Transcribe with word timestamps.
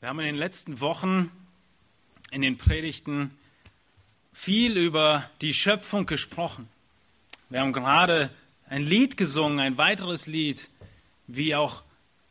Wir 0.00 0.10
haben 0.10 0.20
in 0.20 0.26
den 0.26 0.34
letzten 0.34 0.80
Wochen 0.80 1.30
in 2.30 2.42
den 2.42 2.58
Predigten 2.58 3.30
viel 4.30 4.76
über 4.76 5.24
die 5.40 5.54
Schöpfung 5.54 6.04
gesprochen. 6.04 6.68
Wir 7.48 7.60
haben 7.60 7.72
gerade 7.72 8.28
ein 8.68 8.82
Lied 8.82 9.16
gesungen, 9.16 9.58
ein 9.58 9.78
weiteres 9.78 10.26
Lied, 10.26 10.68
wie 11.26 11.54
auch 11.54 11.82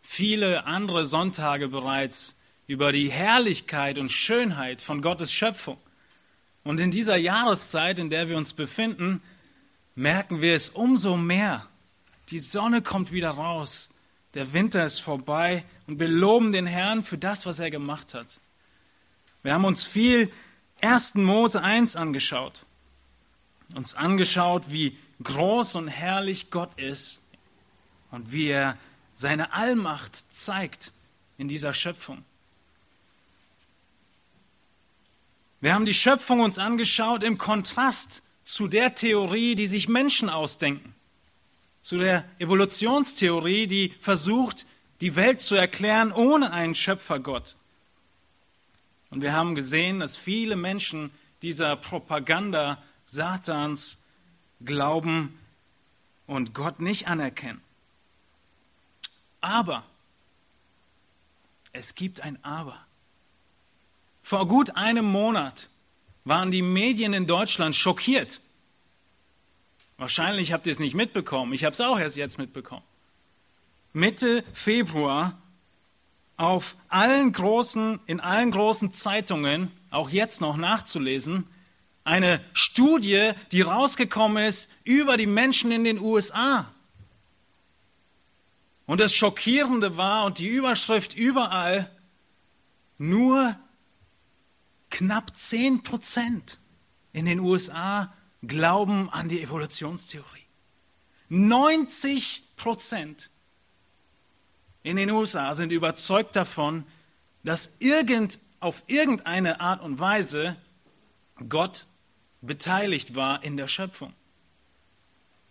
viele 0.04 0.66
andere 0.66 1.06
Sonntage 1.06 1.68
bereits, 1.68 2.40
über 2.68 2.92
die 2.92 3.10
Herrlichkeit 3.10 3.98
und 3.98 4.12
Schönheit 4.12 4.80
von 4.80 5.02
Gottes 5.02 5.34
Schöpfung. 5.34 5.80
Und 6.64 6.80
in 6.80 6.92
dieser 6.92 7.18
Jahreszeit, 7.18 7.98
in 7.98 8.12
der 8.12 8.30
wir 8.30 8.38
uns 8.38 8.54
befinden, 8.54 9.24
merken 9.96 10.40
wir 10.40 10.54
es 10.54 10.70
umso 10.70 11.18
mehr. 11.18 11.66
Die 12.30 12.40
Sonne 12.40 12.84
kommt 12.84 13.12
wieder 13.12 13.32
raus, 13.32 13.90
der 14.36 14.54
Winter 14.54 14.86
ist 14.86 15.00
vorbei 15.00 15.64
und 15.88 16.00
wir 16.00 16.10
loben 16.10 16.52
den 16.52 16.68
Herrn 16.68 17.04
für 17.04 17.18
das, 17.18 17.46
was 17.46 17.60
er 17.60 17.72
gemacht 17.72 18.14
hat. 18.14 18.40
Wir 19.44 19.54
haben 19.54 19.66
uns 19.66 19.84
viel 19.86 20.32
1. 20.82 21.16
Mose 21.16 21.62
1 21.62 21.96
angeschaut. 21.96 22.66
Uns 23.74 23.96
angeschaut, 23.96 24.72
wie 24.72 24.98
groß 25.24 25.76
und 25.76 25.88
herrlich 25.88 26.52
Gott 26.52 26.78
ist 26.78 27.22
und 28.12 28.32
wie 28.32 28.48
er 28.48 28.78
seine 29.16 29.54
Allmacht 29.54 30.16
zeigt 30.16 30.92
in 31.38 31.48
dieser 31.48 31.74
Schöpfung. 31.74 32.24
Wir 35.62 35.74
haben 35.74 35.86
die 35.86 35.94
Schöpfung 35.94 36.42
uns 36.42 36.58
angeschaut 36.58 37.24
im 37.24 37.38
Kontrast 37.38 38.24
zu 38.44 38.68
der 38.68 38.96
Theorie, 38.96 39.56
die 39.56 39.68
sich 39.68 39.88
Menschen 39.88 40.30
ausdenken, 40.30 40.95
zu 41.86 42.00
der 42.00 42.26
Evolutionstheorie, 42.40 43.68
die 43.68 43.94
versucht, 44.00 44.66
die 45.02 45.16
Welt 45.16 45.40
zu 45.40 45.54
erklären 45.54 46.12
ohne 46.12 46.52
einen 46.52 46.74
Schöpfergott. 46.74 47.56
Und 49.12 49.22
wir 49.22 49.34
haben 49.34 49.54
gesehen, 49.54 50.00
dass 50.00 50.18
viele 50.18 50.56
Menschen 50.56 51.12
dieser 51.44 51.76
Propaganda 51.76 52.82
Satans 53.04 54.04
glauben 54.62 55.38
und 56.26 56.56
Gott 56.56 56.80
nicht 56.80 57.08
anerkennen. 57.08 57.62
Aber, 59.42 59.84
es 61.72 61.94
gibt 61.94 62.22
ein 62.22 62.44
Aber. 62.44 62.84
Vor 64.24 64.48
gut 64.48 64.76
einem 64.76 65.06
Monat 65.06 65.70
waren 66.24 66.50
die 66.50 66.64
Medien 66.64 67.14
in 67.14 67.28
Deutschland 67.28 67.76
schockiert. 67.76 68.42
Wahrscheinlich 69.98 70.52
habt 70.52 70.68
ihr 70.68 70.72
es 70.72 70.80
nicht 70.80 70.96
mitbekommen. 70.96 71.54
Ich 71.54 71.64
habe 71.64 71.74
es 71.74 71.82
auch 71.82 72.00
erst 72.00 72.18
jetzt 72.18 72.38
mitbekommen. 72.38 72.84
Mitte 73.94 74.44
Februar 74.52 75.42
auf 76.38 76.76
allen 76.90 77.32
großen, 77.32 78.00
in 78.06 78.20
allen 78.20 78.52
großen 78.52 78.92
Zeitungen, 78.92 79.72
auch 79.90 80.10
jetzt 80.10 80.42
noch 80.42 80.58
nachzulesen, 80.58 81.48
eine 82.04 82.42
Studie, 82.54 83.32
die 83.52 83.62
rausgekommen 83.62 84.46
ist 84.46 84.70
über 84.84 85.18
die 85.18 85.26
Menschen 85.26 85.72
in 85.72 85.86
den 85.86 86.00
USA. 86.00 86.72
Und 88.86 89.00
das 89.00 89.16
Schockierende 89.16 89.98
war 89.98 90.26
und 90.26 90.38
die 90.38 90.48
Überschrift 90.48 91.16
überall, 91.16 91.90
nur 92.98 93.56
knapp 94.92 95.36
10 95.36 95.84
Prozent 95.84 96.58
in 97.12 97.26
den 97.26 97.40
USA 97.40 98.14
glauben 98.48 99.10
an 99.10 99.30
die 99.30 99.42
Evolutionstheorie. 99.42 100.46
90 101.30 102.44
Prozent 102.56 103.30
in 104.84 104.98
den 104.98 105.10
USA 105.10 105.54
sind 105.56 105.72
überzeugt 105.72 106.36
davon, 106.36 106.86
dass 107.44 107.78
irgend, 107.80 108.40
auf 108.60 108.84
irgendeine 108.86 109.60
Art 109.60 109.82
und 109.82 110.00
Weise 110.00 110.56
Gott 111.50 111.86
beteiligt 112.42 113.16
war 113.16 113.44
in 113.44 113.58
der 113.58 113.68
Schöpfung. 113.68 114.14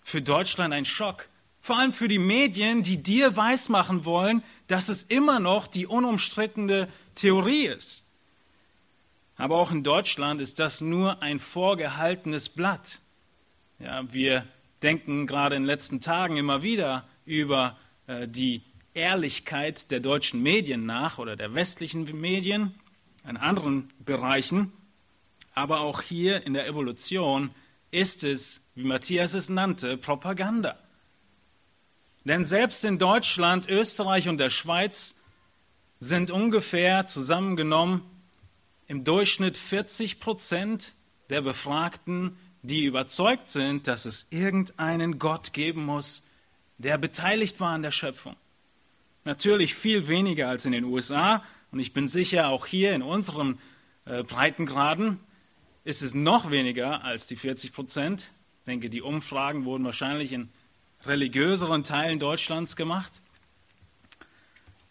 Für 0.02 0.22
Deutschland 0.22 0.72
ein 0.72 0.84
Schock. 0.84 1.28
Vor 1.60 1.78
allem 1.78 1.92
für 1.92 2.08
die 2.08 2.19
Medien, 2.19 2.82
die 2.82 3.02
dir 3.02 3.36
weismachen 3.36 4.04
wollen, 4.04 4.42
dass 4.69 4.88
es 4.88 5.02
immer 5.02 5.40
noch 5.40 5.66
die 5.66 5.86
unumstrittene 5.86 6.88
Theorie 7.14 7.66
ist. 7.66 8.03
Aber 9.36 9.56
auch 9.56 9.72
in 9.72 9.82
Deutschland 9.82 10.40
ist 10.40 10.58
das 10.58 10.80
nur 10.80 11.22
ein 11.22 11.38
vorgehaltenes 11.38 12.48
Blatt. 12.48 13.00
Ja, 13.78 14.12
wir 14.12 14.46
denken 14.82 15.26
gerade 15.26 15.56
in 15.56 15.62
den 15.62 15.66
letzten 15.66 16.00
Tagen 16.00 16.36
immer 16.36 16.62
wieder 16.62 17.04
über 17.26 17.76
äh, 18.06 18.28
die 18.28 18.62
Ehrlichkeit 18.94 19.90
der 19.90 20.00
deutschen 20.00 20.42
Medien 20.42 20.86
nach 20.86 21.18
oder 21.18 21.36
der 21.36 21.54
westlichen 21.54 22.04
Medien 22.20 22.74
in 23.28 23.36
anderen 23.36 23.88
Bereichen. 23.98 24.72
Aber 25.54 25.80
auch 25.80 26.02
hier 26.02 26.46
in 26.46 26.54
der 26.54 26.66
Evolution 26.66 27.50
ist 27.90 28.24
es, 28.24 28.70
wie 28.74 28.84
Matthias 28.84 29.34
es 29.34 29.48
nannte, 29.48 29.96
Propaganda. 29.96 30.78
Denn 32.24 32.44
selbst 32.44 32.84
in 32.84 32.98
Deutschland, 32.98 33.68
Österreich 33.68 34.28
und 34.28 34.38
der 34.38 34.50
Schweiz 34.50 35.20
sind 35.98 36.30
ungefähr 36.30 37.06
zusammengenommen 37.06 38.02
im 38.86 39.04
Durchschnitt 39.04 39.56
40 39.56 40.20
Prozent 40.20 40.92
der 41.30 41.40
Befragten, 41.40 42.36
die 42.62 42.84
überzeugt 42.84 43.46
sind, 43.48 43.86
dass 43.86 44.04
es 44.04 44.28
irgendeinen 44.30 45.18
Gott 45.18 45.52
geben 45.52 45.84
muss, 45.84 46.22
der 46.78 46.98
beteiligt 46.98 47.60
war 47.60 47.74
an 47.74 47.82
der 47.82 47.90
Schöpfung. 47.90 48.36
Natürlich 49.24 49.74
viel 49.74 50.08
weniger 50.08 50.48
als 50.48 50.64
in 50.64 50.72
den 50.72 50.84
USA 50.84 51.42
und 51.70 51.80
ich 51.80 51.92
bin 51.92 52.08
sicher, 52.08 52.48
auch 52.48 52.66
hier 52.66 52.92
in 52.92 53.02
unseren 53.02 53.58
äh, 54.04 54.22
Breitengraden 54.22 55.18
ist 55.84 56.02
es 56.02 56.14
noch 56.14 56.50
weniger 56.50 57.04
als 57.04 57.26
die 57.26 57.36
40 57.36 57.72
Prozent. 57.72 58.30
Ich 58.60 58.64
denke, 58.66 58.90
die 58.90 59.02
Umfragen 59.02 59.64
wurden 59.64 59.84
wahrscheinlich 59.84 60.32
in 60.32 60.48
religiöseren 61.04 61.84
Teilen 61.84 62.18
Deutschlands 62.18 62.76
gemacht. 62.76 63.20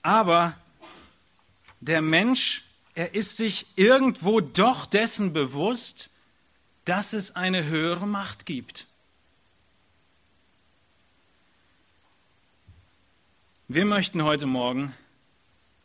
Aber 0.01 0.55
der 1.79 2.01
Mensch 2.01 2.63
er 2.95 3.15
ist 3.15 3.37
sich 3.37 3.65
irgendwo 3.75 4.39
doch 4.39 4.85
dessen 4.85 5.33
bewusst, 5.33 6.09
dass 6.85 7.13
es 7.13 7.35
eine 7.35 7.65
höhere 7.65 8.07
Macht 8.07 8.45
gibt. 8.45 8.87
Wir 13.67 13.85
möchten 13.85 14.23
heute 14.23 14.45
Morgen 14.45 14.93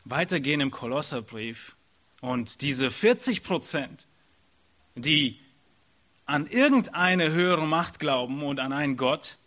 weitergehen 0.04 0.60
im 0.60 0.70
Kolosserbrief 0.70 1.76
und 2.20 2.60
diese 2.60 2.90
40 2.90 3.42
Prozent, 3.42 4.06
die 4.94 5.38
an 6.26 6.46
irgendeine 6.46 7.30
höhere 7.32 7.66
Macht 7.66 8.00
glauben 8.00 8.42
und 8.42 8.60
an 8.60 8.72
einen 8.72 8.96
Gott, 8.96 9.38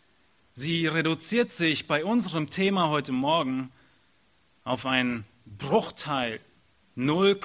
sie 0.54 0.88
reduziert 0.88 1.52
sich 1.52 1.88
bei 1.88 2.04
unserem 2.04 2.50
Thema 2.50 2.90
heute 2.90 3.12
Morgen 3.12 3.72
auf 4.64 4.86
einen 4.86 5.26
Bruchteil 5.46 6.40
0, 6.96 7.40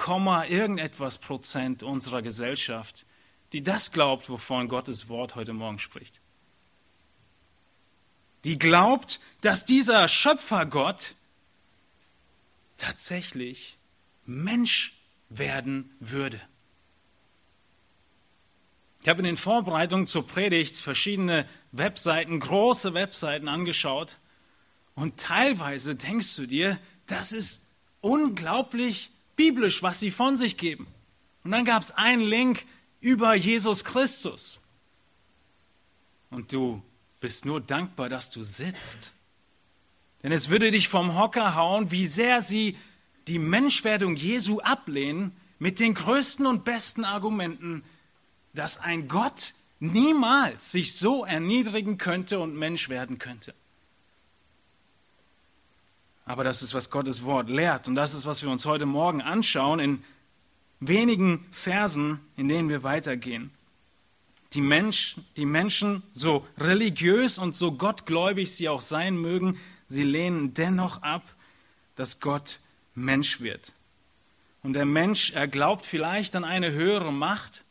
irgendetwas 0.49 1.17
Prozent 1.17 1.83
unserer 1.83 2.21
Gesellschaft, 2.21 3.05
die 3.53 3.63
das 3.63 3.91
glaubt, 3.91 4.29
wovon 4.29 4.67
Gottes 4.67 5.09
Wort 5.09 5.35
heute 5.35 5.53
Morgen 5.53 5.79
spricht. 5.79 6.19
Die 8.43 8.59
glaubt, 8.59 9.19
dass 9.41 9.65
dieser 9.65 10.07
Schöpfergott 10.07 11.15
tatsächlich 12.77 13.77
Mensch 14.25 14.93
werden 15.29 15.95
würde. 15.99 16.39
Ich 19.01 19.09
habe 19.09 19.19
in 19.19 19.25
den 19.25 19.37
Vorbereitungen 19.37 20.07
zur 20.07 20.27
Predigt 20.27 20.75
verschiedene 20.77 21.47
Webseiten, 21.71 22.39
große 22.39 22.93
Webseiten 22.93 23.47
angeschaut 23.47 24.17
und 24.95 25.17
teilweise 25.17 25.95
denkst 25.95 26.35
du 26.35 26.45
dir, 26.45 26.77
das 27.05 27.31
ist 27.31 27.67
unglaublich 28.01 29.11
biblisch, 29.37 29.81
was 29.81 30.01
sie 30.01 30.11
von 30.11 30.35
sich 30.35 30.57
geben. 30.57 30.87
Und 31.45 31.51
dann 31.51 31.63
gab 31.63 31.81
es 31.81 31.91
einen 31.91 32.23
Link 32.23 32.65
über 32.99 33.33
Jesus 33.33 33.85
Christus. 33.85 34.59
Und 36.29 36.51
du 36.51 36.83
bist 37.21 37.45
nur 37.45 37.61
dankbar, 37.61 38.09
dass 38.09 38.29
du 38.29 38.43
sitzt. 38.43 39.13
Denn 40.23 40.33
es 40.33 40.49
würde 40.49 40.71
dich 40.71 40.89
vom 40.89 41.17
Hocker 41.17 41.55
hauen, 41.55 41.89
wie 41.91 42.07
sehr 42.07 42.41
sie 42.41 42.77
die 43.27 43.39
Menschwerdung 43.39 44.17
Jesu 44.17 44.59
ablehnen 44.59 45.31
mit 45.59 45.79
den 45.79 45.93
größten 45.93 46.45
und 46.45 46.65
besten 46.65 47.05
Argumenten, 47.05 47.83
dass 48.53 48.77
ein 48.77 49.07
Gott 49.07 49.53
niemals 49.79 50.71
sich 50.71 50.97
so 50.97 51.23
erniedrigen 51.23 51.97
könnte 51.97 52.39
und 52.39 52.55
Mensch 52.55 52.89
werden 52.89 53.19
könnte. 53.19 53.53
Aber 56.27 56.43
das 56.43 56.61
ist, 56.61 56.73
was 56.73 56.91
Gottes 56.91 57.23
Wort 57.23 57.49
lehrt. 57.49 57.87
Und 57.87 57.95
das 57.95 58.13
ist, 58.13 58.25
was 58.25 58.43
wir 58.43 58.49
uns 58.49 58.65
heute 58.65 58.85
Morgen 58.85 59.21
anschauen 59.21 59.79
in 59.79 60.03
wenigen 60.81 61.45
Versen, 61.51 62.19
in 62.35 62.49
denen 62.49 62.67
wir 62.67 62.83
weitergehen. 62.83 63.49
Die, 64.53 64.61
Mensch, 64.61 65.15
die 65.37 65.45
Menschen, 65.45 66.03
so 66.11 66.45
religiös 66.57 67.37
und 67.37 67.55
so 67.55 67.71
gottgläubig 67.71 68.53
sie 68.53 68.67
auch 68.67 68.81
sein 68.81 69.15
mögen, 69.15 69.57
sie 69.87 70.03
lehnen 70.03 70.53
dennoch 70.53 71.01
ab, 71.01 71.23
dass 71.95 72.19
Gott 72.19 72.59
Mensch 72.93 73.41
wird. 73.41 73.71
und 74.63 74.73
der 74.73 74.85
Mensch, 74.85 75.31
er 75.31 75.47
glaubt 75.47 75.85
vielleicht 75.85 76.35
an 76.35 76.43
eine 76.43 76.73
höhere 76.73 77.13
Macht, 77.13 77.63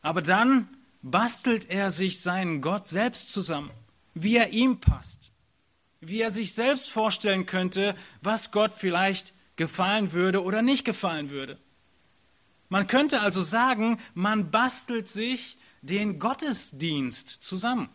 aber 0.00 0.22
dann 0.22 0.68
bastelt 1.02 1.68
er 1.70 1.90
sich 1.90 2.20
seinen 2.20 2.60
Gott 2.60 2.86
selbst 2.86 3.32
zusammen, 3.32 3.70
wie 4.14 4.36
er 4.36 4.50
ihm 4.50 4.78
passt, 4.78 5.27
wie 6.00 6.20
er 6.20 6.30
sich 6.30 6.54
selbst 6.54 6.90
vorstellen 6.90 7.46
könnte, 7.46 7.94
was 8.22 8.52
Gott 8.52 8.72
vielleicht 8.72 9.34
gefallen 9.56 10.12
würde 10.12 10.42
oder 10.42 10.62
nicht 10.62 10.84
gefallen 10.84 11.30
würde. 11.30 11.58
Man 12.68 12.86
könnte 12.86 13.20
also 13.20 13.42
sagen, 13.42 13.98
man 14.14 14.50
bastelt 14.50 15.08
sich 15.08 15.56
den 15.82 16.18
Gottesdienst 16.18 17.42
zusammen. 17.42 17.88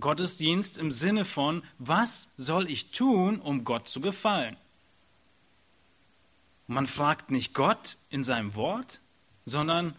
Gottesdienst 0.00 0.78
im 0.78 0.90
Sinne 0.90 1.24
von, 1.24 1.62
was 1.78 2.32
soll 2.36 2.70
ich 2.70 2.90
tun, 2.90 3.40
um 3.40 3.64
Gott 3.64 3.88
zu 3.88 4.00
gefallen? 4.00 4.56
Man 6.66 6.86
fragt 6.86 7.30
nicht 7.30 7.54
Gott 7.54 7.96
in 8.08 8.24
seinem 8.24 8.54
Wort, 8.54 9.00
sondern 9.44 9.94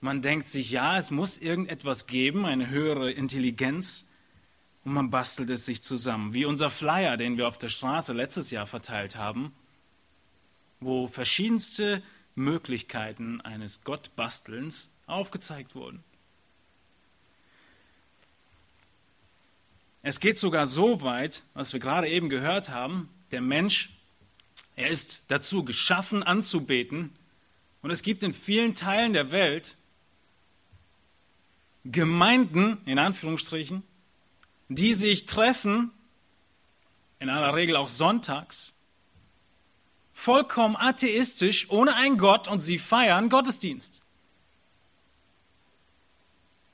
man 0.00 0.22
denkt 0.22 0.48
sich, 0.48 0.70
ja, 0.70 0.98
es 0.98 1.10
muss 1.10 1.38
irgendetwas 1.38 2.06
geben, 2.06 2.44
eine 2.44 2.68
höhere 2.68 3.10
Intelligenz, 3.10 4.10
und 4.86 4.92
man 4.92 5.10
bastelt 5.10 5.50
es 5.50 5.66
sich 5.66 5.82
zusammen. 5.82 6.32
Wie 6.32 6.44
unser 6.44 6.70
Flyer, 6.70 7.16
den 7.16 7.36
wir 7.36 7.48
auf 7.48 7.58
der 7.58 7.68
Straße 7.68 8.12
letztes 8.12 8.52
Jahr 8.52 8.68
verteilt 8.68 9.16
haben, 9.16 9.52
wo 10.78 11.08
verschiedenste 11.08 12.04
Möglichkeiten 12.36 13.40
eines 13.40 13.82
Gottbastelns 13.82 14.96
aufgezeigt 15.06 15.74
wurden. 15.74 16.04
Es 20.02 20.20
geht 20.20 20.38
sogar 20.38 20.68
so 20.68 21.02
weit, 21.02 21.42
was 21.52 21.72
wir 21.72 21.80
gerade 21.80 22.08
eben 22.08 22.28
gehört 22.28 22.68
haben, 22.68 23.08
der 23.32 23.40
Mensch, 23.40 23.90
er 24.76 24.86
ist 24.86 25.24
dazu 25.32 25.64
geschaffen 25.64 26.22
anzubeten 26.22 27.10
und 27.82 27.90
es 27.90 28.04
gibt 28.04 28.22
in 28.22 28.32
vielen 28.32 28.76
Teilen 28.76 29.14
der 29.14 29.32
Welt 29.32 29.76
Gemeinden, 31.84 32.78
in 32.86 33.00
Anführungsstrichen, 33.00 33.82
die 34.68 34.94
sich 34.94 35.26
treffen, 35.26 35.90
in 37.18 37.30
aller 37.30 37.54
Regel 37.54 37.76
auch 37.76 37.88
sonntags, 37.88 38.74
vollkommen 40.12 40.76
atheistisch, 40.76 41.70
ohne 41.70 41.94
einen 41.94 42.18
Gott 42.18 42.48
und 42.48 42.60
sie 42.60 42.78
feiern 42.78 43.28
Gottesdienst. 43.28 44.02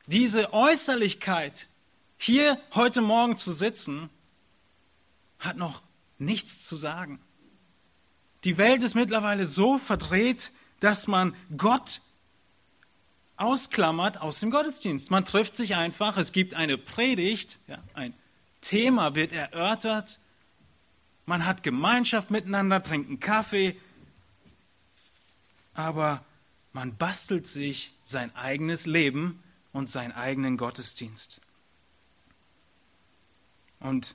Diese 0.07 0.53
Äußerlichkeit, 0.53 1.69
hier 2.19 2.61
heute 2.75 3.01
Morgen 3.01 3.37
zu 3.37 3.53
sitzen, 3.53 4.11
hat 5.39 5.57
noch 5.57 5.83
nichts 6.19 6.67
zu 6.67 6.77
sagen. 6.77 7.21
Die 8.45 8.59
Welt 8.59 8.83
ist 8.83 8.95
mittlerweile 8.95 9.47
so 9.47 9.79
verdreht, 9.79 10.51
dass 10.81 11.07
man 11.07 11.35
Gott 11.57 12.01
ausklammert 13.43 14.21
aus 14.21 14.41
dem 14.41 14.51
Gottesdienst. 14.51 15.11
Man 15.11 15.25
trifft 15.25 15.57
sich 15.57 15.75
einfach, 15.75 16.17
es 16.17 16.33
gibt 16.33 16.55
eine 16.55 16.79
Predigt, 16.79 17.59
ja, 17.67 17.79
ein 17.95 18.15
Thema 18.61 19.17
wird 19.17 19.33
erörtert, 19.33 20.21
man 21.27 21.45
hat 21.45 21.63
Gemeinschaft 21.63 22.31
miteinander, 22.31 22.83
trinkt 22.83 23.09
einen 23.09 23.21
Kaffee, 23.21 23.77
aber 25.75 26.25
man 26.73 26.97
bastelt 26.97 27.47
sich 27.47 27.93
sein 28.05 28.35
eigenes 28.37 28.87
Leben 28.87 29.43
und 29.73 29.89
seinen 29.89 30.13
eigenen 30.13 30.57
Gottesdienst. 30.57 31.41
Und 33.81 34.15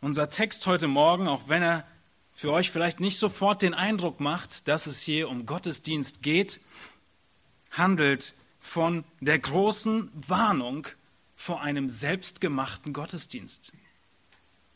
unser 0.00 0.30
Text 0.30 0.66
heute 0.66 0.88
Morgen, 0.88 1.28
auch 1.28 1.48
wenn 1.48 1.62
er 1.62 1.86
für 2.32 2.50
euch 2.50 2.70
vielleicht 2.70 3.00
nicht 3.00 3.18
sofort 3.18 3.60
den 3.60 3.74
Eindruck 3.74 4.20
macht, 4.20 4.66
dass 4.66 4.86
es 4.86 5.00
hier 5.02 5.28
um 5.28 5.44
Gottesdienst 5.44 6.22
geht, 6.22 6.60
handelt 7.70 8.32
von 8.62 9.04
der 9.20 9.40
großen 9.40 10.08
Warnung 10.14 10.86
vor 11.34 11.62
einem 11.62 11.88
selbstgemachten 11.88 12.92
Gottesdienst. 12.92 13.72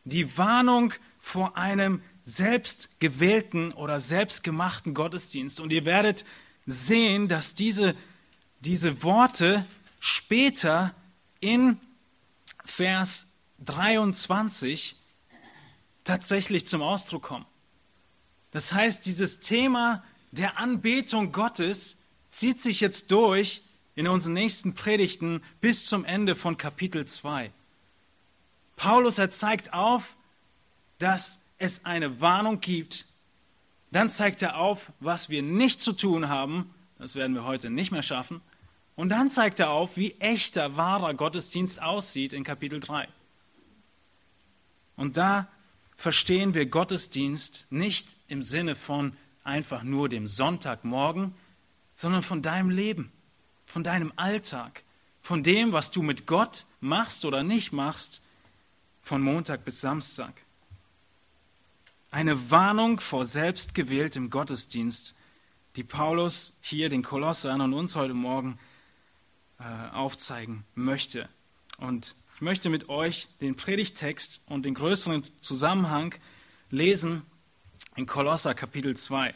Die 0.04 0.36
Warnung 0.36 0.92
vor 1.20 1.56
einem 1.56 2.02
selbstgewählten 2.24 3.72
oder 3.72 4.00
selbstgemachten 4.00 4.92
Gottesdienst. 4.92 5.60
Und 5.60 5.72
ihr 5.72 5.84
werdet 5.84 6.24
sehen, 6.66 7.28
dass 7.28 7.54
diese, 7.54 7.94
diese 8.60 9.04
Worte 9.04 9.64
später 10.00 10.92
in 11.38 11.78
Vers 12.64 13.28
23 13.64 14.96
tatsächlich 16.02 16.66
zum 16.66 16.82
Ausdruck 16.82 17.22
kommen. 17.22 17.46
Das 18.50 18.72
heißt, 18.72 19.06
dieses 19.06 19.38
Thema 19.38 20.02
der 20.32 20.58
Anbetung 20.58 21.30
Gottes 21.30 21.98
zieht 22.30 22.60
sich 22.60 22.80
jetzt 22.80 23.12
durch 23.12 23.62
in 23.96 24.06
unseren 24.06 24.34
nächsten 24.34 24.74
Predigten 24.74 25.42
bis 25.60 25.86
zum 25.86 26.04
Ende 26.04 26.36
von 26.36 26.56
Kapitel 26.56 27.06
2. 27.06 27.50
Paulus, 28.76 29.18
er 29.18 29.30
zeigt 29.30 29.72
auf, 29.72 30.14
dass 30.98 31.46
es 31.58 31.86
eine 31.86 32.20
Warnung 32.20 32.60
gibt. 32.60 33.06
Dann 33.90 34.10
zeigt 34.10 34.42
er 34.42 34.58
auf, 34.58 34.92
was 35.00 35.30
wir 35.30 35.42
nicht 35.42 35.80
zu 35.80 35.94
tun 35.94 36.28
haben. 36.28 36.74
Das 36.98 37.14
werden 37.14 37.34
wir 37.34 37.44
heute 37.44 37.70
nicht 37.70 37.90
mehr 37.90 38.02
schaffen. 38.02 38.42
Und 38.96 39.08
dann 39.08 39.30
zeigt 39.30 39.60
er 39.60 39.70
auf, 39.70 39.96
wie 39.96 40.12
echter, 40.20 40.76
wahrer 40.76 41.14
Gottesdienst 41.14 41.82
aussieht 41.82 42.34
in 42.34 42.44
Kapitel 42.44 42.80
3. 42.80 43.08
Und 44.96 45.16
da 45.16 45.48
verstehen 45.94 46.52
wir 46.52 46.66
Gottesdienst 46.66 47.66
nicht 47.70 48.16
im 48.28 48.42
Sinne 48.42 48.74
von 48.74 49.16
einfach 49.42 49.82
nur 49.82 50.10
dem 50.10 50.26
Sonntagmorgen, 50.26 51.34
sondern 51.94 52.22
von 52.22 52.42
deinem 52.42 52.68
Leben 52.68 53.10
von 53.66 53.84
deinem 53.84 54.12
Alltag, 54.16 54.82
von 55.20 55.42
dem, 55.42 55.72
was 55.72 55.90
du 55.90 56.02
mit 56.02 56.26
Gott 56.26 56.64
machst 56.80 57.24
oder 57.24 57.42
nicht 57.42 57.72
machst, 57.72 58.22
von 59.02 59.20
Montag 59.20 59.64
bis 59.64 59.80
Samstag. 59.80 60.32
Eine 62.10 62.50
Warnung 62.50 63.00
vor 63.00 63.24
selbstgewähltem 63.24 64.30
Gottesdienst, 64.30 65.14
die 65.76 65.84
Paulus 65.84 66.58
hier 66.62 66.88
den 66.88 67.02
Kolossern 67.02 67.60
und 67.60 67.74
uns 67.74 67.96
heute 67.96 68.14
Morgen 68.14 68.58
äh, 69.58 69.94
aufzeigen 69.94 70.64
möchte. 70.74 71.28
Und 71.78 72.14
ich 72.36 72.40
möchte 72.40 72.70
mit 72.70 72.88
euch 72.88 73.28
den 73.40 73.56
Predigtext 73.56 74.42
und 74.46 74.64
den 74.64 74.74
größeren 74.74 75.22
Zusammenhang 75.40 76.14
lesen 76.70 77.22
in 77.96 78.06
Kolosser 78.06 78.54
Kapitel 78.54 78.96
2. 78.96 79.34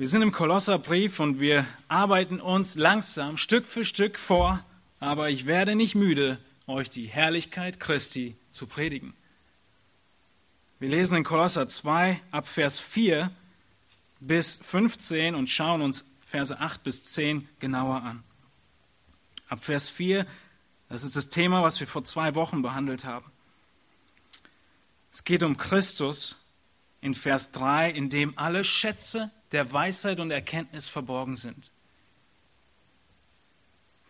Wir 0.00 0.08
sind 0.08 0.22
im 0.22 0.32
Kolosserbrief 0.32 1.20
und 1.20 1.40
wir 1.40 1.66
arbeiten 1.88 2.40
uns 2.40 2.74
langsam 2.74 3.36
Stück 3.36 3.66
für 3.66 3.84
Stück 3.84 4.18
vor, 4.18 4.64
aber 4.98 5.28
ich 5.28 5.44
werde 5.44 5.76
nicht 5.76 5.94
müde, 5.94 6.38
euch 6.66 6.88
die 6.88 7.04
Herrlichkeit 7.04 7.80
Christi 7.80 8.34
zu 8.50 8.66
predigen. 8.66 9.12
Wir 10.78 10.88
lesen 10.88 11.18
in 11.18 11.24
Kolosser 11.24 11.68
2 11.68 12.18
ab 12.30 12.48
Vers 12.48 12.80
4 12.80 13.30
bis 14.20 14.56
15 14.56 15.34
und 15.34 15.50
schauen 15.50 15.82
uns 15.82 16.16
Verse 16.24 16.58
8 16.58 16.82
bis 16.82 17.04
10 17.04 17.46
genauer 17.58 18.00
an. 18.02 18.22
Ab 19.50 19.62
Vers 19.62 19.90
4, 19.90 20.26
das 20.88 21.02
ist 21.02 21.14
das 21.14 21.28
Thema, 21.28 21.62
was 21.62 21.78
wir 21.78 21.86
vor 21.86 22.04
zwei 22.04 22.34
Wochen 22.34 22.62
behandelt 22.62 23.04
haben. 23.04 23.30
Es 25.12 25.24
geht 25.24 25.42
um 25.42 25.58
Christus 25.58 26.39
in 27.00 27.14
Vers 27.14 27.52
3, 27.52 27.90
in 27.90 28.10
dem 28.10 28.36
alle 28.36 28.64
Schätze 28.64 29.30
der 29.52 29.72
Weisheit 29.72 30.20
und 30.20 30.30
Erkenntnis 30.30 30.88
verborgen 30.88 31.36
sind. 31.36 31.70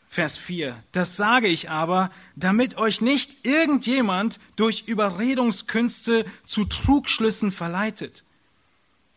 Vers 0.08 0.36
4. 0.36 0.82
Das 0.90 1.16
sage 1.16 1.46
ich 1.46 1.70
aber, 1.70 2.10
damit 2.34 2.76
euch 2.76 3.00
nicht 3.00 3.46
irgendjemand 3.46 4.40
durch 4.56 4.88
Überredungskünste 4.88 6.26
zu 6.44 6.64
Trugschlüssen 6.64 7.52
verleitet. 7.52 8.24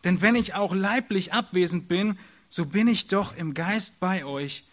Denn 0.04 0.20
wenn 0.22 0.36
ich 0.36 0.54
auch 0.54 0.72
leiblich 0.72 1.32
abwesend 1.32 1.88
bin, 1.88 2.16
so 2.48 2.66
bin 2.66 2.86
ich 2.86 3.08
doch 3.08 3.36
im 3.36 3.54
Geist 3.54 3.98
bei 3.98 4.24
euch 4.24 4.64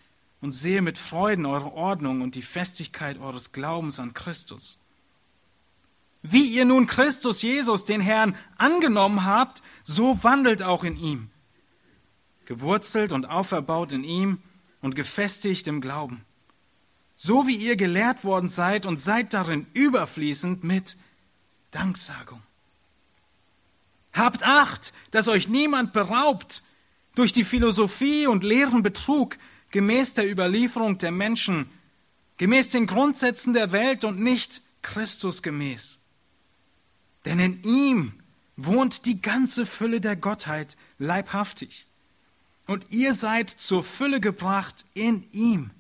und 0.42 0.52
sehe 0.52 0.84
mit 0.84 1.00
Freuden 1.00 1.48
eure 1.48 1.74
Ordnung 1.74 2.22
und 2.22 2.36
die 2.36 2.44
Festigkeit 2.44 3.20
eures 3.20 3.52
Glaubens 3.52 4.00
an 4.00 4.14
Christus. 4.14 4.81
Wie 6.22 6.46
ihr 6.46 6.66
nun 6.66 6.88
Christus 6.88 7.42
Jesus, 7.42 7.84
den 7.84 8.02
Herrn, 8.02 8.36
angenommen 8.58 9.26
habt, 9.26 9.64
so 9.84 10.24
wandelt 10.24 10.62
auch 10.62 10.84
in 10.84 10.98
ihm 10.98 11.32
gewurzelt 12.52 13.14
und 13.14 13.28
auferbaut 13.28 13.94
in 13.94 14.04
ihm 14.04 14.40
und 14.82 14.94
gefestigt 14.94 15.68
im 15.68 15.80
Glauben. 15.80 16.26
So 17.16 17.48
wie 17.48 17.56
ihr 17.56 17.78
gelehrt 17.78 18.26
worden 18.26 18.50
seid 18.50 18.86
und 18.86 19.00
seid 19.00 19.34
darin 19.34 19.68
überfließend 19.74 20.62
mit 20.62 20.98
Danksagung. 21.72 22.42
Habt 24.12 24.44
Acht, 24.44 24.92
dass 25.12 25.30
euch 25.30 25.48
niemand 25.48 25.94
beraubt 25.94 26.62
durch 27.16 27.32
die 27.32 27.46
Philosophie 27.46 28.28
und 28.28 28.44
leeren 28.44 28.84
Betrug 28.84 29.38
gemäß 29.70 30.16
der 30.16 30.30
Überlieferung 30.30 30.98
der 30.98 31.12
Menschen, 31.12 31.70
gemäß 32.36 32.68
den 32.68 32.86
Grundsätzen 32.86 33.54
der 33.54 33.72
Welt 33.72 34.04
und 34.04 34.20
nicht 34.20 34.62
Christus 34.82 35.42
gemäß. 35.42 36.01
Denn 37.26 37.40
in 37.40 37.64
ihm 37.64 38.14
wohnt 38.56 39.06
die 39.06 39.22
ganze 39.22 39.66
Fülle 39.66 40.02
der 40.02 40.16
Gottheit 40.16 40.78
leibhaftig. 40.98 41.86
Und 42.68 42.86
ihr 42.90 43.14
seid 43.14 43.50
zur 43.50 43.84
Fülle 43.84 44.20
gebracht 44.20 44.86
in 44.94 45.30
ihm, 45.32 45.72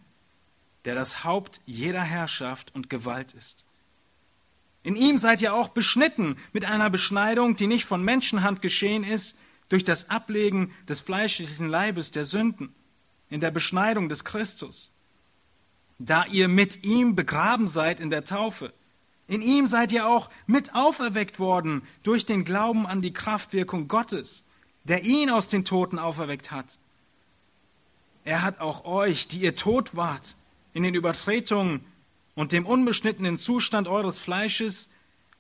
der 0.85 0.95
das 0.95 1.23
Haupt 1.23 1.61
jeder 1.65 2.01
Herrschaft 2.01 2.73
und 2.75 2.89
Gewalt 2.89 3.33
ist. 3.33 3.65
In 4.83 4.95
ihm 4.95 5.17
seid 5.17 5.41
ihr 5.41 5.53
auch 5.53 5.69
beschnitten 5.69 6.37
mit 6.53 6.65
einer 6.65 6.89
Beschneidung, 6.89 7.55
die 7.55 7.67
nicht 7.67 7.85
von 7.85 8.03
Menschenhand 8.03 8.61
geschehen 8.61 9.03
ist, 9.03 9.39
durch 9.69 9.83
das 9.83 10.09
Ablegen 10.09 10.73
des 10.89 10.99
fleischlichen 10.99 11.69
Leibes 11.69 12.11
der 12.11 12.25
Sünden, 12.25 12.73
in 13.29 13.39
der 13.39 13.51
Beschneidung 13.51 14.09
des 14.09 14.25
Christus. 14.25 14.91
Da 15.99 16.25
ihr 16.25 16.47
mit 16.47 16.83
ihm 16.83 17.15
begraben 17.15 17.67
seid 17.67 17.99
in 17.99 18.09
der 18.09 18.25
Taufe, 18.25 18.73
in 19.31 19.41
ihm 19.41 19.65
seid 19.65 19.93
ihr 19.93 20.07
auch 20.07 20.29
mit 20.45 20.75
auferweckt 20.75 21.39
worden 21.39 21.83
durch 22.03 22.25
den 22.25 22.43
Glauben 22.43 22.85
an 22.85 23.01
die 23.01 23.13
Kraftwirkung 23.13 23.87
Gottes, 23.87 24.43
der 24.83 25.05
ihn 25.05 25.29
aus 25.29 25.47
den 25.47 25.63
Toten 25.63 25.99
auferweckt 25.99 26.51
hat. 26.51 26.79
Er 28.25 28.41
hat 28.41 28.59
auch 28.59 28.83
euch, 28.83 29.29
die 29.29 29.39
ihr 29.39 29.55
tot 29.55 29.95
wart, 29.95 30.35
in 30.73 30.83
den 30.83 30.95
Übertretungen 30.95 31.79
und 32.35 32.51
dem 32.51 32.65
unbeschnittenen 32.65 33.37
Zustand 33.37 33.87
eures 33.87 34.17
Fleisches, 34.17 34.91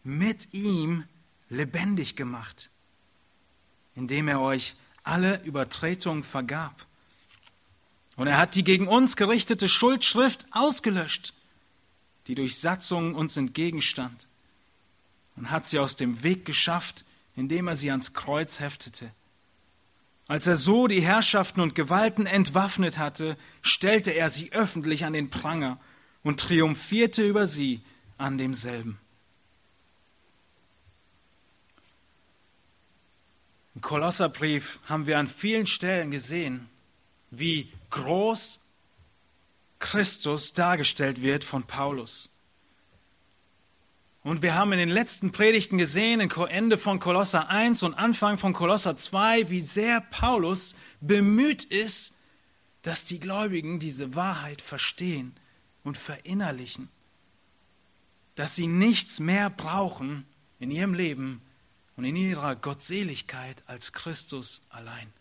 mit 0.05 0.53
ihm 0.53 1.03
lebendig 1.49 2.15
gemacht, 2.15 2.69
indem 3.93 4.29
er 4.29 4.39
euch 4.39 4.75
alle 5.03 5.43
Übertretungen 5.43 6.23
vergab. 6.23 6.85
Und 8.15 8.27
er 8.27 8.37
hat 8.37 8.55
die 8.55 8.63
gegen 8.63 8.87
uns 8.87 9.17
gerichtete 9.17 9.67
Schuldschrift 9.67 10.45
ausgelöscht, 10.51 11.33
die 12.31 12.35
durch 12.35 12.61
Satzungen 12.61 13.13
uns 13.13 13.35
entgegenstand, 13.35 14.29
und 15.35 15.51
hat 15.51 15.65
sie 15.65 15.79
aus 15.79 15.97
dem 15.97 16.23
Weg 16.23 16.45
geschafft, 16.45 17.03
indem 17.35 17.67
er 17.67 17.75
sie 17.75 17.91
ans 17.91 18.13
Kreuz 18.13 18.61
heftete. 18.61 19.11
Als 20.29 20.47
er 20.47 20.55
so 20.55 20.87
die 20.87 21.01
Herrschaften 21.01 21.59
und 21.59 21.75
Gewalten 21.75 22.25
entwaffnet 22.25 22.97
hatte, 22.97 23.35
stellte 23.61 24.11
er 24.11 24.29
sie 24.29 24.53
öffentlich 24.53 25.03
an 25.03 25.11
den 25.11 25.29
Pranger 25.29 25.77
und 26.23 26.39
triumphierte 26.39 27.21
über 27.21 27.45
sie 27.45 27.81
an 28.17 28.37
demselben. 28.37 28.97
Im 33.75 33.81
Kolosserbrief 33.81 34.79
haben 34.85 35.05
wir 35.05 35.19
an 35.19 35.27
vielen 35.27 35.67
Stellen 35.67 36.11
gesehen, 36.11 36.69
wie 37.29 37.73
groß 37.89 38.61
Christus 39.81 40.53
dargestellt 40.53 41.21
wird 41.21 41.43
von 41.43 41.63
Paulus. 41.63 42.29
Und 44.23 44.43
wir 44.43 44.53
haben 44.53 44.71
in 44.71 44.77
den 44.77 44.89
letzten 44.89 45.31
Predigten 45.31 45.77
gesehen, 45.77 46.21
in 46.21 46.29
Ende 46.29 46.77
von 46.77 46.99
Kolosser 46.99 47.49
1 47.49 47.83
und 47.83 47.95
Anfang 47.95 48.37
von 48.37 48.53
Kolosser 48.53 48.95
2, 48.95 49.49
wie 49.49 49.61
sehr 49.61 49.99
Paulus 49.99 50.75
bemüht 51.01 51.65
ist, 51.65 52.19
dass 52.83 53.03
die 53.03 53.19
Gläubigen 53.19 53.79
diese 53.79 54.15
Wahrheit 54.15 54.61
verstehen 54.61 55.35
und 55.83 55.97
verinnerlichen, 55.97 56.89
dass 58.35 58.55
sie 58.55 58.67
nichts 58.67 59.19
mehr 59.19 59.49
brauchen 59.49 60.25
in 60.59 60.71
ihrem 60.71 60.93
Leben 60.93 61.41
und 61.95 62.05
in 62.05 62.15
ihrer 62.15 62.55
Gottseligkeit 62.55 63.63
als 63.65 63.91
Christus 63.91 64.67
allein. 64.69 65.11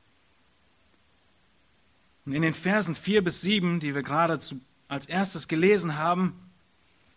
Und 2.31 2.37
in 2.37 2.43
den 2.43 2.55
Versen 2.55 2.95
4 2.95 3.25
bis 3.25 3.41
7, 3.41 3.81
die 3.81 3.93
wir 3.93 4.05
gerade 4.05 4.39
als 4.87 5.07
erstes 5.07 5.49
gelesen 5.49 5.97
haben, 5.97 6.53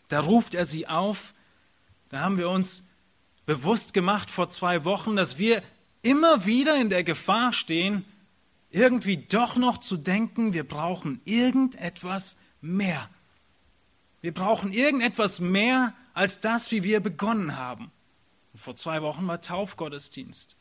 da 0.10 0.22
ruft 0.22 0.56
er 0.56 0.66
sie 0.66 0.88
auf, 0.88 1.36
da 2.10 2.22
haben 2.22 2.40
wir 2.40 2.50
uns 2.50 2.88
bewusst 3.46 3.94
gemacht 3.94 4.32
vor 4.32 4.50
zwei 4.50 4.86
Wochen, 4.86 5.16
dass 5.16 5.38
wir 5.38 5.62
immer 6.02 6.48
wieder 6.48 6.82
in 6.82 6.90
der 6.90 7.04
Gefahr 7.04 7.54
stehen, 7.54 8.06
irgendwie 8.72 9.18
doch 9.18 9.56
noch 9.56 9.78
zu 9.78 9.98
denken, 9.98 10.54
wir 10.54 10.68
brauchen 10.68 11.22
irgendetwas 11.26 12.40
mehr. 12.60 13.08
Wir 14.22 14.34
brauchen 14.34 14.74
irgendetwas 14.74 15.40
mehr 15.40 15.94
als 16.16 16.40
das, 16.40 16.72
wie 16.72 16.82
wir 16.82 17.02
begonnen 17.02 17.56
haben. 17.56 17.92
Und 18.52 18.62
vor 18.62 18.76
zwei 18.76 19.04
Wochen 19.04 19.28
war 19.28 19.42
Taufgottesdienst. 19.42 20.56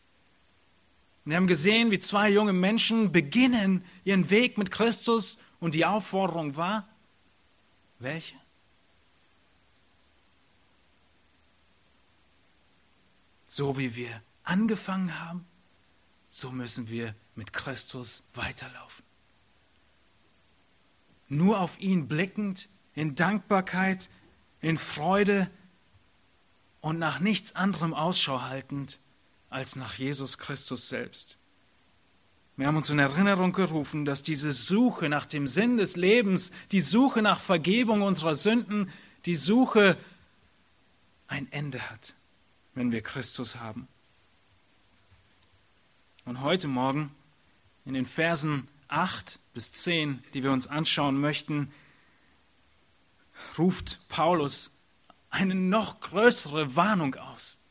Wir 1.25 1.37
haben 1.37 1.47
gesehen, 1.47 1.91
wie 1.91 2.01
zwei 2.01 2.31
junge 2.31 2.53
Menschen 2.53 3.13
beginnen 3.13 3.85
ihren 4.05 4.29
Weg 4.31 4.59
mit 4.59 4.71
Christus 4.71 5.39
und 5.61 5.75
die 5.75 5.87
Aufforderung 5.87 6.57
war, 6.57 6.89
welche? 8.01 8.35
So 13.47 13.79
wie 13.79 13.95
wir 13.95 14.23
angefangen 14.43 15.21
haben, 15.21 15.47
so 16.31 16.51
müssen 16.51 16.89
wir 16.89 17.15
mit 17.37 17.53
Christus 17.53 18.25
weiterlaufen. 18.35 19.05
Nur 21.29 21.61
auf 21.61 21.79
ihn 21.79 22.09
blickend, 22.09 22.69
in 22.95 23.15
Dankbarkeit, 23.15 24.09
in 24.61 24.77
Freude 24.77 25.51
und 26.81 26.99
nach 26.99 27.21
nichts 27.21 27.55
anderem 27.55 27.95
Ausschau 27.95 28.43
haltend 28.43 28.99
als 29.53 29.77
nach 29.77 29.95
Jesus 29.95 30.39
Christus 30.39 30.89
selbst. 30.89 31.39
Wir 32.57 32.67
haben 32.67 32.77
uns 32.77 32.91
in 32.91 32.99
Erinnerung 32.99 33.53
gerufen, 33.53 34.05
dass 34.05 34.23
diese 34.23 34.53
Suche 34.53 35.09
nach 35.09 35.27
dem 35.27 35.47
Sinn 35.47 35.79
des 35.79 35.97
Lebens, 35.97 36.53
die 36.71 36.81
Suche 36.81 37.23
nach 37.23 37.41
Vergebung 37.41 38.03
unserer 38.03 38.35
Sünden, 38.35 38.91
die 39.25 39.37
Suche 39.37 39.97
ein 41.29 41.51
Ende 41.51 41.91
hat 41.91 42.15
wenn 42.75 42.93
wir 42.93 43.03
Christus 43.03 43.57
haben. 43.57 43.89
Und 46.25 46.41
heute 46.41 46.69
Morgen 46.69 47.15
in 47.85 47.95
den 47.95 48.07
Versen 48.07 48.69
8 48.89 49.39
bis 49.55 49.73
10, 49.73 50.23
die 50.35 50.43
wir 50.43 50.53
uns 50.53 50.67
anschauen 50.67 51.21
möchten, 51.21 51.73
ruft 53.59 54.09
Paulus 54.09 54.71
eine 55.31 55.55
noch 55.55 56.01
größere 56.01 56.77
Warnung 56.77 57.17
aus. 57.17 57.62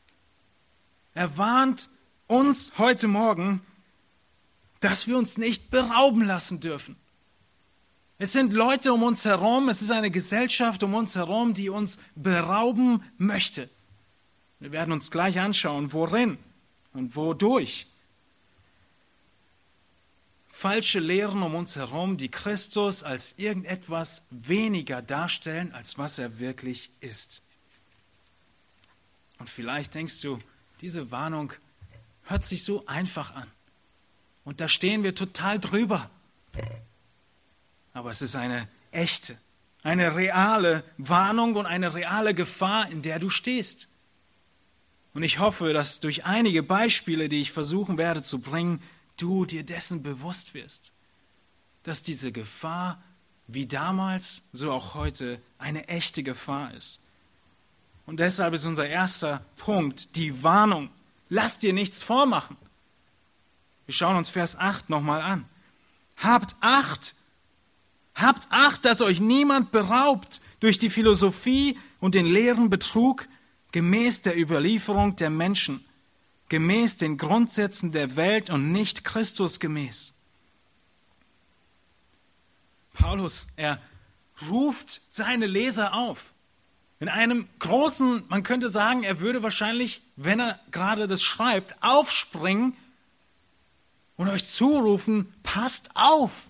Er 1.14 1.36
warnt 1.36 1.88
uns 2.26 2.78
heute 2.78 3.08
Morgen, 3.08 3.60
dass 4.80 5.06
wir 5.06 5.18
uns 5.18 5.38
nicht 5.38 5.70
berauben 5.70 6.24
lassen 6.24 6.60
dürfen. 6.60 6.96
Es 8.18 8.32
sind 8.32 8.52
Leute 8.52 8.92
um 8.92 9.02
uns 9.02 9.24
herum, 9.24 9.68
es 9.68 9.82
ist 9.82 9.90
eine 9.90 10.10
Gesellschaft 10.10 10.82
um 10.82 10.94
uns 10.94 11.16
herum, 11.16 11.54
die 11.54 11.68
uns 11.68 11.98
berauben 12.14 13.02
möchte. 13.18 13.68
Wir 14.60 14.72
werden 14.72 14.92
uns 14.92 15.10
gleich 15.10 15.40
anschauen, 15.40 15.92
worin 15.92 16.38
und 16.92 17.16
wodurch. 17.16 17.86
Falsche 20.48 21.00
Lehren 21.00 21.42
um 21.42 21.56
uns 21.56 21.74
herum, 21.74 22.16
die 22.16 22.30
Christus 22.30 23.02
als 23.02 23.38
irgendetwas 23.38 24.26
weniger 24.30 25.02
darstellen, 25.02 25.72
als 25.72 25.98
was 25.98 26.18
er 26.18 26.38
wirklich 26.38 26.90
ist. 27.00 27.42
Und 29.40 29.50
vielleicht 29.50 29.96
denkst 29.96 30.20
du, 30.20 30.38
diese 30.82 31.12
Warnung 31.12 31.52
hört 32.24 32.44
sich 32.44 32.64
so 32.64 32.84
einfach 32.86 33.34
an. 33.34 33.46
Und 34.44 34.60
da 34.60 34.68
stehen 34.68 35.04
wir 35.04 35.14
total 35.14 35.60
drüber. 35.60 36.10
Aber 37.94 38.10
es 38.10 38.20
ist 38.20 38.34
eine 38.34 38.68
echte, 38.90 39.38
eine 39.84 40.16
reale 40.16 40.82
Warnung 40.98 41.54
und 41.54 41.66
eine 41.66 41.94
reale 41.94 42.34
Gefahr, 42.34 42.90
in 42.90 43.00
der 43.00 43.20
du 43.20 43.30
stehst. 43.30 43.88
Und 45.14 45.22
ich 45.22 45.38
hoffe, 45.38 45.72
dass 45.72 46.00
durch 46.00 46.24
einige 46.24 46.62
Beispiele, 46.62 47.28
die 47.28 47.40
ich 47.40 47.52
versuchen 47.52 47.96
werde 47.96 48.22
zu 48.22 48.40
bringen, 48.40 48.82
du 49.18 49.44
dir 49.44 49.62
dessen 49.62 50.02
bewusst 50.02 50.52
wirst, 50.54 50.92
dass 51.84 52.02
diese 52.02 52.32
Gefahr 52.32 53.02
wie 53.46 53.66
damals, 53.66 54.48
so 54.52 54.72
auch 54.72 54.94
heute, 54.94 55.40
eine 55.58 55.86
echte 55.86 56.22
Gefahr 56.22 56.74
ist. 56.74 57.01
Und 58.06 58.20
deshalb 58.20 58.54
ist 58.54 58.64
unser 58.64 58.86
erster 58.86 59.44
Punkt 59.56 60.16
die 60.16 60.42
Warnung. 60.42 60.90
Lass 61.28 61.58
dir 61.58 61.72
nichts 61.72 62.02
vormachen. 62.02 62.56
Wir 63.86 63.94
schauen 63.94 64.16
uns 64.16 64.28
Vers 64.28 64.56
8 64.58 64.90
nochmal 64.90 65.20
an. 65.20 65.44
Habt 66.16 66.54
Acht, 66.60 67.14
habt 68.14 68.48
Acht, 68.50 68.84
dass 68.84 69.00
euch 69.00 69.20
niemand 69.20 69.72
beraubt 69.72 70.40
durch 70.60 70.78
die 70.78 70.90
Philosophie 70.90 71.78
und 72.00 72.14
den 72.14 72.26
leeren 72.26 72.70
Betrug, 72.70 73.26
gemäß 73.72 74.22
der 74.22 74.38
Überlieferung 74.38 75.16
der 75.16 75.30
Menschen, 75.30 75.84
gemäß 76.48 76.98
den 76.98 77.16
Grundsätzen 77.16 77.92
der 77.92 78.16
Welt 78.16 78.50
und 78.50 78.70
nicht 78.70 79.04
Christus 79.04 79.58
gemäß. 79.58 80.12
Paulus, 82.92 83.48
er 83.56 83.80
ruft 84.50 85.00
seine 85.08 85.46
Leser 85.46 85.94
auf. 85.94 86.32
In 87.02 87.08
einem 87.08 87.48
großen, 87.58 88.22
man 88.28 88.44
könnte 88.44 88.68
sagen, 88.68 89.02
er 89.02 89.18
würde 89.18 89.42
wahrscheinlich, 89.42 90.02
wenn 90.14 90.38
er 90.38 90.60
gerade 90.70 91.08
das 91.08 91.20
schreibt, 91.20 91.74
aufspringen 91.82 92.76
und 94.16 94.28
euch 94.28 94.44
zurufen, 94.44 95.34
passt 95.42 95.90
auf. 95.96 96.44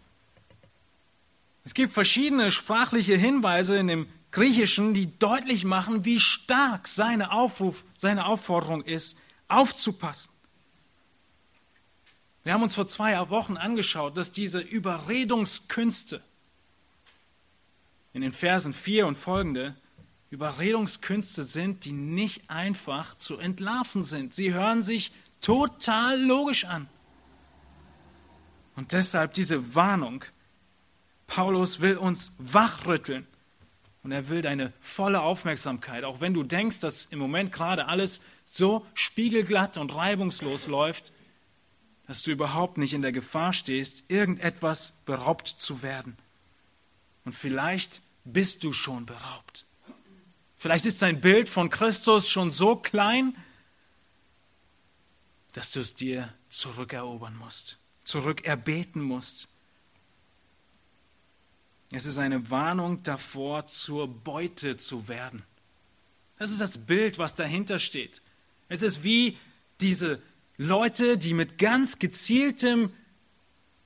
Es 1.65 1.73
gibt 1.73 1.95
verschiedene 1.95 2.53
sprachliche 2.53 3.17
Hinweise 3.17 3.79
in 3.79 3.87
dem 3.87 4.09
Griechischen, 4.31 4.93
die 4.93 5.19
deutlich 5.19 5.65
machen, 5.65 6.05
wie 6.05 6.21
stark 6.21 6.87
seine 6.87 7.33
Aufruf, 7.33 7.87
seine 7.97 8.27
Aufforderung 8.27 8.85
ist. 8.85 9.17
aufzupassen. 9.49 10.33
Wir 12.45 12.53
haben 12.53 12.63
uns 12.63 12.75
vor 12.75 12.87
zwei 12.87 13.19
Wochen 13.31 13.57
angeschaut, 13.57 14.19
dass 14.19 14.33
diese 14.33 14.61
Überredungskünste 14.61 16.23
in 18.13 18.21
den 18.21 18.33
Versen 18.33 18.75
4 18.75 19.07
und 19.07 19.17
folgende 19.17 19.77
Überredungskünste 20.33 21.45
sind, 21.45 21.85
die 21.85 21.93
nicht 21.93 22.49
einfach 22.49 23.19
zu 23.19 23.37
entlarven 23.37 24.03
sind. 24.03 24.33
Sie 24.33 24.55
hören 24.55 24.81
sich 24.81 25.13
total 25.43 26.19
logisch 26.19 26.65
an. 26.65 26.89
Und 28.75 28.93
deshalb 28.93 29.35
diese 29.35 29.75
Warnung. 29.75 30.25
Paulus 31.27 31.81
will 31.81 31.99
uns 31.99 32.33
wachrütteln. 32.39 33.27
Und 34.03 34.13
er 34.13 34.31
will 34.31 34.41
deine 34.41 34.73
volle 34.81 35.21
Aufmerksamkeit, 35.21 36.03
auch 36.03 36.23
wenn 36.23 36.33
du 36.33 36.43
denkst, 36.43 36.81
dass 36.81 37.05
im 37.07 37.19
Moment 37.19 37.53
gerade 37.53 37.87
alles 37.87 38.23
so 38.47 38.87
spiegelglatt 38.95 39.77
und 39.77 39.95
reibungslos 39.95 40.67
läuft, 40.67 41.13
dass 42.07 42.23
du 42.23 42.31
überhaupt 42.31 42.79
nicht 42.79 42.95
in 42.95 43.03
der 43.03 43.13
Gefahr 43.13 43.53
stehst, 43.53 44.11
irgendetwas 44.11 45.03
beraubt 45.05 45.47
zu 45.47 45.83
werden. 45.83 46.17
Und 47.27 47.35
vielleicht 47.35 48.01
bist 48.25 48.65
du 48.65 48.73
schon 48.73 49.05
beraubt. 49.05 49.67
Vielleicht 50.63 50.87
ist 50.87 51.03
dein 51.03 51.21
Bild 51.21 51.49
von 51.49 51.71
Christus 51.71 52.29
schon 52.31 52.53
so 52.53 52.77
klein, 52.77 53.37
dass 55.55 55.73
du 55.73 55.81
es 55.81 55.97
dir 55.97 56.33
zurückerobern 56.51 57.37
musst, 57.37 57.79
zurückerbeten 58.05 59.03
musst. 59.03 59.49
Es 61.91 62.07
ist 62.07 62.17
eine 62.17 62.49
Warnung 62.49 63.03
davor, 63.03 63.67
zur 63.67 64.07
Beute 64.07 64.77
zu 64.77 65.09
werden. 65.09 65.43
Das 66.39 66.53
ist 66.53 66.61
das 66.61 66.79
Bild, 66.79 67.19
was 67.19 67.35
dahinter 67.35 67.81
steht. 67.81 68.23
Es 68.69 68.83
ist 68.83 69.03
wie 69.03 69.37
diese 69.81 70.23
Leute, 70.59 71.19
die 71.19 71.35
mit 71.35 71.59
ganz 71.59 71.99
gezieltem 71.99 72.93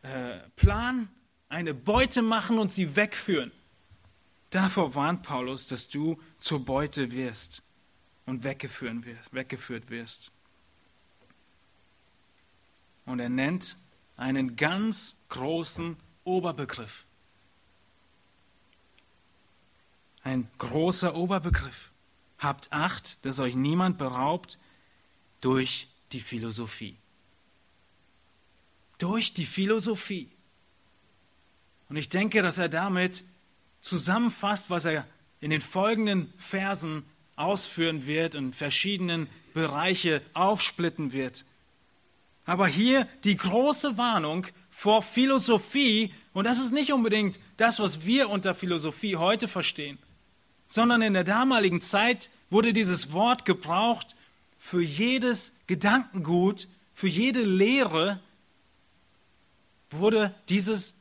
äh, 0.03 0.41
Plan 0.57 1.09
eine 1.49 1.73
Beute 1.73 2.21
machen 2.21 2.59
und 2.59 2.71
sie 2.71 2.97
wegführen. 2.97 3.51
Davor 4.51 4.95
warnt 4.95 5.23
Paulus, 5.23 5.67
dass 5.67 5.89
du 5.89 6.21
zur 6.47 6.65
Beute 6.65 7.11
wirst 7.11 7.61
und 8.25 8.45
weggeführt 8.45 9.91
wirst. 9.91 10.31
Und 13.05 13.19
er 13.19 13.29
nennt 13.29 13.75
einen 14.17 14.55
ganz 14.55 15.25
großen 15.29 15.97
Oberbegriff. 16.23 17.05
Ein 20.23 20.49
großer 20.59 21.17
Oberbegriff. 21.17 21.91
Habt 22.39 22.73
Acht, 22.73 23.25
dass 23.25 23.41
euch 23.41 23.57
niemand 23.57 23.99
beraubt 23.99 24.57
durch 25.41 25.89
die 26.13 26.21
Philosophie. 26.21 26.97
Durch 28.99 29.35
die 29.35 29.47
Philosophie. 29.47 30.31
Und 31.89 31.97
ich 31.97 32.09
denke, 32.09 32.41
dass 32.41 32.59
er 32.59 32.69
damit 32.69 33.25
zusammenfasst, 33.81 34.71
was 34.71 34.85
er 34.85 35.09
in 35.41 35.51
den 35.51 35.61
folgenden 35.61 36.33
Versen 36.37 37.05
ausführen 37.37 38.07
wird 38.07 38.35
und 38.35 38.55
verschiedenen 38.55 39.29
Bereiche 39.55 40.23
aufsplitten 40.33 41.13
wird. 41.13 41.45
Aber 42.45 42.67
hier 42.67 43.09
die 43.25 43.37
große 43.37 43.99
Warnung 43.99 44.47
vor 44.71 45.03
Philosophie, 45.03 46.13
und 46.33 46.45
das 46.45 46.59
ist 46.59 46.73
nicht 46.73 46.93
unbedingt 46.93 47.41
das, 47.57 47.81
was 47.81 48.05
wir 48.05 48.31
unter 48.31 48.55
Philosophie 48.55 49.17
heute 49.17 49.49
verstehen 49.49 49.99
sondern 50.67 51.03
in 51.03 51.15
der 51.15 51.25
damaligen 51.25 51.81
Zeit 51.81 52.31
wurde 52.51 52.73
dieses 52.73 53.13
Wort 53.13 53.45
gebraucht 53.45 54.17
für 54.59 54.83
jedes 54.83 55.61
Gedankengut, 55.67 56.69
für 56.93 57.09
jede 57.09 57.43
Lehre 57.43 58.21
wurde 59.91 60.35
dieses, 60.49 60.99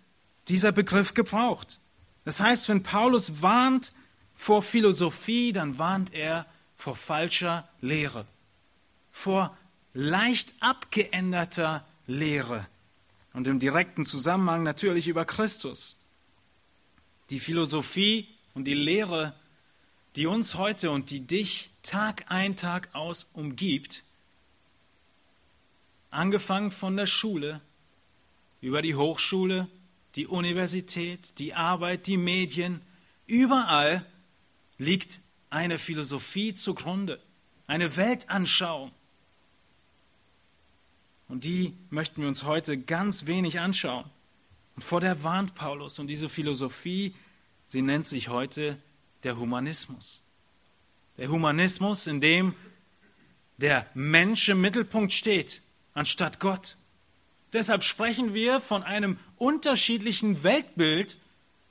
dieser 0.47 0.71
Begriff 0.71 1.13
gebraucht. 1.13 1.79
Das 2.25 2.39
heißt, 2.39 2.69
wenn 2.69 2.83
Paulus 2.83 3.41
warnt 3.41 3.91
vor 4.35 4.61
Philosophie, 4.61 5.53
dann 5.53 5.79
warnt 5.79 6.13
er 6.13 6.45
vor 6.75 6.95
falscher 6.95 7.67
Lehre, 7.81 8.27
vor 9.11 9.57
leicht 9.93 10.53
abgeänderter 10.59 11.85
Lehre 12.05 12.67
und 13.33 13.47
im 13.47 13.59
direkten 13.59 14.05
Zusammenhang 14.05 14.63
natürlich 14.63 15.07
über 15.07 15.25
Christus. 15.25 15.97
Die 17.31 17.39
Philosophie 17.39 18.27
und 18.53 18.65
die 18.65 18.75
Lehre 18.75 19.33
die 20.15 20.27
uns 20.27 20.55
heute 20.55 20.91
und 20.91 21.09
die 21.09 21.21
dich 21.27 21.69
Tag 21.83 22.25
ein, 22.29 22.55
Tag 22.55 22.89
aus 22.93 23.27
umgibt, 23.33 24.03
angefangen 26.09 26.71
von 26.71 26.95
der 26.95 27.05
Schule, 27.05 27.61
über 28.61 28.81
die 28.81 28.95
Hochschule, 28.95 29.67
die 30.15 30.27
Universität, 30.27 31.37
die 31.39 31.53
Arbeit, 31.53 32.07
die 32.07 32.17
Medien, 32.17 32.81
überall 33.27 34.05
liegt 34.77 35.19
eine 35.49 35.79
Philosophie 35.79 36.53
zugrunde, 36.53 37.19
eine 37.67 37.95
Weltanschauung. 37.95 38.91
Und 41.27 41.43
die 41.43 41.73
möchten 41.89 42.21
wir 42.21 42.27
uns 42.27 42.43
heute 42.43 42.77
ganz 42.77 43.25
wenig 43.25 43.59
anschauen. 43.59 44.05
Und 44.75 44.83
vor 44.83 45.01
der 45.01 45.23
warnt 45.23 45.55
Paulus 45.55 45.99
und 45.99 46.07
diese 46.07 46.29
Philosophie, 46.29 47.15
sie 47.67 47.81
nennt 47.81 48.07
sich 48.07 48.29
heute 48.29 48.77
der 49.23 49.37
Humanismus. 49.37 50.21
Der 51.17 51.29
Humanismus, 51.29 52.07
in 52.07 52.21
dem 52.21 52.53
der 53.57 53.89
Mensch 53.93 54.49
im 54.49 54.59
Mittelpunkt 54.59 55.13
steht, 55.13 55.61
anstatt 55.93 56.39
Gott. 56.39 56.75
Deshalb 57.53 57.83
sprechen 57.83 58.33
wir 58.33 58.59
von 58.59 58.83
einem 58.83 59.17
unterschiedlichen 59.37 60.43
Weltbild 60.43 61.17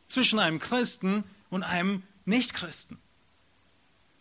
zwischen 0.07 0.39
einem 0.39 0.59
Christen 0.59 1.25
und 1.51 1.63
einem 1.63 2.03
Nichtchristen. 2.25 2.99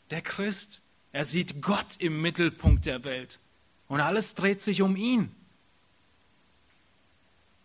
Der 0.10 0.22
Christ, 0.22 0.82
er 1.12 1.26
sieht 1.26 1.62
Gott 1.62 1.98
im 2.00 2.22
Mittelpunkt 2.22 2.86
der 2.86 3.04
Welt 3.04 3.40
und 3.88 4.02
alles 4.02 4.36
dreht 4.36 4.62
sich 4.62 4.82
um 4.82 4.96
ihn. 4.96 5.34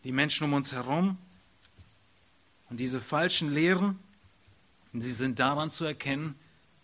Die 0.04 0.12
Menschen 0.12 0.44
um 0.44 0.52
uns 0.52 0.72
herum 0.72 1.18
und 2.70 2.78
diese 2.78 3.00
falschen 3.00 3.52
Lehren, 3.52 3.98
sie 4.92 5.12
sind 5.12 5.38
daran 5.38 5.70
zu 5.70 5.84
erkennen, 5.84 6.34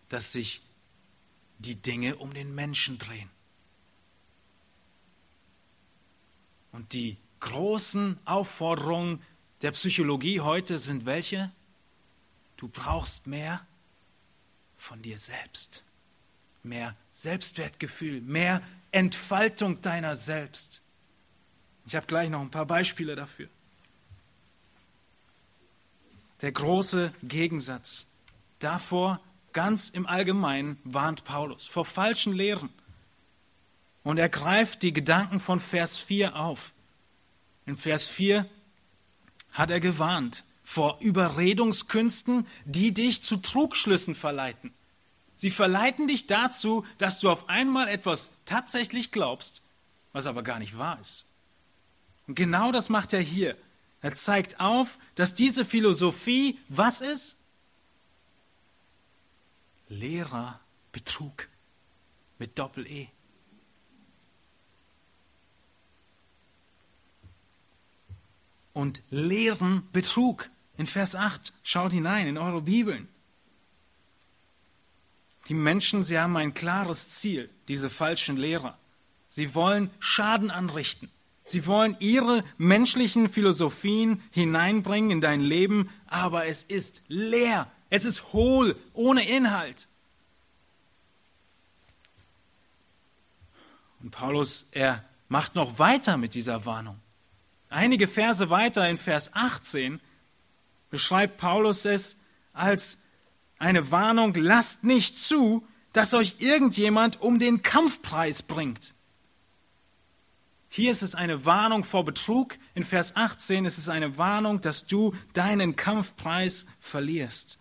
dass 0.08 0.32
sich 0.32 0.60
die 1.58 1.76
Dinge 1.76 2.16
um 2.16 2.34
den 2.34 2.54
Menschen 2.54 2.98
drehen. 2.98 3.30
Und 6.72 6.92
die 6.92 7.16
großen 7.40 8.18
Aufforderungen 8.24 9.22
der 9.62 9.70
Psychologie 9.70 10.40
heute 10.40 10.78
sind 10.78 11.06
welche? 11.06 11.52
Du 12.56 12.68
brauchst 12.68 13.26
mehr 13.26 13.64
von 14.76 15.02
dir 15.02 15.18
selbst, 15.18 15.82
mehr 16.62 16.94
Selbstwertgefühl, 17.10 18.20
mehr 18.20 18.62
Entfaltung 18.90 19.80
deiner 19.80 20.14
selbst. 20.14 20.82
Ich 21.86 21.94
habe 21.94 22.06
gleich 22.06 22.30
noch 22.30 22.40
ein 22.40 22.50
paar 22.50 22.66
Beispiele 22.66 23.16
dafür. 23.16 23.48
Der 26.40 26.52
große 26.52 27.12
Gegensatz. 27.22 28.06
Davor, 28.58 29.20
ganz 29.52 29.90
im 29.90 30.06
Allgemeinen, 30.06 30.78
warnt 30.84 31.24
Paulus 31.24 31.66
vor 31.66 31.84
falschen 31.84 32.32
Lehren. 32.32 32.70
Und 34.02 34.18
er 34.18 34.28
greift 34.28 34.82
die 34.82 34.92
Gedanken 34.92 35.40
von 35.40 35.60
Vers 35.60 35.96
4 35.96 36.36
auf. 36.36 36.72
In 37.66 37.76
Vers 37.76 38.06
4 38.06 38.46
hat 39.52 39.70
er 39.70 39.80
gewarnt 39.80 40.44
vor 40.64 40.98
Überredungskünsten, 41.00 42.46
die 42.64 42.92
dich 42.92 43.22
zu 43.22 43.36
Trugschlüssen 43.36 44.14
verleiten. 44.14 44.72
Sie 45.36 45.50
verleiten 45.50 46.08
dich 46.08 46.26
dazu, 46.26 46.86
dass 46.98 47.20
du 47.20 47.30
auf 47.30 47.48
einmal 47.48 47.88
etwas 47.88 48.32
tatsächlich 48.46 49.12
glaubst, 49.12 49.62
was 50.12 50.26
aber 50.26 50.42
gar 50.42 50.58
nicht 50.58 50.78
wahr 50.78 50.98
ist. 51.00 51.26
Und 52.26 52.34
genau 52.34 52.72
das 52.72 52.88
macht 52.88 53.12
er 53.12 53.20
hier. 53.20 53.56
Er 54.00 54.14
zeigt 54.14 54.60
auf, 54.60 54.98
dass 55.14 55.34
diese 55.34 55.64
Philosophie 55.64 56.58
was 56.68 57.00
ist? 57.00 57.38
Lehrer 59.88 60.60
Betrug 60.92 61.48
mit 62.38 62.58
Doppel-E. 62.58 63.08
Und 68.72 69.02
Lehren 69.10 69.88
Betrug. 69.92 70.50
In 70.76 70.86
Vers 70.86 71.14
8, 71.14 71.52
schaut 71.62 71.92
hinein 71.92 72.26
in 72.26 72.38
eure 72.38 72.62
Bibeln. 72.62 73.08
Die 75.48 75.54
Menschen, 75.54 76.02
sie 76.02 76.18
haben 76.18 76.36
ein 76.36 76.54
klares 76.54 77.08
Ziel, 77.08 77.50
diese 77.68 77.90
falschen 77.90 78.36
Lehrer. 78.36 78.78
Sie 79.30 79.54
wollen 79.54 79.90
Schaden 79.98 80.50
anrichten. 80.50 81.10
Sie 81.44 81.66
wollen 81.66 81.96
ihre 82.00 82.42
menschlichen 82.56 83.28
Philosophien 83.28 84.22
hineinbringen 84.30 85.10
in 85.10 85.20
dein 85.20 85.40
Leben, 85.40 85.90
aber 86.06 86.46
es 86.46 86.62
ist 86.62 87.02
leer, 87.08 87.70
es 87.90 88.06
ist 88.06 88.32
hohl, 88.32 88.74
ohne 88.94 89.28
Inhalt. 89.28 89.86
Und 94.00 94.10
Paulus, 94.10 94.68
er 94.72 95.04
macht 95.28 95.54
noch 95.54 95.78
weiter 95.78 96.16
mit 96.16 96.34
dieser 96.34 96.64
Warnung. 96.64 96.98
Einige 97.68 98.08
Verse 98.08 98.48
weiter 98.48 98.88
in 98.88 98.96
Vers 98.98 99.34
18 99.34 100.00
beschreibt 100.94 101.38
Paulus 101.38 101.86
es 101.86 102.20
als 102.52 103.02
eine 103.58 103.90
Warnung, 103.90 104.32
lasst 104.36 104.84
nicht 104.84 105.18
zu, 105.18 105.66
dass 105.92 106.14
euch 106.14 106.36
irgendjemand 106.38 107.20
um 107.20 107.40
den 107.40 107.62
Kampfpreis 107.62 108.44
bringt. 108.44 108.94
Hier 110.68 110.92
ist 110.92 111.02
es 111.02 111.16
eine 111.16 111.44
Warnung 111.44 111.82
vor 111.82 112.04
Betrug. 112.04 112.56
In 112.76 112.84
Vers 112.84 113.16
18 113.16 113.64
ist 113.64 113.76
es 113.76 113.88
eine 113.88 114.18
Warnung, 114.18 114.60
dass 114.60 114.86
du 114.86 115.16
deinen 115.32 115.74
Kampfpreis 115.74 116.66
verlierst. 116.78 117.58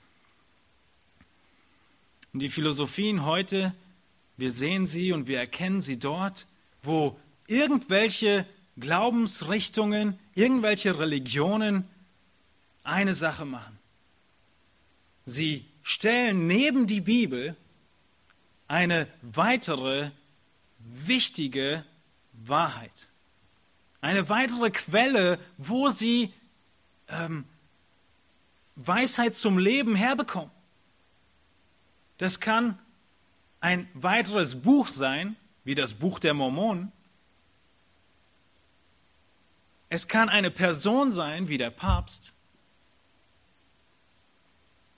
Und 2.34 2.40
die 2.42 2.50
Philosophien 2.50 3.26
heute, 3.26 3.74
wir 4.38 4.52
sehen 4.52 4.86
sie 4.86 5.12
und 5.12 5.26
wir 5.26 5.40
erkennen 5.40 5.82
sie 5.82 5.98
dort, 5.98 6.46
wo 6.84 7.20
irgendwelche 7.48 8.46
Glaubensrichtungen, 8.78 10.20
irgendwelche 10.36 11.00
Religionen 11.00 11.88
eine 12.84 13.14
Sache 13.14 13.46
machen. 13.46 13.80
Sie 15.26 15.66
stellen 15.82 16.48
neben 16.48 16.88
die 16.88 17.02
Bibel 17.02 17.56
eine 18.68 19.08
weitere 19.22 20.12
wichtige 20.80 21.86
Wahrheit. 22.34 23.08
Eine 24.02 24.28
weitere 24.30 24.70
Quelle, 24.72 25.40
wo 25.58 25.90
sie 25.90 26.34
ähm, 27.08 27.46
Weisheit 28.76 29.36
zum 29.36 29.58
Leben 29.58 29.96
herbekommen. 29.96 30.52
Das 32.18 32.40
kann 32.40 32.80
ein 33.60 33.88
weiteres 33.94 34.62
Buch 34.62 34.88
sein, 34.88 35.36
wie 35.64 35.76
das 35.76 35.94
Buch 35.94 36.20
der 36.20 36.34
Mormonen. 36.34 36.92
Es 39.90 40.08
kann 40.08 40.28
eine 40.28 40.52
Person 40.52 41.12
sein, 41.12 41.48
wie 41.48 41.58
der 41.58 41.70
Papst. 41.70 42.34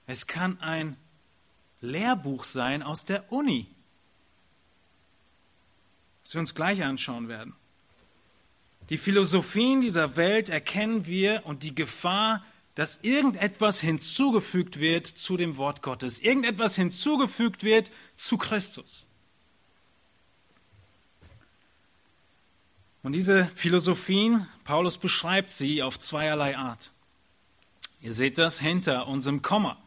Es 0.08 0.28
kann 0.28 0.60
ein 0.62 0.98
Lehrbuch 1.82 2.44
sein 2.44 2.84
aus 2.84 3.06
der 3.06 3.32
Uni, 3.32 3.68
das 6.24 6.34
wir 6.34 6.42
uns 6.42 6.56
gleich 6.56 6.84
anschauen 6.84 7.28
werden. 7.28 7.56
Die 8.90 8.98
Philosophien 8.98 9.82
dieser 9.82 10.16
Welt 10.16 10.50
erkennen 10.50 11.08
wir 11.08 11.46
und 11.46 11.64
die 11.64 11.74
Gefahr, 11.74 12.44
dass 12.76 13.04
irgendetwas 13.04 13.80
hinzugefügt 13.80 14.80
wird 14.80 15.08
zu 15.08 15.38
dem 15.38 15.58
Wort 15.58 15.82
Gottes, 15.82 16.20
irgendetwas 16.20 16.76
hinzugefügt 16.76 17.64
wird 17.64 17.92
zu 18.16 18.38
Christus. 18.38 19.08
Und 23.02 23.14
diese 23.14 23.46
Philosophien, 23.56 24.48
Paulus 24.66 24.98
beschreibt 24.98 25.52
sie 25.52 25.82
auf 25.82 26.00
zweierlei 26.00 26.58
Art. 26.58 26.92
Ihr 28.02 28.14
seht 28.14 28.38
das 28.38 28.60
hinter 28.60 29.08
unserem 29.08 29.42
Komma 29.42 29.78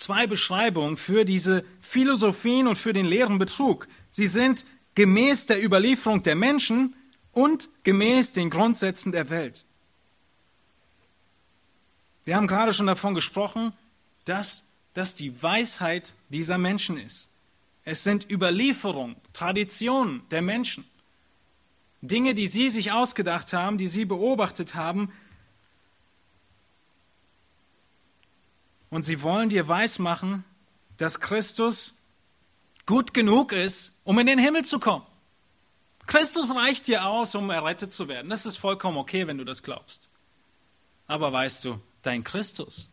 zwei 0.00 0.26
Beschreibungen 0.26 0.96
für 0.96 1.24
diese 1.24 1.64
Philosophien 1.80 2.66
und 2.66 2.76
für 2.76 2.92
den 2.92 3.06
leeren 3.06 3.38
Betrug. 3.38 3.86
Sie 4.10 4.26
sind 4.26 4.64
gemäß 4.94 5.46
der 5.46 5.64
Überlieferung 5.64 6.22
der 6.22 6.34
Menschen 6.34 6.94
und 7.32 7.68
gemäß 7.84 8.32
den 8.32 8.50
Grundsätzen 8.50 9.12
der 9.12 9.30
Welt. 9.30 9.64
Wir 12.24 12.36
haben 12.36 12.46
gerade 12.46 12.72
schon 12.72 12.86
davon 12.86 13.14
gesprochen, 13.14 13.72
dass 14.24 14.68
das 14.94 15.14
die 15.14 15.42
Weisheit 15.42 16.14
dieser 16.28 16.58
Menschen 16.58 16.98
ist. 16.98 17.28
Es 17.84 18.02
sind 18.02 18.30
Überlieferungen, 18.30 19.16
Traditionen 19.32 20.22
der 20.30 20.42
Menschen. 20.42 20.84
Dinge, 22.02 22.34
die 22.34 22.46
sie 22.46 22.70
sich 22.70 22.92
ausgedacht 22.92 23.52
haben, 23.52 23.78
die 23.78 23.86
sie 23.86 24.04
beobachtet 24.04 24.74
haben, 24.74 25.12
und 28.90 29.04
sie 29.04 29.22
wollen 29.22 29.48
dir 29.48 29.68
weismachen, 29.68 30.44
dass 30.96 31.20
Christus 31.20 32.02
gut 32.86 33.14
genug 33.14 33.52
ist, 33.52 34.00
um 34.04 34.18
in 34.18 34.26
den 34.26 34.38
Himmel 34.38 34.64
zu 34.64 34.78
kommen. 34.78 35.06
Christus 36.06 36.54
reicht 36.54 36.88
dir 36.88 37.06
aus, 37.06 37.34
um 37.34 37.50
errettet 37.50 37.92
zu 37.92 38.08
werden. 38.08 38.30
Das 38.30 38.44
ist 38.44 38.56
vollkommen 38.56 38.98
okay, 38.98 39.26
wenn 39.26 39.38
du 39.38 39.44
das 39.44 39.62
glaubst. 39.62 40.10
Aber 41.06 41.32
weißt 41.32 41.64
du, 41.64 41.80
dein 42.02 42.24
Christus, 42.24 42.88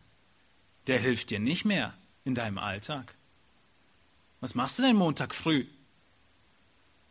der 0.86 1.00
hilft 1.00 1.30
dir 1.30 1.40
nicht 1.40 1.64
mehr 1.64 1.94
in 2.24 2.34
deinem 2.34 2.58
Alltag. 2.58 3.14
Was 4.40 4.54
machst 4.54 4.78
du 4.78 4.82
denn 4.82 4.96
Montag 4.96 5.34
früh, 5.34 5.66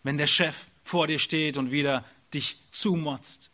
wenn 0.03 0.17
der 0.17 0.27
Chef 0.27 0.67
vor 0.83 1.07
dir 1.07 1.19
steht 1.19 1.57
und 1.57 1.71
wieder 1.71 2.05
dich 2.33 2.57
zumotzt? 2.71 3.51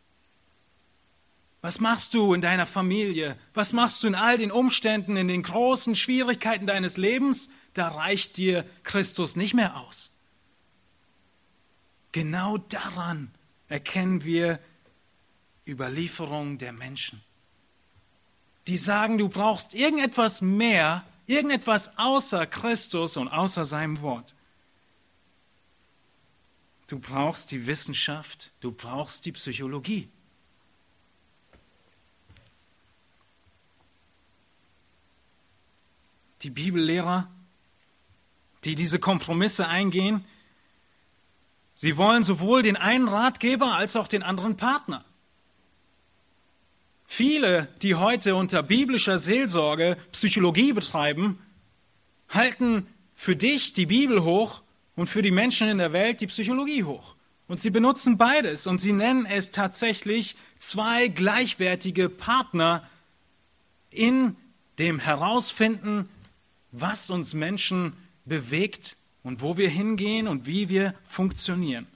Was 1.63 1.79
machst 1.79 2.13
du 2.13 2.33
in 2.33 2.41
deiner 2.41 2.65
Familie? 2.65 3.37
Was 3.53 3.71
machst 3.71 4.03
du 4.03 4.07
in 4.07 4.15
all 4.15 4.37
den 4.37 4.51
Umständen, 4.51 5.15
in 5.15 5.29
den 5.29 5.43
großen 5.43 5.95
Schwierigkeiten 5.95 6.67
deines 6.67 6.97
Lebens? 6.97 7.51
Da 7.73 7.87
reicht 7.87 8.35
dir 8.35 8.65
Christus 8.83 9.37
nicht 9.37 9.53
mehr 9.53 9.77
aus. 9.77 10.11
Genau 12.11 12.57
daran 12.57 13.31
erkennen 13.69 14.25
wir 14.25 14.59
Überlieferung 15.65 16.57
der 16.57 16.73
Menschen. 16.73 17.21
Die 18.67 18.77
sagen, 18.77 19.17
du 19.17 19.29
brauchst 19.29 19.73
irgendetwas 19.73 20.41
mehr, 20.41 21.05
irgendetwas 21.27 21.97
außer 21.97 22.45
Christus 22.45 23.15
und 23.15 23.29
außer 23.29 23.63
seinem 23.63 24.01
Wort. 24.01 24.35
Du 26.87 26.99
brauchst 26.99 27.51
die 27.51 27.67
Wissenschaft, 27.67 28.51
du 28.59 28.73
brauchst 28.73 29.25
die 29.25 29.31
Psychologie. 29.31 30.09
Die 36.43 36.49
Bibellehrer, 36.49 37.29
die 38.63 38.75
diese 38.75 38.99
Kompromisse 38.99 39.67
eingehen, 39.67 40.25
sie 41.75 41.97
wollen 41.97 42.23
sowohl 42.23 42.61
den 42.61 42.75
einen 42.75 43.07
Ratgeber 43.07 43.75
als 43.75 43.95
auch 43.95 44.07
den 44.07 44.23
anderen 44.23 44.57
Partner. 44.57 45.05
Viele, 47.05 47.67
die 47.81 47.95
heute 47.95 48.35
unter 48.35 48.63
biblischer 48.63 49.17
Seelsorge 49.17 49.97
Psychologie 50.11 50.73
betreiben, 50.73 51.39
halten 52.29 52.87
für 53.13 53.35
dich 53.35 53.73
die 53.73 53.85
Bibel 53.85 54.23
hoch 54.23 54.61
und 54.95 55.07
für 55.07 55.21
die 55.21 55.31
Menschen 55.31 55.67
in 55.67 55.77
der 55.77 55.93
Welt 55.93 56.21
die 56.21 56.27
Psychologie 56.27 56.83
hoch. 56.83 57.15
Und 57.47 57.59
sie 57.59 57.69
benutzen 57.69 58.17
beides 58.17 58.67
und 58.67 58.79
sie 58.79 58.93
nennen 58.93 59.25
es 59.25 59.51
tatsächlich 59.51 60.35
zwei 60.59 61.07
gleichwertige 61.07 62.09
Partner 62.09 62.87
in 63.91 64.35
dem 64.79 64.99
Herausfinden 64.99 66.09
was 66.73 67.09
uns 67.09 67.33
Menschen 67.33 67.93
bewegt 68.25 68.97
und 69.21 69.41
wo 69.41 69.57
wir 69.57 69.69
hingehen 69.69 70.27
und 70.27 70.45
wie 70.45 70.67
wir 70.67 70.93
funktionieren. 71.03 71.87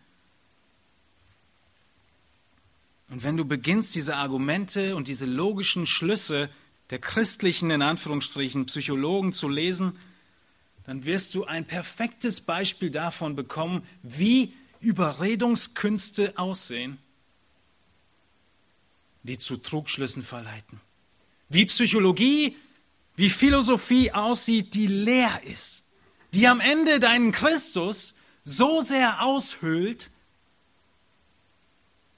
Und 3.09 3.23
wenn 3.23 3.37
du 3.37 3.45
beginnst, 3.45 3.95
diese 3.95 4.15
Argumente 4.15 4.95
und 4.95 5.07
diese 5.07 5.25
logischen 5.25 5.87
Schlüsse 5.87 6.49
der 6.89 6.99
christlichen, 6.99 7.71
in 7.71 7.81
Anführungsstrichen, 7.81 8.67
Psychologen 8.67 9.33
zu 9.33 9.49
lesen, 9.49 9.97
dann 10.85 11.03
wirst 11.05 11.35
du 11.35 11.45
ein 11.45 11.65
perfektes 11.65 12.41
Beispiel 12.41 12.91
davon 12.91 13.35
bekommen, 13.35 13.83
wie 14.03 14.53
Überredungskünste 14.79 16.37
aussehen, 16.37 16.97
die 19.23 19.37
zu 19.37 19.57
Trugschlüssen 19.57 20.23
verleiten. 20.23 20.79
Wie 21.49 21.65
Psychologie 21.65 22.55
wie 23.17 23.32
Philosophie 23.32 24.13
aussieht, 24.13 24.75
die 24.75 24.88
leer 24.88 25.41
ist, 25.43 25.84
die 26.34 26.47
am 26.47 26.62
Ende 26.62 26.99
deinen 26.99 27.32
Christus 27.32 28.15
so 28.45 28.82
sehr 28.82 29.23
aushöhlt, 29.23 30.10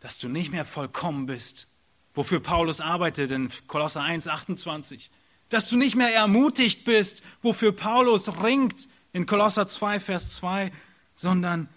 dass 0.01 0.19
du 0.19 0.27
nicht 0.27 0.51
mehr 0.51 0.65
vollkommen 0.65 1.25
bist, 1.25 1.67
wofür 2.13 2.41
Paulus 2.41 2.81
arbeitet 2.81 3.31
in 3.31 3.49
Kolosser 3.67 4.01
1, 4.01 4.27
28, 4.27 5.09
dass 5.47 5.69
du 5.69 5.77
nicht 5.77 5.95
mehr 5.95 6.13
ermutigt 6.13 6.83
bist, 6.83 7.23
wofür 7.41 7.71
Paulus 7.71 8.43
ringt 8.43 8.89
in 9.13 9.25
Kolosser 9.25 9.69
2, 9.69 10.01
Vers 10.01 10.35
2, 10.35 10.71
sondern 11.15 11.69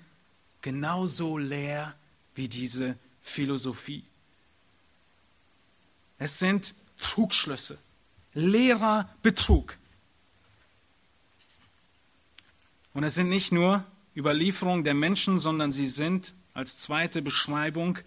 genauso 0.63 1.39
leer 1.39 1.95
wie 2.35 2.49
diese 2.49 2.99
Philosophie. 3.21 4.05
Es 6.19 6.41
sind 6.41 6.75
Trugschlüsse 6.99 7.79
leerer 8.35 9.09
Betrug. 9.23 9.77
Und 12.95 13.05
es 13.05 13.15
sind 13.15 13.29
nicht 13.29 13.53
nur 13.53 13.85
Überlieferungen 14.17 14.85
der 14.85 14.95
Menschen, 14.95 15.39
sondern 15.39 15.73
sie 15.73 15.87
sind 15.87 16.35
als 16.55 16.79
zweite 16.79 17.23
Beschreibung 17.23 17.99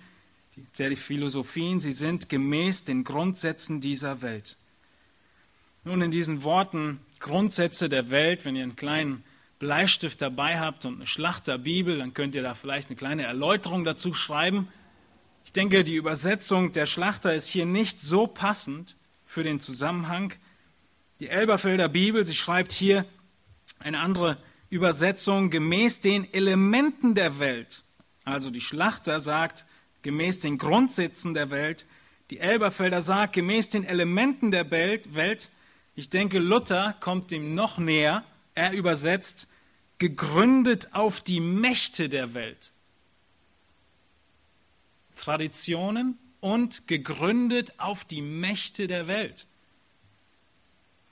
der 0.77 0.95
Philosophien, 0.95 1.79
sie 1.79 1.91
sind 1.91 2.29
gemäß 2.29 2.85
den 2.85 3.03
Grundsätzen 3.03 3.81
dieser 3.81 4.21
Welt. 4.21 4.55
Nun 5.83 6.01
in 6.01 6.11
diesen 6.11 6.43
Worten 6.43 6.99
Grundsätze 7.19 7.89
der 7.89 8.09
Welt, 8.09 8.45
wenn 8.45 8.55
ihr 8.55 8.63
einen 8.63 8.75
kleinen 8.75 9.23
Bleistift 9.59 10.21
dabei 10.21 10.59
habt 10.59 10.85
und 10.85 10.95
eine 10.95 11.07
Schlachterbibel, 11.07 11.97
dann 11.97 12.13
könnt 12.13 12.35
ihr 12.35 12.43
da 12.43 12.53
vielleicht 12.53 12.89
eine 12.89 12.97
kleine 12.97 13.23
Erläuterung 13.23 13.83
dazu 13.83 14.13
schreiben. 14.13 14.67
Ich 15.45 15.53
denke, 15.53 15.83
die 15.83 15.95
Übersetzung 15.95 16.71
der 16.71 16.85
Schlachter 16.85 17.33
ist 17.33 17.47
hier 17.47 17.65
nicht 17.65 17.99
so 17.99 18.27
passend 18.27 18.95
für 19.25 19.43
den 19.43 19.59
Zusammenhang. 19.59 20.33
Die 21.19 21.29
Elberfelder 21.29 21.89
Bibel, 21.89 22.23
sie 22.23 22.35
schreibt 22.35 22.71
hier 22.71 23.05
eine 23.79 23.99
andere 23.99 24.37
Übersetzung 24.69 25.49
gemäß 25.49 26.01
den 26.01 26.31
Elementen 26.33 27.15
der 27.15 27.39
Welt. 27.39 27.83
Also 28.23 28.49
die 28.49 28.61
Schlachter 28.61 29.19
sagt 29.19 29.65
gemäß 30.01 30.39
den 30.39 30.57
Grundsätzen 30.57 31.33
der 31.33 31.49
Welt. 31.49 31.85
Die 32.29 32.39
Elberfelder 32.39 33.01
sagt 33.01 33.33
gemäß 33.33 33.69
den 33.69 33.83
Elementen 33.83 34.51
der 34.51 34.69
Welt. 34.71 35.49
Ich 35.95 36.09
denke, 36.09 36.39
Luther 36.39 36.95
kommt 36.99 37.31
dem 37.31 37.55
noch 37.55 37.77
näher. 37.77 38.23
Er 38.55 38.71
übersetzt 38.71 39.51
gegründet 39.97 40.89
auf 40.93 41.21
die 41.21 41.39
Mächte 41.39 42.09
der 42.09 42.33
Welt. 42.33 42.71
Traditionen 45.15 46.17
und 46.45 46.87
gegründet 46.87 47.73
auf 47.79 48.05
die 48.05 48.21
Mächte 48.21 48.85
der 48.85 49.07
Welt. 49.07 49.47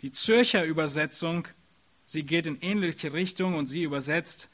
Die 0.04 0.12
Zürcher 0.12 0.64
Übersetzung, 0.64 1.48
sie 2.06 2.22
geht 2.22 2.46
in 2.46 2.62
ähnliche 2.62 3.14
Richtung 3.14 3.56
und 3.56 3.66
sie 3.66 3.82
übersetzt 3.82 4.50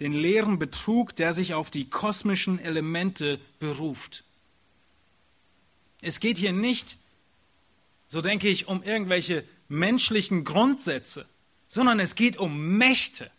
den 0.00 0.12
leeren 0.12 0.58
Betrug, 0.58 1.14
der 1.14 1.34
sich 1.34 1.54
auf 1.54 1.70
die 1.70 1.88
kosmischen 1.88 2.58
Elemente 2.58 3.38
beruft. 3.60 4.24
Es 6.02 6.18
geht 6.18 6.38
hier 6.38 6.52
nicht, 6.52 6.96
so 8.08 8.20
denke 8.20 8.48
ich, 8.48 8.66
um 8.66 8.82
irgendwelche 8.82 9.44
menschlichen 9.68 10.42
Grundsätze, 10.42 11.28
sondern 11.68 12.00
es 12.00 12.16
geht 12.16 12.38
um 12.38 12.76
Mächte. 12.76 13.30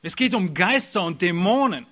Es 0.00 0.16
geht 0.16 0.34
um 0.34 0.54
Geister 0.54 1.02
und 1.02 1.20
Dämonen. 1.20 1.86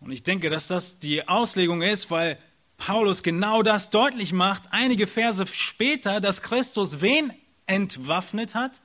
Und 0.00 0.12
ich 0.12 0.22
denke, 0.22 0.50
dass 0.50 0.68
das 0.68 1.00
die 1.00 1.26
Auslegung 1.28 1.82
ist, 1.82 2.10
weil 2.10 2.38
Paulus 2.76 3.22
genau 3.22 3.62
das 3.62 3.90
deutlich 3.90 4.32
macht, 4.32 4.64
einige 4.70 5.06
Verse 5.06 5.46
später, 5.46 6.20
dass 6.20 6.42
Christus 6.42 7.00
wen 7.00 7.32
entwaffnet 7.66 8.54
hat? 8.54 8.80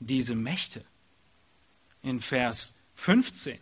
Diese 0.00 0.34
Mächte. 0.34 0.84
In 2.02 2.20
Vers 2.20 2.78
15. 2.94 3.58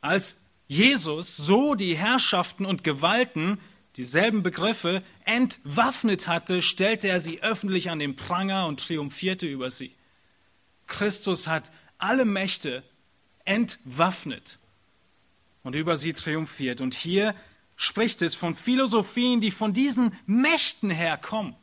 Als 0.00 0.42
Jesus 0.68 1.36
so 1.36 1.74
die 1.74 1.96
Herrschaften 1.96 2.66
und 2.66 2.84
Gewalten 2.84 3.58
dieselben 3.96 4.42
Begriffe, 4.42 5.02
entwaffnet 5.24 6.26
hatte, 6.26 6.62
stellte 6.62 7.08
er 7.08 7.20
sie 7.20 7.42
öffentlich 7.42 7.90
an 7.90 7.98
den 7.98 8.14
Pranger 8.14 8.66
und 8.66 8.80
triumphierte 8.80 9.46
über 9.46 9.70
sie. 9.70 9.94
Christus 10.86 11.46
hat 11.46 11.70
alle 11.98 12.24
Mächte 12.24 12.82
entwaffnet 13.46 14.58
und 15.62 15.74
über 15.74 15.96
sie 15.96 16.12
triumphiert. 16.12 16.80
Und 16.80 16.94
hier 16.94 17.34
spricht 17.76 18.22
es 18.22 18.34
von 18.34 18.54
Philosophien, 18.54 19.40
die 19.40 19.50
von 19.50 19.72
diesen 19.72 20.12
Mächten 20.26 20.90
herkommen. 20.90 21.54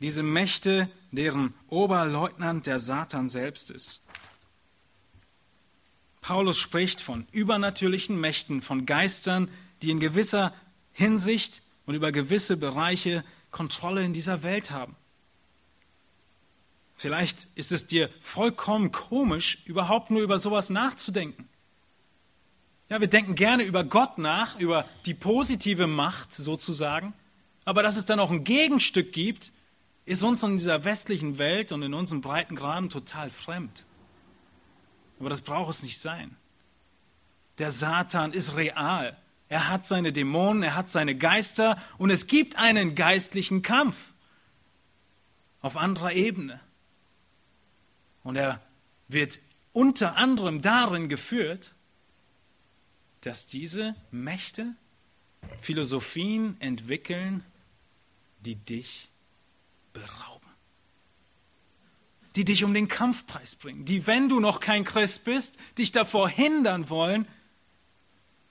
Diese 0.00 0.22
Mächte, 0.22 0.88
deren 1.10 1.54
Oberleutnant 1.68 2.66
der 2.66 2.78
Satan 2.78 3.28
selbst 3.28 3.70
ist. 3.70 4.04
Paulus 6.20 6.58
spricht 6.58 7.00
von 7.00 7.26
übernatürlichen 7.32 8.20
Mächten, 8.20 8.60
von 8.60 8.86
Geistern, 8.86 9.48
die 9.82 9.90
in 9.90 9.98
gewisser 9.98 10.54
Hinsicht 10.92 11.62
und 11.86 11.94
über 11.94 12.12
gewisse 12.12 12.56
Bereiche 12.56 13.24
Kontrolle 13.50 14.04
in 14.04 14.12
dieser 14.12 14.42
Welt 14.42 14.70
haben. 14.70 14.94
Vielleicht 16.98 17.46
ist 17.54 17.70
es 17.70 17.86
dir 17.86 18.10
vollkommen 18.18 18.90
komisch, 18.90 19.62
überhaupt 19.66 20.10
nur 20.10 20.20
über 20.20 20.36
sowas 20.36 20.68
nachzudenken. 20.68 21.48
Ja, 22.88 23.00
wir 23.00 23.06
denken 23.06 23.36
gerne 23.36 23.62
über 23.62 23.84
Gott 23.84 24.18
nach, 24.18 24.58
über 24.58 24.84
die 25.06 25.14
positive 25.14 25.86
Macht 25.86 26.32
sozusagen, 26.32 27.14
aber 27.64 27.84
dass 27.84 27.96
es 27.96 28.04
dann 28.04 28.18
auch 28.18 28.32
ein 28.32 28.42
Gegenstück 28.42 29.12
gibt, 29.12 29.52
ist 30.06 30.24
uns 30.24 30.42
in 30.42 30.56
dieser 30.56 30.82
westlichen 30.82 31.38
Welt 31.38 31.70
und 31.70 31.82
in 31.82 31.94
unseren 31.94 32.20
breiten 32.20 32.56
Graden 32.56 32.88
total 32.88 33.30
fremd. 33.30 33.84
Aber 35.20 35.30
das 35.30 35.42
braucht 35.42 35.70
es 35.70 35.84
nicht 35.84 36.00
sein. 36.00 36.34
Der 37.58 37.70
Satan 37.70 38.32
ist 38.32 38.56
real. 38.56 39.16
Er 39.48 39.68
hat 39.68 39.86
seine 39.86 40.12
Dämonen, 40.12 40.64
er 40.64 40.74
hat 40.74 40.90
seine 40.90 41.14
Geister 41.14 41.80
und 41.96 42.10
es 42.10 42.26
gibt 42.26 42.56
einen 42.56 42.96
geistlichen 42.96 43.62
Kampf 43.62 44.14
auf 45.60 45.76
anderer 45.76 46.12
Ebene. 46.12 46.60
Und 48.28 48.36
er 48.36 48.60
wird 49.08 49.40
unter 49.72 50.18
anderem 50.18 50.60
darin 50.60 51.08
geführt, 51.08 51.72
dass 53.22 53.46
diese 53.46 53.96
Mächte 54.10 54.74
Philosophien 55.62 56.60
entwickeln, 56.60 57.42
die 58.40 58.56
dich 58.56 59.08
berauben. 59.94 60.46
Die 62.36 62.44
dich 62.44 62.64
um 62.64 62.74
den 62.74 62.86
Kampfpreis 62.86 63.54
bringen. 63.54 63.86
Die, 63.86 64.06
wenn 64.06 64.28
du 64.28 64.40
noch 64.40 64.60
kein 64.60 64.84
Christ 64.84 65.24
bist, 65.24 65.58
dich 65.78 65.92
davor 65.92 66.28
hindern 66.28 66.90
wollen, 66.90 67.26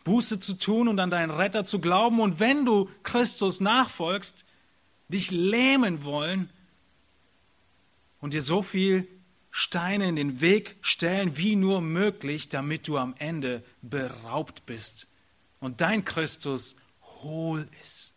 Buße 0.06 0.40
zu 0.40 0.56
tun 0.56 0.88
und 0.88 1.00
an 1.00 1.12
deinen 1.12 1.30
Retter 1.30 1.66
zu 1.66 1.80
glauben 1.80 2.20
und 2.20 2.40
wenn 2.40 2.66
du 2.66 2.90
Christus 3.04 3.60
nachfolgst, 3.60 4.44
dich 5.08 5.30
lähmen 5.30 6.04
wollen 6.04 6.50
und 8.22 8.34
dir 8.34 8.42
so 8.42 8.64
viel 8.64 9.08
Steine 9.60 10.08
in 10.08 10.16
den 10.16 10.40
Weg 10.40 10.76
stellen, 10.82 11.36
wie 11.36 11.56
nur 11.56 11.82
möglich, 11.82 12.48
damit 12.48 12.88
du 12.88 13.00
am 13.00 13.16
Ende 13.18 13.64
beraubt 13.82 14.68
bist 14.68 15.08
und 15.60 15.82
dein 15.82 16.06
Christus 16.06 16.76
hohl 17.24 17.68
ist. 17.82 18.12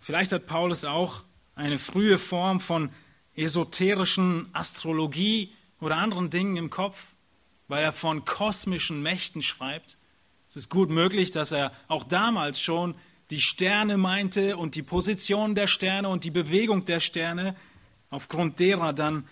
Vielleicht 0.00 0.32
hat 0.32 0.48
Paulus 0.48 0.84
auch 0.84 1.22
eine 1.54 1.78
frühe 1.78 2.18
Form 2.18 2.58
von 2.58 2.90
esoterischen 3.36 4.50
Astrologie 4.52 5.52
oder 5.78 5.96
anderen 5.96 6.28
Dingen 6.28 6.56
im 6.56 6.70
Kopf, 6.70 7.12
weil 7.68 7.84
er 7.84 7.92
von 7.92 8.24
kosmischen 8.24 9.00
Mächten 9.00 9.42
schreibt. 9.42 9.96
Es 10.48 10.56
ist 10.56 10.70
gut 10.70 10.90
möglich, 10.90 11.30
dass 11.30 11.52
er 11.52 11.70
auch 11.86 12.02
damals 12.02 12.60
schon 12.60 12.96
die 13.32 13.40
Sterne 13.40 13.96
meinte 13.96 14.58
und 14.58 14.74
die 14.74 14.82
Position 14.82 15.54
der 15.54 15.66
Sterne 15.66 16.10
und 16.10 16.24
die 16.24 16.30
Bewegung 16.30 16.84
der 16.84 17.00
Sterne, 17.00 17.56
aufgrund 18.10 18.60
derer 18.60 18.92
dann 18.92 19.26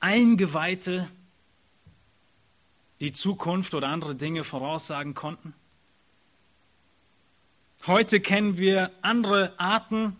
Eingeweihte 0.00 1.08
die 3.00 3.12
Zukunft 3.12 3.72
oder 3.72 3.88
andere 3.88 4.14
Dinge 4.14 4.44
voraussagen 4.44 5.14
konnten. 5.14 5.54
Heute 7.86 8.20
kennen 8.20 8.58
wir 8.58 8.90
andere 9.00 9.58
Arten 9.58 10.14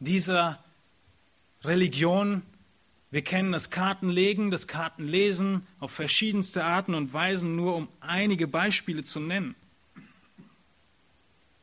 dieser 0.00 0.58
Religion, 1.64 2.40
wir 3.10 3.20
kennen 3.20 3.52
das 3.52 3.68
Kartenlegen, 3.68 4.50
das 4.50 4.66
Kartenlesen 4.66 5.66
auf 5.78 5.90
verschiedenste 5.90 6.64
Arten 6.64 6.94
und 6.94 7.12
Weisen, 7.12 7.54
nur 7.54 7.76
um 7.76 7.88
einige 8.00 8.48
Beispiele 8.48 9.04
zu 9.04 9.20
nennen. 9.20 9.56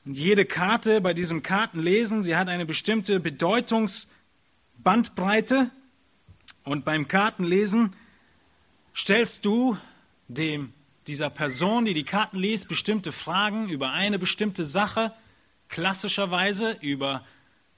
Und 0.10 0.17
jede 0.17 0.43
Karte 0.43 1.00
bei 1.02 1.13
diesem 1.13 1.43
Kartenlesen, 1.43 2.24
sie 2.24 2.36
hat 2.36 2.50
eine 2.50 2.65
bestimmte 2.65 3.19
Bedeutungsbandbreite. 3.19 5.69
Und 6.63 6.84
beim 6.84 7.08
Kartenlesen 7.08 7.95
stellst 8.95 9.45
du 9.45 9.78
dem, 10.28 10.74
dieser 11.06 11.30
Person, 11.30 11.86
die 11.86 11.93
die 11.93 12.06
Karten 12.06 12.39
liest, 12.39 12.67
bestimmte 12.67 13.12
Fragen 13.12 13.69
über 13.69 13.91
eine 13.91 14.17
bestimmte 14.17 14.65
Sache, 14.65 15.13
klassischerweise 15.67 16.72
über 16.82 17.24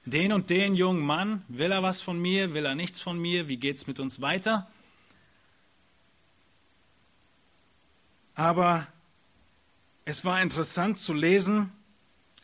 den 0.06 0.32
und 0.32 0.48
den 0.48 0.74
jungen 0.74 1.04
Mann, 1.04 1.44
will 1.48 1.70
er 1.70 1.82
was 1.82 2.00
von 2.00 2.18
mir, 2.18 2.54
will 2.54 2.64
er 2.64 2.74
nichts 2.74 2.98
von 2.98 3.20
mir, 3.20 3.46
wie 3.48 3.58
geht 3.58 3.76
es 3.76 3.86
mit 3.86 4.00
uns 4.00 4.22
weiter? 4.22 4.70
Aber 8.34 8.86
es 10.06 10.24
war 10.24 10.40
interessant 10.40 10.98
zu 10.98 11.12
lesen 11.12 11.70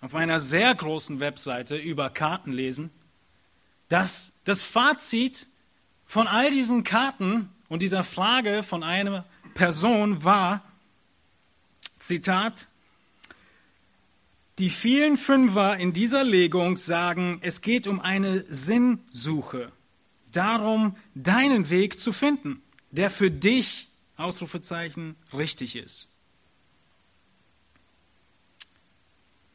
auf 0.00 0.14
einer 0.14 0.40
sehr 0.40 0.74
großen 0.74 1.20
Webseite 1.20 1.76
über 1.76 2.11
Kartenlesen, 2.11 2.90
dass 3.88 4.40
das 4.44 4.62
Fazit 4.62 5.46
von 6.06 6.26
all 6.26 6.50
diesen 6.50 6.84
Karten 6.84 7.48
und 7.68 7.82
dieser 7.82 8.04
Frage 8.04 8.62
von 8.62 8.82
einer 8.82 9.24
Person 9.54 10.24
war, 10.24 10.62
Zitat, 11.98 12.68
die 14.58 14.70
vielen 14.70 15.16
Fünfer 15.16 15.76
in 15.76 15.92
dieser 15.92 16.24
Legung 16.24 16.76
sagen, 16.76 17.38
es 17.42 17.61
geht 17.61 17.87
um 17.87 18.00
eine 18.00 18.44
Sinnsuche, 18.48 19.72
darum, 20.32 20.96
deinen 21.14 21.70
Weg 21.70 21.98
zu 21.98 22.12
finden, 22.12 22.62
der 22.90 23.11
für 23.11 23.30
dich, 23.30 23.88
Ausrufezeichen, 24.16 25.14
richtig 25.32 25.76
ist. 25.76 26.08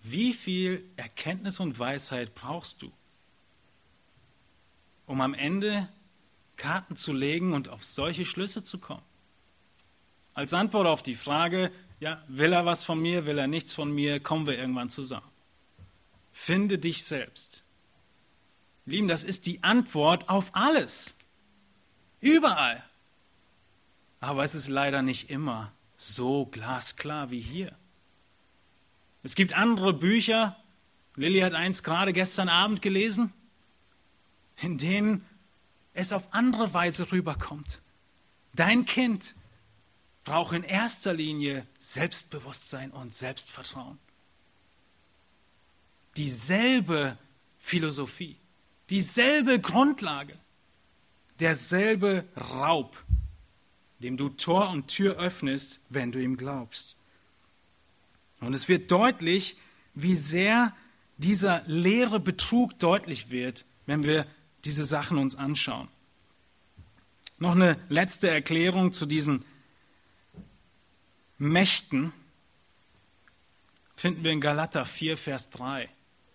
Wie 0.03 0.33
viel 0.33 0.83
Erkenntnis 0.97 1.61
und 1.61 1.79
Weisheit 1.79 2.35
brauchst 2.35 2.81
du, 2.81 2.91
um 5.05 5.21
am 5.21 5.33
Ende 5.33 5.87
Karten 6.57 6.97
zu 6.97 7.13
legen 7.13 7.53
und 7.53 7.69
auf 7.69 7.83
solche 7.85 8.25
Schlüsse 8.25 8.65
zu 8.65 8.79
kommen? 8.79 9.01
Als 10.33 10.53
Antwort 10.53 10.87
auf 10.87 11.03
die 11.03 11.15
Frage, 11.15 11.71
ja, 12.01 12.21
will 12.27 12.51
er 12.51 12.65
was 12.65 12.83
von 12.83 13.01
mir, 13.01 13.25
will 13.25 13.37
er 13.37 13.47
nichts 13.47 13.71
von 13.71 13.93
mir, 13.93 14.19
kommen 14.19 14.45
wir 14.45 14.57
irgendwann 14.57 14.89
zusammen. 14.89 15.29
Finde 16.33 16.77
dich 16.79 17.05
selbst. 17.05 17.63
Lieben, 18.85 19.07
das 19.07 19.23
ist 19.23 19.45
die 19.45 19.63
Antwort 19.63 20.27
auf 20.27 20.49
alles. 20.53 21.17
Überall. 22.19 22.83
Aber 24.19 24.43
es 24.43 24.53
ist 24.53 24.67
leider 24.67 25.01
nicht 25.01 25.29
immer 25.29 25.71
so 25.95 26.45
glasklar 26.45 27.31
wie 27.31 27.39
hier. 27.39 27.77
Es 29.23 29.35
gibt 29.35 29.53
andere 29.53 29.93
Bücher, 29.93 30.57
Lilly 31.15 31.39
hat 31.39 31.53
eins 31.53 31.81
gerade 31.81 32.11
gestern 32.11 32.49
Abend 32.49 32.81
gelesen, 32.81 33.31
in 34.61 34.77
denen 34.77 35.25
es 35.93 36.11
auf 36.11 36.33
andere 36.33 36.73
Weise 36.73 37.11
rüberkommt. 37.11 37.81
Dein 38.53 38.85
Kind 38.85 39.33
braucht 40.23 40.53
in 40.53 40.63
erster 40.63 41.13
Linie 41.13 41.65
Selbstbewusstsein 41.79 42.91
und 42.91 43.13
Selbstvertrauen. 43.13 43.97
Dieselbe 46.17 47.17
Philosophie, 47.59 48.37
dieselbe 48.89 49.59
Grundlage, 49.59 50.37
derselbe 51.39 52.25
Raub, 52.35 53.03
dem 53.99 54.17
du 54.17 54.29
Tor 54.29 54.69
und 54.69 54.87
Tür 54.87 55.17
öffnest, 55.17 55.79
wenn 55.89 56.11
du 56.11 56.21
ihm 56.21 56.37
glaubst. 56.37 56.97
Und 58.45 58.53
es 58.53 58.67
wird 58.67 58.91
deutlich, 58.91 59.57
wie 59.93 60.15
sehr 60.15 60.73
dieser 61.17 61.63
leere 61.65 62.19
Betrug 62.19 62.77
deutlich 62.79 63.29
wird, 63.29 63.65
wenn 63.85 64.03
wir 64.03 64.25
diese 64.65 64.85
Sachen 64.85 65.17
uns 65.17 65.35
anschauen. 65.35 65.87
Noch 67.37 67.55
eine 67.55 67.77
letzte 67.89 68.29
Erklärung 68.29 68.93
zu 68.93 69.05
diesen 69.05 69.43
Mächten 71.37 72.13
finden 73.95 74.23
wir 74.23 74.31
in 74.31 74.41
Galater 74.41 74.85
4, 74.85 75.17
Vers 75.17 75.49
3. 75.51 75.89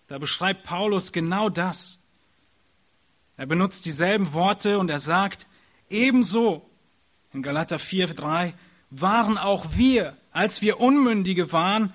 Da 0.07 0.18
beschreibt 0.18 0.64
Paulus 0.64 1.12
genau 1.12 1.49
das. 1.49 1.99
Er 3.37 3.47
benutzt 3.47 3.87
dieselben 3.87 4.33
Worte 4.33 4.79
und 4.79 4.90
er 4.90 4.99
sagt, 4.99 5.47
ebenso 5.90 6.68
in 7.33 7.42
Galater 7.42 7.79
4, 7.79 8.09
3 8.09 8.55
waren 8.90 9.38
auch 9.38 9.77
wir 9.77 10.16
als 10.38 10.62
wir 10.62 10.79
Unmündige 10.79 11.51
waren, 11.51 11.92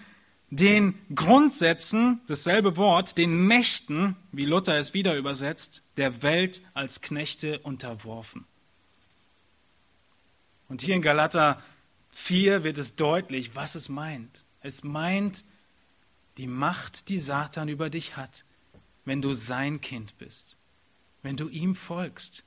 den 0.49 0.95
Grundsätzen, 1.15 2.19
dasselbe 2.27 2.75
Wort, 2.75 3.17
den 3.17 3.47
Mächten, 3.47 4.17
wie 4.33 4.43
Luther 4.43 4.77
es 4.77 4.93
wieder 4.93 5.15
übersetzt, 5.15 5.81
der 5.95 6.23
Welt 6.23 6.61
als 6.73 6.99
Knechte 6.99 7.59
unterworfen. 7.59 8.43
Und 10.67 10.81
hier 10.81 10.93
in 10.93 11.01
Galater 11.01 11.63
4 12.11 12.65
wird 12.65 12.77
es 12.77 12.97
deutlich, 12.97 13.55
was 13.55 13.75
es 13.75 13.87
meint. 13.87 14.43
Es 14.59 14.83
meint 14.83 15.45
die 16.35 16.47
Macht, 16.47 17.07
die 17.07 17.19
Satan 17.19 17.69
über 17.69 17.89
dich 17.89 18.17
hat, 18.17 18.43
wenn 19.05 19.21
du 19.21 19.33
sein 19.33 19.79
Kind 19.79 20.17
bist, 20.17 20.57
wenn 21.21 21.37
du 21.37 21.47
ihm 21.47 21.75
folgst, 21.75 22.43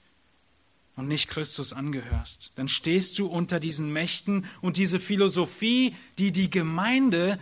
und 0.96 1.08
nicht 1.08 1.28
Christus 1.28 1.72
angehörst. 1.72 2.52
Dann 2.56 2.68
stehst 2.68 3.18
du 3.18 3.26
unter 3.26 3.60
diesen 3.60 3.92
Mächten 3.92 4.46
und 4.62 4.78
diese 4.78 4.98
Philosophie, 4.98 5.94
die 6.18 6.32
die 6.32 6.50
Gemeinde 6.50 7.38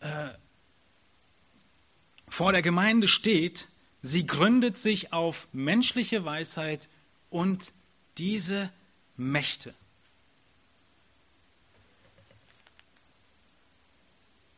äh, 0.00 0.28
vor 2.26 2.52
der 2.52 2.62
Gemeinde 2.62 3.08
steht, 3.08 3.68
sie 4.02 4.26
gründet 4.26 4.76
sich 4.76 5.12
auf 5.12 5.48
menschliche 5.52 6.24
Weisheit 6.24 6.88
und 7.30 7.72
diese 8.18 8.70
Mächte. 9.16 9.74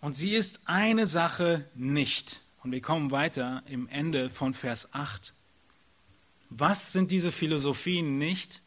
Und 0.01 0.15
sie 0.15 0.35
ist 0.35 0.61
eine 0.65 1.07
Sache 1.07 1.67
nicht. 1.75 2.41
Und 2.63 2.73
wir 2.73 2.81
kommen 2.81 3.11
weiter 3.11 3.63
im 3.67 3.87
Ende 3.89 4.31
von 4.31 4.55
Vers 4.55 4.95
8. 4.95 5.35
Was 6.51 6.93
sind 6.93 7.11
diese 7.11 7.33
Philosophien 7.33 8.19
nicht? 8.19 8.61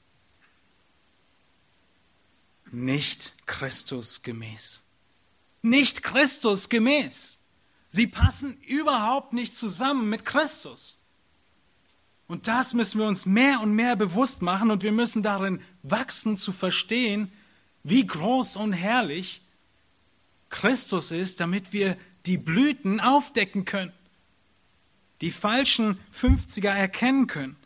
Nicht 2.72 3.34
Christus 3.46 4.24
gemäß. 4.24 4.82
Nicht 5.62 6.02
Christus 6.02 6.70
gemäß. 6.70 7.40
Sie 7.90 8.08
passen 8.08 8.58
überhaupt 8.62 9.34
nicht 9.34 9.54
zusammen 9.54 10.10
mit 10.10 10.26
Christus. 10.26 10.98
Und 12.28 12.48
das 12.48 12.74
müssen 12.74 13.00
wir 13.00 13.08
uns 13.08 13.26
mehr 13.26 13.62
und 13.62 13.74
mehr 13.74 13.96
bewusst 13.96 14.42
machen 14.42 14.72
und 14.72 14.82
wir 14.82 14.92
müssen 14.92 15.22
darin 15.22 15.62
wachsen 15.84 16.38
zu 16.38 16.52
verstehen, 16.52 17.32
wie 17.84 18.08
groß 18.08 18.56
und 18.56 18.74
herrlich 18.74 19.42
Christus 20.50 21.12
ist, 21.12 21.40
damit 21.42 21.74
wir 21.74 21.98
die 22.26 22.38
Blüten 22.38 23.00
aufdecken 23.00 23.66
können, 23.66 23.92
die 25.22 25.32
falschen 25.32 26.00
50er 26.12 26.70
erkennen 26.70 27.28
können. 27.28 27.58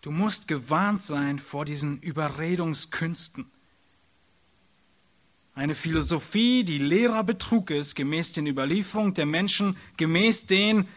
Du 0.00 0.10
musst 0.10 0.48
gewarnt 0.48 1.04
sein 1.04 1.38
vor 1.38 1.64
diesen 1.64 2.00
Überredungskünsten. 2.00 3.50
Eine 5.54 5.74
Philosophie, 5.74 6.64
die 6.64 6.78
leerer 6.78 7.22
Betrug 7.22 7.70
ist, 7.70 7.94
gemäß 7.94 8.32
den 8.32 8.46
Überlieferungen 8.46 9.14
der 9.14 9.26
Menschen, 9.26 9.76
gemäß 9.98 10.46
den 10.46 10.88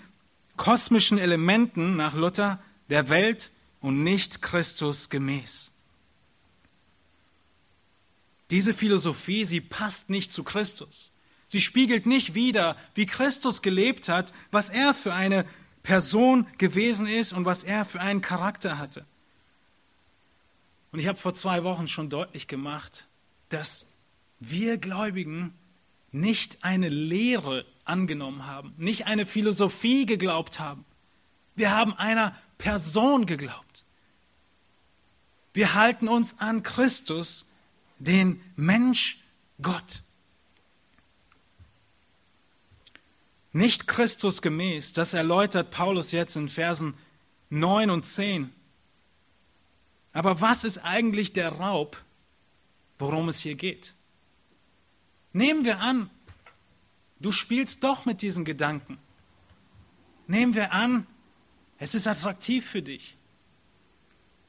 kosmischen 0.56 1.18
Elementen 1.18 1.96
nach 1.96 2.14
Luther 2.14 2.64
der 2.90 3.10
Welt 3.10 3.52
und 3.82 4.04
nicht 4.04 4.42
Christus 4.42 5.10
gemäß. 5.10 5.72
Diese 8.52 8.74
Philosophie, 8.74 9.44
sie 9.44 9.62
passt 9.62 10.10
nicht 10.10 10.32
zu 10.32 10.44
Christus. 10.44 11.12
Sie 11.48 11.60
spiegelt 11.60 12.06
nicht 12.06 12.36
wider, 12.36 12.78
wie 12.96 13.06
Christus 13.06 13.62
gelebt 13.62 14.10
hat, 14.10 14.34
was 14.52 14.70
er 14.70 14.94
für 14.94 15.14
eine 15.14 15.46
Person 15.84 16.48
gewesen 16.58 17.08
ist 17.08 17.34
und 17.34 17.46
was 17.46 17.64
er 17.64 17.86
für 17.86 18.00
einen 18.00 18.22
Charakter 18.22 18.78
hatte. 18.78 19.06
Und 20.92 21.00
ich 21.00 21.08
habe 21.08 21.18
vor 21.18 21.34
zwei 21.34 21.64
Wochen 21.64 21.88
schon 21.88 22.10
deutlich 22.10 22.48
gemacht, 22.48 23.08
dass 23.50 23.92
wir 24.40 24.78
Gläubigen 24.78 25.54
nicht 26.12 26.64
eine 26.64 26.90
Lehre 26.90 27.66
angenommen 27.86 28.46
haben, 28.46 28.74
nicht 28.78 29.08
eine 29.08 29.26
Philosophie 29.26 30.06
geglaubt 30.06 30.60
haben. 30.60 30.86
Wir 31.56 31.72
haben 31.72 31.94
einer 31.94 32.36
Person 32.58 33.26
geglaubt. 33.26 33.84
Wir 35.54 35.74
halten 35.74 36.08
uns 36.08 36.40
an 36.40 36.64
Christus, 36.64 37.46
den 38.00 38.42
Mensch 38.56 39.20
Gott. 39.62 40.02
Nicht 43.54 43.88
Christus 43.88 44.42
gemäß. 44.42 44.92
Das 44.92 45.14
erläutert 45.14 45.72
Paulus 45.72 46.12
jetzt 46.12 46.36
in 46.36 46.50
Versen 46.50 46.96
9 47.50 47.90
und 47.92 48.06
10. 48.06 48.52
Aber 50.12 50.42
was 50.42 50.64
ist 50.64 50.80
eigentlich 50.80 51.34
der 51.34 51.50
Raub, 51.50 52.02
worum 53.00 53.30
es 53.30 53.40
hier 53.40 53.56
geht? 53.56 53.94
Nehmen 55.32 55.66
wir 55.66 55.80
an, 55.80 56.10
du 57.20 57.32
spielst 57.32 57.84
doch 57.84 58.06
mit 58.06 58.22
diesen 58.22 58.46
Gedanken. 58.46 58.98
Nehmen 60.28 60.54
wir 60.54 60.72
an, 60.72 61.08
es 61.80 61.96
ist 61.96 62.08
attraktiv 62.08 62.66
für 62.66 62.82
dich. 62.82 63.18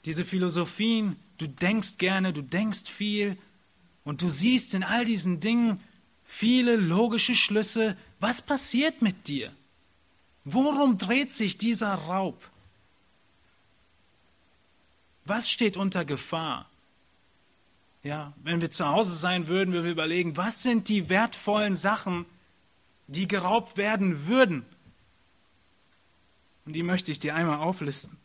Diese 0.04 0.24
Philosophien, 0.24 1.16
du 1.38 1.46
denkst 1.46 1.96
gerne, 1.96 2.32
du 2.32 2.42
denkst 2.42 2.88
viel 2.90 3.38
und 4.04 4.20
du 4.20 4.28
siehst 4.28 4.74
in 4.74 4.82
all 4.82 5.06
diesen 5.06 5.40
Dingen 5.40 5.80
viele 6.34 6.74
logische 6.74 7.36
Schlüsse, 7.36 7.96
was 8.18 8.42
passiert 8.42 9.02
mit 9.02 9.28
dir? 9.28 9.52
Worum 10.44 10.98
dreht 10.98 11.32
sich 11.32 11.58
dieser 11.58 11.94
Raub? 11.94 12.50
Was 15.24 15.48
steht 15.48 15.76
unter 15.76 16.04
Gefahr? 16.04 16.68
Ja, 18.02 18.32
wenn 18.42 18.60
wir 18.60 18.70
zu 18.70 18.86
Hause 18.86 19.14
sein 19.14 19.46
würden, 19.46 19.72
würden 19.72 19.84
wir 19.84 19.92
überlegen, 19.92 20.36
was 20.36 20.62
sind 20.62 20.88
die 20.88 21.08
wertvollen 21.08 21.76
Sachen, 21.76 22.26
die 23.06 23.28
geraubt 23.28 23.76
werden 23.76 24.26
würden? 24.26 24.66
Und 26.66 26.72
die 26.72 26.82
möchte 26.82 27.12
ich 27.12 27.20
dir 27.20 27.36
einmal 27.36 27.60
auflisten. 27.60 28.18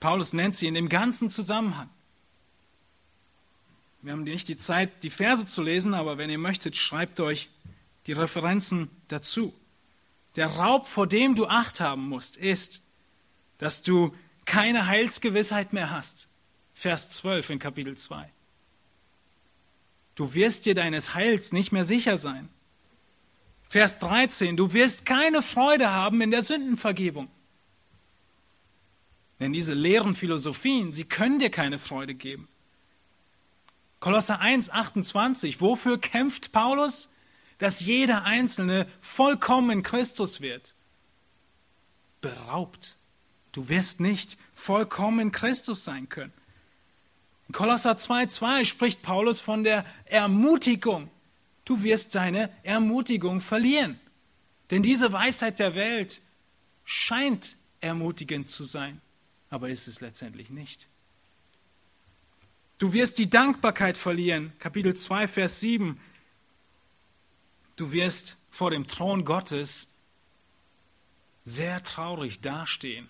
Paulus 0.00 0.32
nennt 0.32 0.56
sie 0.56 0.66
in 0.66 0.74
dem 0.74 0.88
ganzen 0.88 1.28
Zusammenhang. 1.28 1.90
Wir 4.00 4.12
haben 4.12 4.22
nicht 4.22 4.48
die 4.48 4.56
Zeit, 4.56 5.02
die 5.02 5.10
Verse 5.10 5.46
zu 5.46 5.62
lesen, 5.62 5.94
aber 5.94 6.18
wenn 6.18 6.30
ihr 6.30 6.38
möchtet, 6.38 6.76
schreibt 6.76 7.18
euch 7.20 7.48
die 8.06 8.12
Referenzen 8.12 8.90
dazu. 9.08 9.54
Der 10.36 10.46
Raub, 10.46 10.86
vor 10.86 11.06
dem 11.06 11.34
du 11.34 11.46
Acht 11.46 11.80
haben 11.80 12.08
musst, 12.08 12.36
ist, 12.36 12.82
dass 13.58 13.82
du 13.82 14.14
keine 14.44 14.86
Heilsgewissheit 14.86 15.72
mehr 15.72 15.90
hast. 15.90 16.28
Vers 16.74 17.10
12 17.10 17.50
in 17.50 17.58
Kapitel 17.58 17.96
2. 17.96 18.30
Du 20.14 20.34
wirst 20.34 20.66
dir 20.66 20.74
deines 20.74 21.14
Heils 21.14 21.52
nicht 21.52 21.72
mehr 21.72 21.84
sicher 21.84 22.18
sein. 22.18 22.48
Vers 23.68 23.98
13, 23.98 24.56
du 24.56 24.72
wirst 24.72 25.04
keine 25.04 25.42
Freude 25.42 25.90
haben 25.90 26.20
in 26.20 26.30
der 26.30 26.42
Sündenvergebung. 26.42 27.28
Denn 29.40 29.52
diese 29.52 29.74
leeren 29.74 30.14
Philosophien, 30.14 30.92
sie 30.92 31.04
können 31.04 31.38
dir 31.38 31.50
keine 31.50 31.78
Freude 31.78 32.14
geben. 32.14 32.48
Kolosser 34.00 34.40
1, 34.40 34.70
28, 34.70 35.60
wofür 35.60 35.98
kämpft 35.98 36.52
Paulus? 36.52 37.08
Dass 37.58 37.80
jeder 37.80 38.24
Einzelne 38.24 38.86
vollkommen 39.00 39.70
in 39.70 39.82
Christus 39.82 40.40
wird. 40.40 40.74
Beraubt. 42.20 42.94
Du 43.50 43.68
wirst 43.68 44.00
nicht 44.00 44.36
vollkommen 44.52 45.18
in 45.18 45.32
Christus 45.32 45.82
sein 45.82 46.08
können. 46.08 46.32
In 47.48 47.54
Kolosser 47.54 47.92
2,2 47.92 48.64
spricht 48.64 49.02
Paulus 49.02 49.40
von 49.40 49.64
der 49.64 49.84
Ermutigung. 50.04 51.10
Du 51.64 51.82
wirst 51.82 52.14
deine 52.14 52.50
Ermutigung 52.62 53.40
verlieren. 53.40 53.98
Denn 54.70 54.82
diese 54.82 55.12
Weisheit 55.12 55.58
der 55.58 55.74
Welt 55.74 56.20
scheint 56.84 57.56
ermutigend 57.80 58.50
zu 58.50 58.64
sein, 58.64 59.00
aber 59.50 59.70
ist 59.70 59.88
es 59.88 60.00
letztendlich 60.00 60.50
nicht. 60.50 60.87
Du 62.78 62.92
wirst 62.92 63.18
die 63.18 63.28
Dankbarkeit 63.28 63.98
verlieren. 63.98 64.52
Kapitel 64.60 64.94
2, 64.94 65.26
Vers 65.26 65.60
7. 65.60 66.00
Du 67.74 67.90
wirst 67.90 68.36
vor 68.50 68.70
dem 68.70 68.86
Thron 68.86 69.24
Gottes 69.24 69.88
sehr 71.44 71.82
traurig 71.82 72.40
dastehen. 72.40 73.08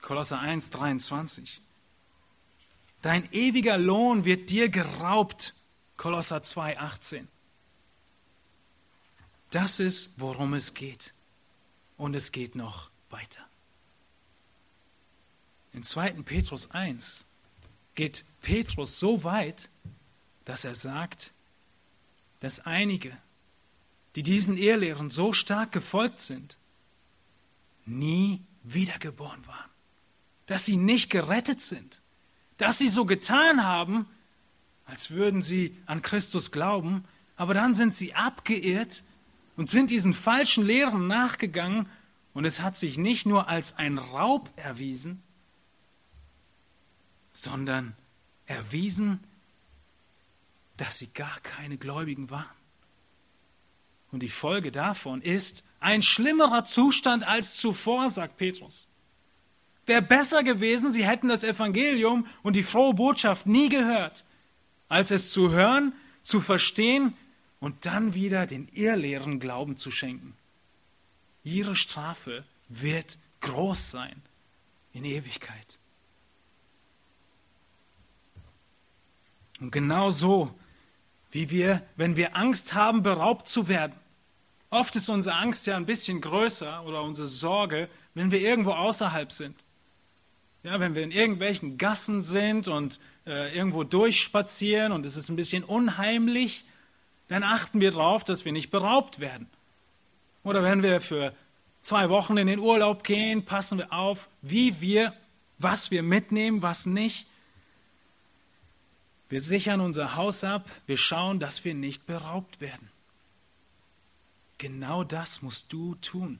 Kolosser 0.00 0.40
1, 0.40 0.70
23. 0.70 1.60
Dein 3.02 3.32
ewiger 3.32 3.78
Lohn 3.78 4.24
wird 4.24 4.50
dir 4.50 4.68
geraubt. 4.68 5.54
Kolosser 5.96 6.42
2, 6.42 6.78
18. 6.78 7.28
Das 9.50 9.80
ist, 9.80 10.18
worum 10.18 10.54
es 10.54 10.74
geht. 10.74 11.14
Und 11.96 12.14
es 12.14 12.32
geht 12.32 12.54
noch 12.56 12.90
weiter. 13.08 13.46
In 15.72 15.82
2. 15.82 16.22
Petrus 16.22 16.70
1 16.72 17.24
geht 18.00 18.24
Petrus 18.40 18.98
so 18.98 19.24
weit, 19.24 19.68
dass 20.46 20.64
er 20.64 20.74
sagt, 20.74 21.32
dass 22.40 22.60
einige, 22.60 23.14
die 24.16 24.22
diesen 24.22 24.56
Ehrlehren 24.56 25.10
so 25.10 25.34
stark 25.34 25.70
gefolgt 25.72 26.18
sind, 26.18 26.56
nie 27.84 28.40
wiedergeboren 28.62 29.46
waren, 29.46 29.70
dass 30.46 30.64
sie 30.64 30.76
nicht 30.76 31.10
gerettet 31.10 31.60
sind, 31.60 32.00
dass 32.56 32.78
sie 32.78 32.88
so 32.88 33.04
getan 33.04 33.64
haben, 33.64 34.06
als 34.86 35.10
würden 35.10 35.42
sie 35.42 35.76
an 35.84 36.00
Christus 36.00 36.50
glauben, 36.50 37.04
aber 37.36 37.52
dann 37.52 37.74
sind 37.74 37.92
sie 37.92 38.14
abgeirrt 38.14 39.02
und 39.58 39.68
sind 39.68 39.90
diesen 39.90 40.14
falschen 40.14 40.64
Lehren 40.64 41.06
nachgegangen 41.06 41.86
und 42.32 42.46
es 42.46 42.62
hat 42.62 42.78
sich 42.78 42.96
nicht 42.96 43.26
nur 43.26 43.48
als 43.48 43.76
ein 43.76 43.98
Raub 43.98 44.50
erwiesen, 44.56 45.22
sondern 47.42 47.94
erwiesen, 48.46 49.20
dass 50.76 50.98
sie 50.98 51.08
gar 51.08 51.40
keine 51.40 51.76
Gläubigen 51.76 52.30
waren. 52.30 52.46
Und 54.12 54.20
die 54.20 54.28
Folge 54.28 54.72
davon 54.72 55.22
ist 55.22 55.64
ein 55.78 56.02
schlimmerer 56.02 56.64
Zustand 56.64 57.26
als 57.26 57.54
zuvor, 57.54 58.10
sagt 58.10 58.36
Petrus. 58.36 58.88
Wäre 59.86 60.02
besser 60.02 60.42
gewesen, 60.42 60.92
sie 60.92 61.06
hätten 61.06 61.28
das 61.28 61.44
Evangelium 61.44 62.26
und 62.42 62.56
die 62.56 62.62
frohe 62.62 62.94
Botschaft 62.94 63.46
nie 63.46 63.68
gehört, 63.68 64.24
als 64.88 65.10
es 65.10 65.32
zu 65.32 65.50
hören, 65.50 65.92
zu 66.22 66.40
verstehen 66.40 67.14
und 67.60 67.86
dann 67.86 68.14
wieder 68.14 68.46
den 68.46 68.68
irrleeren 68.68 69.40
Glauben 69.40 69.76
zu 69.76 69.90
schenken. 69.90 70.34
Ihre 71.44 71.76
Strafe 71.76 72.44
wird 72.68 73.18
groß 73.40 73.90
sein 73.90 74.22
in 74.92 75.04
Ewigkeit. 75.04 75.78
Und 79.60 79.70
genau 79.72 80.10
so, 80.10 80.54
wie 81.30 81.50
wir, 81.50 81.82
wenn 81.96 82.16
wir 82.16 82.36
Angst 82.36 82.74
haben, 82.74 83.02
beraubt 83.02 83.46
zu 83.46 83.68
werden. 83.68 83.92
Oft 84.70 84.94
ist 84.96 85.08
unsere 85.08 85.36
Angst 85.36 85.66
ja 85.66 85.76
ein 85.76 85.86
bisschen 85.86 86.20
größer 86.20 86.84
oder 86.84 87.02
unsere 87.02 87.26
Sorge, 87.26 87.88
wenn 88.14 88.30
wir 88.30 88.40
irgendwo 88.40 88.72
außerhalb 88.72 89.30
sind. 89.30 89.56
Ja, 90.62 90.78
wenn 90.78 90.94
wir 90.94 91.02
in 91.02 91.10
irgendwelchen 91.10 91.78
Gassen 91.78 92.22
sind 92.22 92.68
und 92.68 93.00
äh, 93.26 93.56
irgendwo 93.56 93.84
durchspazieren 93.84 94.92
und 94.92 95.06
es 95.06 95.16
ist 95.16 95.28
ein 95.28 95.36
bisschen 95.36 95.64
unheimlich, 95.64 96.64
dann 97.28 97.42
achten 97.42 97.80
wir 97.80 97.92
darauf, 97.92 98.24
dass 98.24 98.44
wir 98.44 98.52
nicht 98.52 98.70
beraubt 98.70 99.20
werden. 99.20 99.48
Oder 100.42 100.62
wenn 100.62 100.82
wir 100.82 101.00
für 101.00 101.32
zwei 101.80 102.10
Wochen 102.10 102.36
in 102.36 102.46
den 102.46 102.58
Urlaub 102.58 103.04
gehen, 103.04 103.44
passen 103.44 103.78
wir 103.78 103.92
auf, 103.92 104.28
wie 104.42 104.80
wir, 104.80 105.14
was 105.58 105.90
wir 105.90 106.02
mitnehmen, 106.02 106.62
was 106.62 106.86
nicht. 106.86 107.26
Wir 109.30 109.40
sichern 109.40 109.80
unser 109.80 110.16
Haus 110.16 110.44
ab, 110.44 110.68
wir 110.86 110.96
schauen, 110.96 111.38
dass 111.38 111.64
wir 111.64 111.72
nicht 111.72 112.04
beraubt 112.04 112.60
werden. 112.60 112.90
Genau 114.58 115.04
das 115.04 115.40
musst 115.40 115.72
du 115.72 115.94
tun 115.94 116.38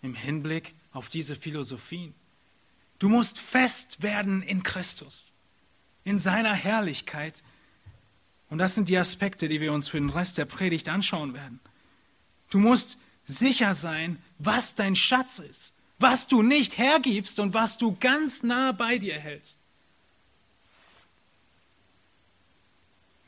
im 0.00 0.14
Hinblick 0.14 0.74
auf 0.92 1.08
diese 1.08 1.36
Philosophien. 1.36 2.14
Du 2.98 3.08
musst 3.08 3.38
fest 3.38 4.02
werden 4.02 4.42
in 4.42 4.62
Christus, 4.62 5.32
in 6.04 6.18
seiner 6.18 6.54
Herrlichkeit. 6.54 7.42
Und 8.48 8.58
das 8.58 8.74
sind 8.74 8.88
die 8.88 8.96
Aspekte, 8.96 9.48
die 9.48 9.60
wir 9.60 9.72
uns 9.72 9.88
für 9.88 9.98
den 9.98 10.10
Rest 10.10 10.38
der 10.38 10.44
Predigt 10.44 10.88
anschauen 10.88 11.34
werden. 11.34 11.60
Du 12.50 12.58
musst 12.58 12.98
sicher 13.24 13.74
sein, 13.74 14.22
was 14.38 14.74
dein 14.74 14.96
Schatz 14.96 15.38
ist, 15.38 15.74
was 15.98 16.26
du 16.28 16.42
nicht 16.42 16.78
hergibst 16.78 17.40
und 17.40 17.52
was 17.52 17.78
du 17.78 17.96
ganz 18.00 18.42
nah 18.42 18.72
bei 18.72 18.98
dir 18.98 19.18
hältst. 19.18 19.59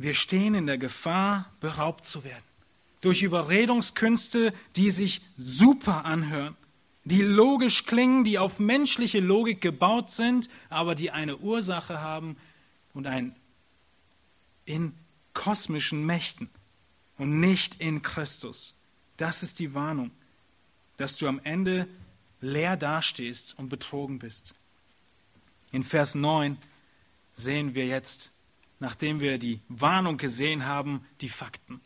Wir 0.02 0.14
stehen 0.14 0.54
in 0.54 0.66
der 0.66 0.78
Gefahr, 0.78 1.50
beraubt 1.60 2.04
zu 2.04 2.24
werden. 2.24 2.44
Durch 3.00 3.22
Überredungskünste, 3.22 4.52
die 4.76 4.90
sich 4.90 5.22
super 5.36 6.04
anhören 6.04 6.56
die 7.04 7.22
logisch 7.22 7.84
klingen, 7.84 8.24
die 8.24 8.38
auf 8.38 8.58
menschliche 8.58 9.20
Logik 9.20 9.60
gebaut 9.60 10.10
sind, 10.10 10.48
aber 10.68 10.94
die 10.94 11.10
eine 11.10 11.38
Ursache 11.38 12.00
haben 12.00 12.36
und 12.94 13.06
ein 13.06 13.34
in 14.64 14.94
kosmischen 15.34 16.06
Mächten 16.06 16.48
und 17.18 17.40
nicht 17.40 17.80
in 17.80 18.02
Christus. 18.02 18.74
Das 19.16 19.42
ist 19.42 19.58
die 19.58 19.74
Warnung, 19.74 20.12
dass 20.96 21.16
du 21.16 21.26
am 21.26 21.40
Ende 21.42 21.88
leer 22.40 22.76
dastehst 22.76 23.58
und 23.58 23.68
betrogen 23.68 24.18
bist. 24.18 24.54
In 25.72 25.82
Vers 25.82 26.14
9 26.14 26.56
sehen 27.34 27.74
wir 27.74 27.86
jetzt, 27.86 28.30
nachdem 28.82 29.20
wir 29.20 29.38
die 29.38 29.60
Warnung 29.68 30.18
gesehen 30.18 30.66
haben, 30.66 31.06
die 31.20 31.28
Fakten. 31.28 31.80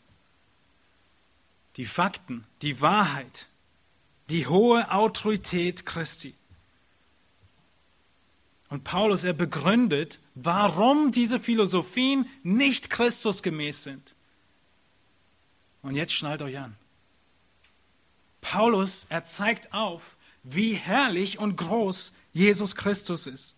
Die 1.76 1.84
Fakten, 1.84 2.46
die 2.62 2.80
Wahrheit, 2.80 3.48
die 4.30 4.46
hohe 4.46 4.90
Autorität 4.90 5.84
Christi. 5.84 6.34
Und 8.70 8.82
Paulus, 8.82 9.24
er 9.24 9.34
begründet, 9.34 10.20
warum 10.34 11.12
diese 11.12 11.38
Philosophien 11.38 12.30
nicht 12.42 12.88
Christusgemäß 12.88 13.84
sind. 13.84 14.14
Und 15.82 15.96
jetzt 15.96 16.14
schnallt 16.14 16.40
euch 16.40 16.58
an. 16.58 16.76
Paulus, 18.40 19.04
er 19.10 19.26
zeigt 19.26 19.74
auf, 19.74 20.16
wie 20.42 20.72
herrlich 20.72 21.38
und 21.38 21.56
groß 21.56 22.14
Jesus 22.32 22.74
Christus 22.74 23.26
ist. 23.26 23.54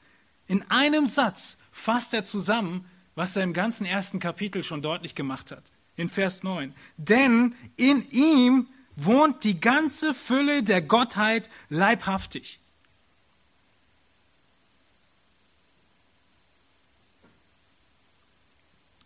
In 0.49 0.69
einem 0.73 1.07
Satz 1.07 1.59
fasst 1.71 2.15
er 2.15 2.25
zusammen, 2.25 2.85
was 3.19 3.35
er 3.35 3.43
im 3.43 3.53
ganzen 3.53 3.85
ersten 3.85 4.21
Kapitel 4.21 4.63
schon 4.63 4.81
deutlich 4.81 5.17
gemacht 5.17 5.51
hat. 5.51 5.65
In 5.97 6.09
Vers 6.09 6.45
9. 6.45 6.73
Denn 6.99 7.57
in 7.75 8.09
ihm 8.13 8.69
wohnt 8.95 9.43
die 9.43 9.59
ganze 9.59 10.15
Fülle 10.15 10.63
der 10.63 10.83
Gottheit 10.83 11.51
leibhaftig. 11.69 12.61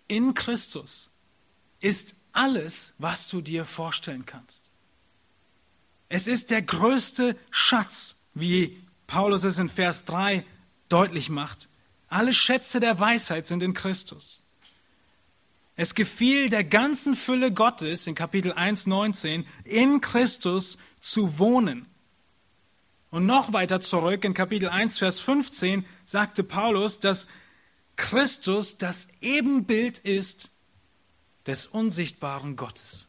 In 0.09 0.35
Christus 0.35 1.09
ist 1.81 2.15
alles, 2.35 2.97
was 2.99 3.29
du 3.29 3.41
dir 3.41 3.65
vorstellen 3.65 4.27
kannst. 4.27 4.69
Es 6.11 6.27
ist 6.27 6.51
der 6.51 6.61
größte 6.61 7.35
Schatz, 7.51 8.27
wie 8.35 8.79
Paulus 9.07 9.45
es 9.45 9.59
in 9.59 9.71
Vers 9.71 10.05
3 10.05 10.45
deutlich 10.91 11.31
macht. 11.31 11.71
Alle 12.13 12.35
Schätze 12.35 12.79
der 12.79 13.01
Weisheit 13.01 13.47
sind 13.47 13.63
in 13.63 13.73
Christus. 13.73 14.43
Es 15.77 15.95
gefiel 15.95 16.51
der 16.51 16.63
ganzen 16.63 17.15
Fülle 17.15 17.53
Gottes 17.53 18.07
in 18.07 18.15
Kapitel 18.15 18.53
1, 18.53 18.87
19 18.87 19.47
in 19.65 20.03
Christus 20.03 20.77
zu 21.01 21.39
wohnen. 21.39 21.87
Und 23.11 23.25
noch 23.25 23.55
weiter 23.55 23.81
zurück 23.81 24.25
in 24.25 24.35
Kapitel 24.35 24.69
1, 24.69 24.99
Vers 24.99 25.21
15 25.21 25.87
sagte 26.05 26.45
Paulus, 26.45 27.01
dass 27.01 27.29
Christus 27.97 28.77
das 28.77 29.09
Ebenbild 29.23 29.99
ist 29.99 30.51
des 31.47 31.65
unsichtbaren 31.65 32.57
Gottes. 32.57 33.09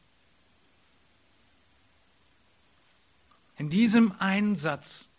In 3.57 3.69
diesem 3.69 4.13
einen 4.19 4.55
Satz 4.55 5.09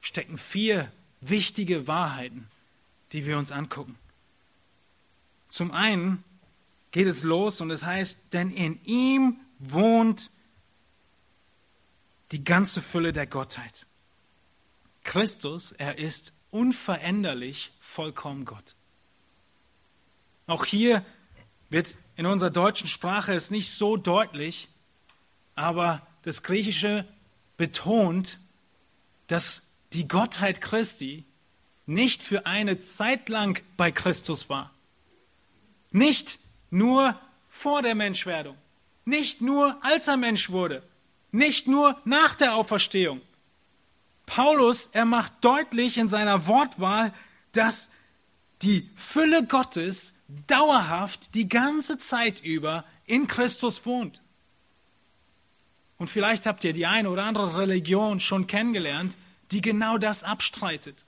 stecken 0.00 0.38
vier 0.38 0.92
wichtige 1.20 1.88
Wahrheiten, 1.88 2.46
die 3.12 3.26
wir 3.26 3.38
uns 3.38 3.52
angucken. 3.52 3.98
Zum 5.48 5.70
einen 5.70 6.24
geht 6.92 7.06
es 7.06 7.22
los 7.22 7.60
und 7.60 7.70
es 7.70 7.84
heißt, 7.84 8.32
denn 8.32 8.50
in 8.50 8.82
ihm 8.84 9.40
wohnt 9.58 10.30
die 12.32 12.44
ganze 12.44 12.80
Fülle 12.80 13.12
der 13.12 13.26
Gottheit. 13.26 13.86
Christus, 15.04 15.72
er 15.72 15.98
ist 15.98 16.32
unveränderlich 16.50 17.72
vollkommen 17.80 18.44
Gott. 18.44 18.74
Auch 20.46 20.64
hier 20.64 21.04
wird 21.70 21.96
in 22.16 22.26
unserer 22.26 22.50
deutschen 22.50 22.86
Sprache 22.86 23.34
es 23.34 23.50
nicht 23.50 23.70
so 23.70 23.96
deutlich, 23.96 24.68
aber 25.54 26.06
das 26.22 26.42
Griechische 26.42 27.06
betont, 27.56 28.38
dass 29.26 29.72
die 29.92 30.08
Gottheit 30.08 30.60
Christi 30.60 31.24
nicht 31.86 32.22
für 32.22 32.46
eine 32.46 32.78
Zeit 32.78 33.28
lang 33.28 33.62
bei 33.76 33.90
Christus 33.90 34.48
war. 34.48 34.70
Nicht 35.90 36.38
nur 36.70 37.18
vor 37.48 37.82
der 37.82 37.94
Menschwerdung, 37.94 38.56
nicht 39.04 39.40
nur 39.40 39.76
als 39.84 40.08
er 40.08 40.16
Mensch 40.16 40.50
wurde, 40.50 40.82
nicht 41.32 41.66
nur 41.66 42.00
nach 42.04 42.34
der 42.34 42.54
Auferstehung. 42.54 43.20
Paulus, 44.26 44.86
er 44.86 45.04
macht 45.04 45.32
deutlich 45.42 45.98
in 45.98 46.08
seiner 46.08 46.46
Wortwahl, 46.46 47.12
dass 47.52 47.90
die 48.62 48.88
Fülle 48.94 49.44
Gottes 49.44 50.22
dauerhaft 50.46 51.34
die 51.34 51.48
ganze 51.48 51.98
Zeit 51.98 52.40
über 52.40 52.84
in 53.06 53.26
Christus 53.26 53.84
wohnt. 53.84 54.22
Und 55.98 56.08
vielleicht 56.08 56.46
habt 56.46 56.64
ihr 56.64 56.72
die 56.72 56.86
eine 56.86 57.10
oder 57.10 57.24
andere 57.24 57.58
Religion 57.58 58.20
schon 58.20 58.46
kennengelernt, 58.46 59.16
die 59.50 59.60
genau 59.60 59.98
das 59.98 60.24
abstreitet, 60.24 61.04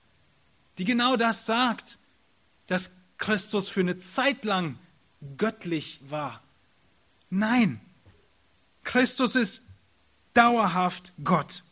die 0.79 0.85
genau 0.85 1.17
das 1.17 1.47
sagt, 1.47 1.99
dass 2.67 2.99
Christus 3.19 3.69
für 3.69 3.81
eine 3.81 3.99
Zeit 3.99 4.45
lang 4.45 4.79
göttlich 5.37 6.01
war. 6.03 6.43
Nein, 7.31 7.81
Christus 8.83 9.35
ist 9.35 9.69
dauerhaft 10.35 11.13
Gott. 11.23 11.63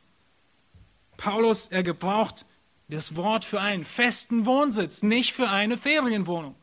Paulus, 1.16 1.68
er 1.68 1.82
gebraucht 1.82 2.44
das 2.88 3.16
Wort 3.16 3.44
für 3.44 3.60
einen 3.60 3.84
festen 3.84 4.44
Wohnsitz, 4.44 5.02
nicht 5.02 5.32
für 5.32 5.48
eine 5.48 5.78
Ferienwohnung. 5.78 6.54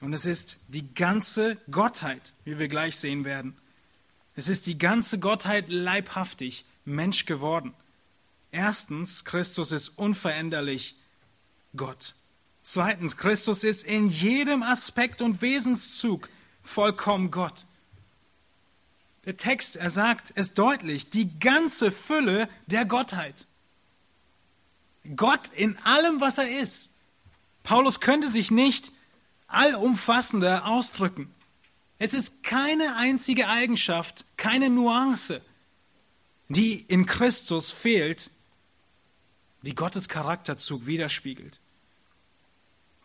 Und 0.00 0.12
es 0.12 0.24
ist 0.24 0.58
die 0.68 0.92
ganze 0.94 1.56
Gottheit, 1.70 2.34
wie 2.44 2.58
wir 2.58 2.68
gleich 2.68 2.96
sehen 2.96 3.24
werden. 3.24 3.56
Es 4.34 4.48
ist 4.48 4.66
die 4.66 4.78
ganze 4.78 5.18
Gottheit 5.18 5.68
leibhaftig, 5.68 6.64
Mensch 6.84 7.26
geworden. 7.26 7.74
Erstens, 8.56 9.26
Christus 9.26 9.70
ist 9.70 9.98
unveränderlich 9.98 10.94
Gott. 11.76 12.14
Zweitens, 12.62 13.18
Christus 13.18 13.64
ist 13.64 13.84
in 13.84 14.08
jedem 14.08 14.62
Aspekt 14.62 15.20
und 15.20 15.42
Wesenszug 15.42 16.30
vollkommen 16.62 17.30
Gott. 17.30 17.66
Der 19.26 19.36
Text, 19.36 19.76
er 19.76 19.90
sagt 19.90 20.32
es 20.36 20.54
deutlich, 20.54 21.10
die 21.10 21.38
ganze 21.38 21.92
Fülle 21.92 22.48
der 22.66 22.86
Gottheit. 22.86 23.46
Gott 25.16 25.50
in 25.54 25.76
allem, 25.84 26.22
was 26.22 26.38
er 26.38 26.58
ist. 26.58 26.92
Paulus 27.62 28.00
könnte 28.00 28.28
sich 28.28 28.50
nicht 28.50 28.90
allumfassender 29.48 30.64
ausdrücken. 30.64 31.30
Es 31.98 32.14
ist 32.14 32.42
keine 32.42 32.96
einzige 32.96 33.48
Eigenschaft, 33.48 34.24
keine 34.38 34.70
Nuance, 34.70 35.42
die 36.48 36.80
in 36.88 37.04
Christus 37.04 37.70
fehlt, 37.70 38.30
die 39.66 39.74
Gottes 39.74 40.08
Charakterzug 40.08 40.86
widerspiegelt. 40.86 41.60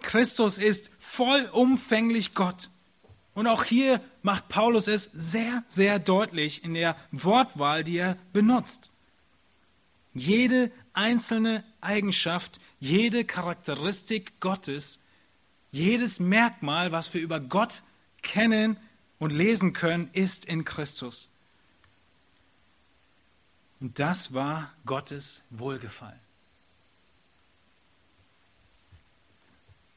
Christus 0.02 0.58
ist 0.58 0.92
vollumfänglich 1.00 2.34
Gott. 2.34 2.70
Und 3.34 3.48
auch 3.48 3.64
hier 3.64 4.02
macht 4.22 4.50
Paulus 4.50 4.88
es 4.88 5.04
sehr, 5.06 5.64
sehr 5.70 6.00
deutlich 6.00 6.64
in 6.64 6.74
der 6.74 6.96
Wortwahl, 7.12 7.84
die 7.84 7.98
er 7.98 8.18
benutzt. 8.34 8.92
Jede 10.14 10.72
einzelne 10.94 11.64
Eigenschaft, 11.80 12.60
jede 12.80 13.24
Charakteristik 13.24 14.40
Gottes, 14.40 15.06
jedes 15.72 16.20
Merkmal, 16.20 16.92
was 16.92 17.14
wir 17.14 17.22
über 17.22 17.40
Gott 17.40 17.84
kennen 18.22 18.78
und 19.20 19.32
lesen 19.32 19.72
können, 19.72 20.10
ist 20.12 20.46
in 20.46 20.66
Christus. 20.66 21.30
Und 23.80 23.98
das 24.00 24.34
war 24.34 24.74
Gottes 24.86 25.44
Wohlgefallen. 25.50 26.20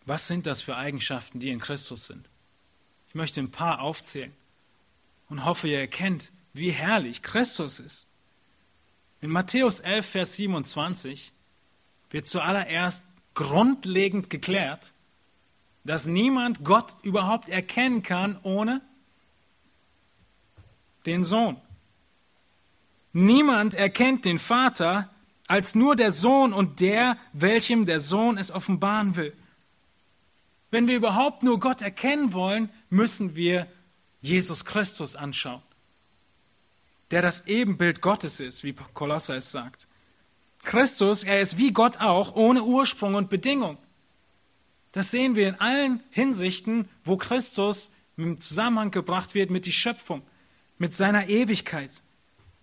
Was 0.07 0.26
sind 0.28 0.46
das 0.46 0.62
für 0.62 0.76
Eigenschaften, 0.76 1.40
die 1.40 1.50
in 1.50 1.61
Christus 1.61 2.07
sind? 2.07 2.28
Ich 3.09 3.14
möchte 3.14 3.40
ein 3.40 3.50
paar 3.50 3.80
aufzählen 3.80 4.32
und 5.28 5.44
hoffe, 5.44 5.68
ihr 5.68 5.80
erkennt, 5.80 6.30
wie 6.52 6.70
herrlich 6.70 7.22
Christus 7.22 7.78
ist. 7.78 8.07
In 9.20 9.30
Matthäus 9.30 9.80
11, 9.80 10.07
Vers 10.07 10.36
27 10.36 11.32
wird 12.11 12.26
zuallererst 12.26 13.05
grundlegend 13.34 14.30
geklärt, 14.30 14.92
dass 15.84 16.07
niemand 16.07 16.64
Gott 16.64 16.96
überhaupt 17.02 17.48
erkennen 17.48 18.02
kann 18.02 18.38
ohne 18.42 18.80
den 21.07 21.24
Sohn. 21.24 21.57
Niemand 23.12 23.74
erkennt 23.74 24.24
den 24.24 24.38
Vater 24.38 25.11
als 25.46 25.74
nur 25.74 25.94
der 25.94 26.11
Sohn 26.11 26.52
und 26.52 26.80
der, 26.80 27.16
welchem 27.32 27.86
der 27.86 28.00
Sohn 28.00 28.38
es 28.38 28.50
offenbaren 28.50 29.16
will. 29.16 29.36
Wenn 30.75 30.89
wir 30.89 30.97
überhaupt 30.97 31.45
nur 31.45 31.61
Gott 31.61 31.83
erkennen 31.83 32.33
wollen, 32.33 32.68
müssen 32.91 33.37
wir 33.37 33.68
Jesus 34.20 34.64
Christus 34.64 35.14
anschauen, 35.14 35.62
der 37.12 37.22
das 37.22 37.47
Ebenbild 37.47 38.01
Gottes 38.01 38.41
ist, 38.41 38.64
wie 38.64 38.75
Kolosser 38.93 39.37
es 39.37 39.53
sagt. 39.53 39.87
Christus, 40.64 41.22
er 41.22 41.41
ist 41.41 41.59
wie 41.59 41.70
Gott 41.70 41.99
auch, 41.99 42.35
ohne 42.35 42.64
Ursprung 42.64 43.14
und 43.14 43.31
Bedingung. 43.31 43.79
Das 44.91 45.12
sehen 45.12 45.37
wir 45.37 45.49
in 45.49 45.61
allen 45.61 46.03
Hinsichten, 46.11 46.89
wo 47.05 47.16
Christus 47.16 47.93
im 48.16 48.41
Zusammenhang 48.41 48.91
gebracht 48.91 49.37
wird 49.37 49.51
mit 49.51 49.66
der 49.66 49.70
Schöpfung, 49.70 50.22
mit 50.79 50.93
seiner 50.93 51.29
Ewigkeit. 51.29 52.03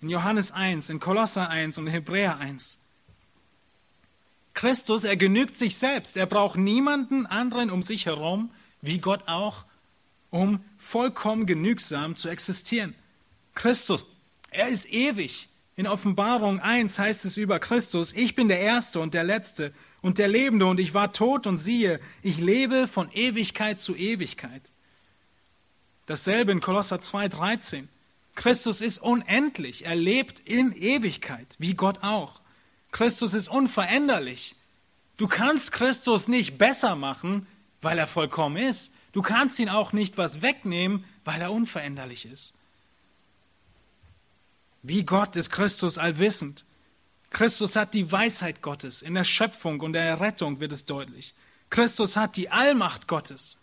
In 0.01 0.09
Johannes 0.09 0.51
1, 0.51 0.89
in 0.89 0.99
Kolosser 0.99 1.49
1 1.49 1.77
und 1.77 1.87
in 1.87 1.93
Hebräer 1.93 2.39
1. 2.39 2.80
Christus, 4.53 5.03
er 5.03 5.17
genügt 5.17 5.57
sich 5.57 5.77
selbst. 5.77 6.17
Er 6.17 6.25
braucht 6.25 6.57
niemanden 6.57 7.25
anderen 7.25 7.69
um 7.69 7.81
sich 7.81 8.05
herum, 8.05 8.51
wie 8.81 8.99
Gott 8.99 9.27
auch, 9.27 9.65
um 10.29 10.63
vollkommen 10.77 11.45
genügsam 11.45 12.15
zu 12.15 12.29
existieren. 12.29 12.95
Christus, 13.55 14.05
er 14.49 14.69
ist 14.69 14.91
ewig. 14.91 15.49
In 15.75 15.87
Offenbarung 15.87 16.59
1 16.59 16.99
heißt 16.99 17.25
es 17.25 17.37
über 17.37 17.59
Christus, 17.59 18.13
ich 18.13 18.35
bin 18.35 18.49
der 18.49 18.59
Erste 18.59 18.99
und 18.99 19.13
der 19.13 19.23
Letzte 19.23 19.73
und 20.01 20.17
der 20.17 20.27
Lebende, 20.27 20.65
und 20.65 20.79
ich 20.79 20.93
war 20.93 21.13
tot 21.13 21.47
und 21.47 21.57
siehe, 21.57 21.99
ich 22.21 22.39
lebe 22.39 22.87
von 22.87 23.11
Ewigkeit 23.11 23.79
zu 23.79 23.95
Ewigkeit. 23.95 24.71
Dasselbe 26.07 26.51
in 26.51 26.59
Kolosser 26.59 26.97
2,13. 26.97 27.87
Christus 28.35 28.81
ist 28.81 29.01
unendlich, 29.01 29.85
er 29.85 29.95
lebt 29.95 30.39
in 30.39 30.73
Ewigkeit, 30.73 31.55
wie 31.57 31.73
Gott 31.73 31.99
auch. 32.03 32.41
Christus 32.91 33.33
ist 33.33 33.47
unveränderlich. 33.47 34.55
Du 35.17 35.27
kannst 35.27 35.71
Christus 35.71 36.27
nicht 36.27 36.57
besser 36.57 36.95
machen, 36.95 37.47
weil 37.81 37.97
er 37.97 38.07
vollkommen 38.07 38.57
ist. 38.57 38.93
Du 39.11 39.21
kannst 39.21 39.59
ihn 39.59 39.69
auch 39.69 39.93
nicht 39.93 40.17
was 40.17 40.41
wegnehmen, 40.41 41.05
weil 41.25 41.41
er 41.41 41.51
unveränderlich 41.51 42.25
ist. 42.25 42.53
Wie 44.83 45.03
Gott 45.03 45.35
ist 45.35 45.51
Christus 45.51 45.97
allwissend. 45.97 46.65
Christus 47.29 47.75
hat 47.75 47.93
die 47.93 48.11
Weisheit 48.11 48.61
Gottes. 48.61 49.01
In 49.01 49.13
der 49.13 49.23
Schöpfung 49.23 49.79
und 49.81 49.93
der 49.93 50.19
Rettung 50.19 50.59
wird 50.59 50.71
es 50.71 50.85
deutlich. 50.85 51.33
Christus 51.69 52.17
hat 52.17 52.35
die 52.35 52.49
Allmacht 52.49 53.07
Gottes. 53.07 53.57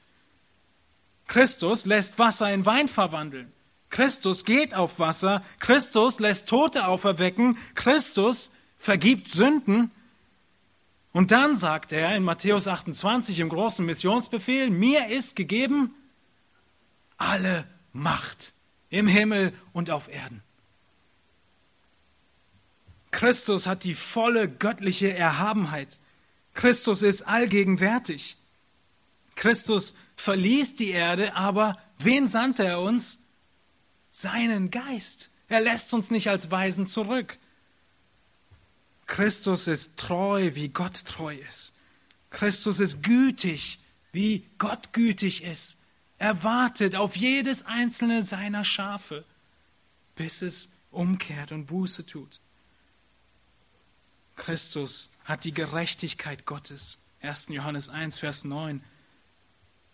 Christus 1.26 1.84
lässt 1.84 2.18
Wasser 2.18 2.52
in 2.52 2.64
Wein 2.64 2.88
verwandeln. 2.88 3.52
Christus 3.90 4.44
geht 4.44 4.74
auf 4.74 4.98
Wasser. 4.98 5.44
Christus 5.60 6.18
lässt 6.18 6.48
Tote 6.48 6.86
auferwecken. 6.86 7.58
Christus 7.74 8.50
vergibt 8.78 9.28
Sünden. 9.28 9.90
Und 11.12 11.30
dann 11.30 11.56
sagt 11.56 11.92
er 11.92 12.14
in 12.16 12.22
Matthäus 12.22 12.68
28 12.68 13.40
im 13.40 13.50
großen 13.50 13.84
Missionsbefehl, 13.84 14.70
mir 14.70 15.08
ist 15.08 15.36
gegeben 15.36 15.94
alle 17.16 17.66
Macht 17.92 18.52
im 18.90 19.06
Himmel 19.06 19.52
und 19.72 19.90
auf 19.90 20.08
Erden. 20.08 20.42
Christus 23.10 23.66
hat 23.66 23.84
die 23.84 23.94
volle 23.94 24.48
göttliche 24.48 25.12
Erhabenheit. 25.12 25.98
Christus 26.54 27.02
ist 27.02 27.22
allgegenwärtig. 27.22 28.36
Christus 29.34 29.94
verließ 30.16 30.74
die 30.74 30.90
Erde, 30.90 31.34
aber 31.34 31.78
wen 31.98 32.26
sandte 32.26 32.64
er 32.64 32.80
uns? 32.80 33.24
seinen 34.10 34.70
Geist. 34.70 35.30
Er 35.48 35.60
lässt 35.60 35.94
uns 35.94 36.10
nicht 36.10 36.28
als 36.28 36.50
Weisen 36.50 36.86
zurück. 36.86 37.38
Christus 39.08 39.66
ist 39.66 39.98
treu, 39.98 40.54
wie 40.54 40.68
Gott 40.68 41.04
treu 41.04 41.34
ist. 41.34 41.72
Christus 42.30 42.78
ist 42.78 43.02
gütig, 43.02 43.80
wie 44.12 44.46
Gott 44.58 44.92
gütig 44.92 45.42
ist. 45.42 45.78
Er 46.18 46.44
wartet 46.44 46.94
auf 46.94 47.16
jedes 47.16 47.64
einzelne 47.64 48.22
seiner 48.22 48.64
Schafe, 48.64 49.24
bis 50.14 50.42
es 50.42 50.68
umkehrt 50.90 51.52
und 51.52 51.66
Buße 51.66 52.04
tut. 52.06 52.38
Christus 54.36 55.08
hat 55.24 55.44
die 55.44 55.54
Gerechtigkeit 55.54 56.44
Gottes. 56.44 56.98
1. 57.22 57.48
Johannes 57.48 57.88
1, 57.88 58.18
Vers 58.18 58.44
9. 58.44 58.84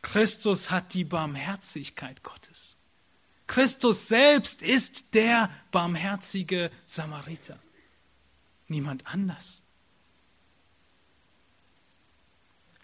Christus 0.03 0.71
hat 0.71 0.93
die 0.93 1.05
Barmherzigkeit 1.05 2.23
Gottes. 2.25 2.77
Christus 3.47 4.09
selbst 4.09 4.61
ist 4.63 5.15
der 5.15 5.51
barmherzige 5.71 6.71
Samariter. 6.85 7.59
Niemand 8.69 9.07
anders. 9.07 9.63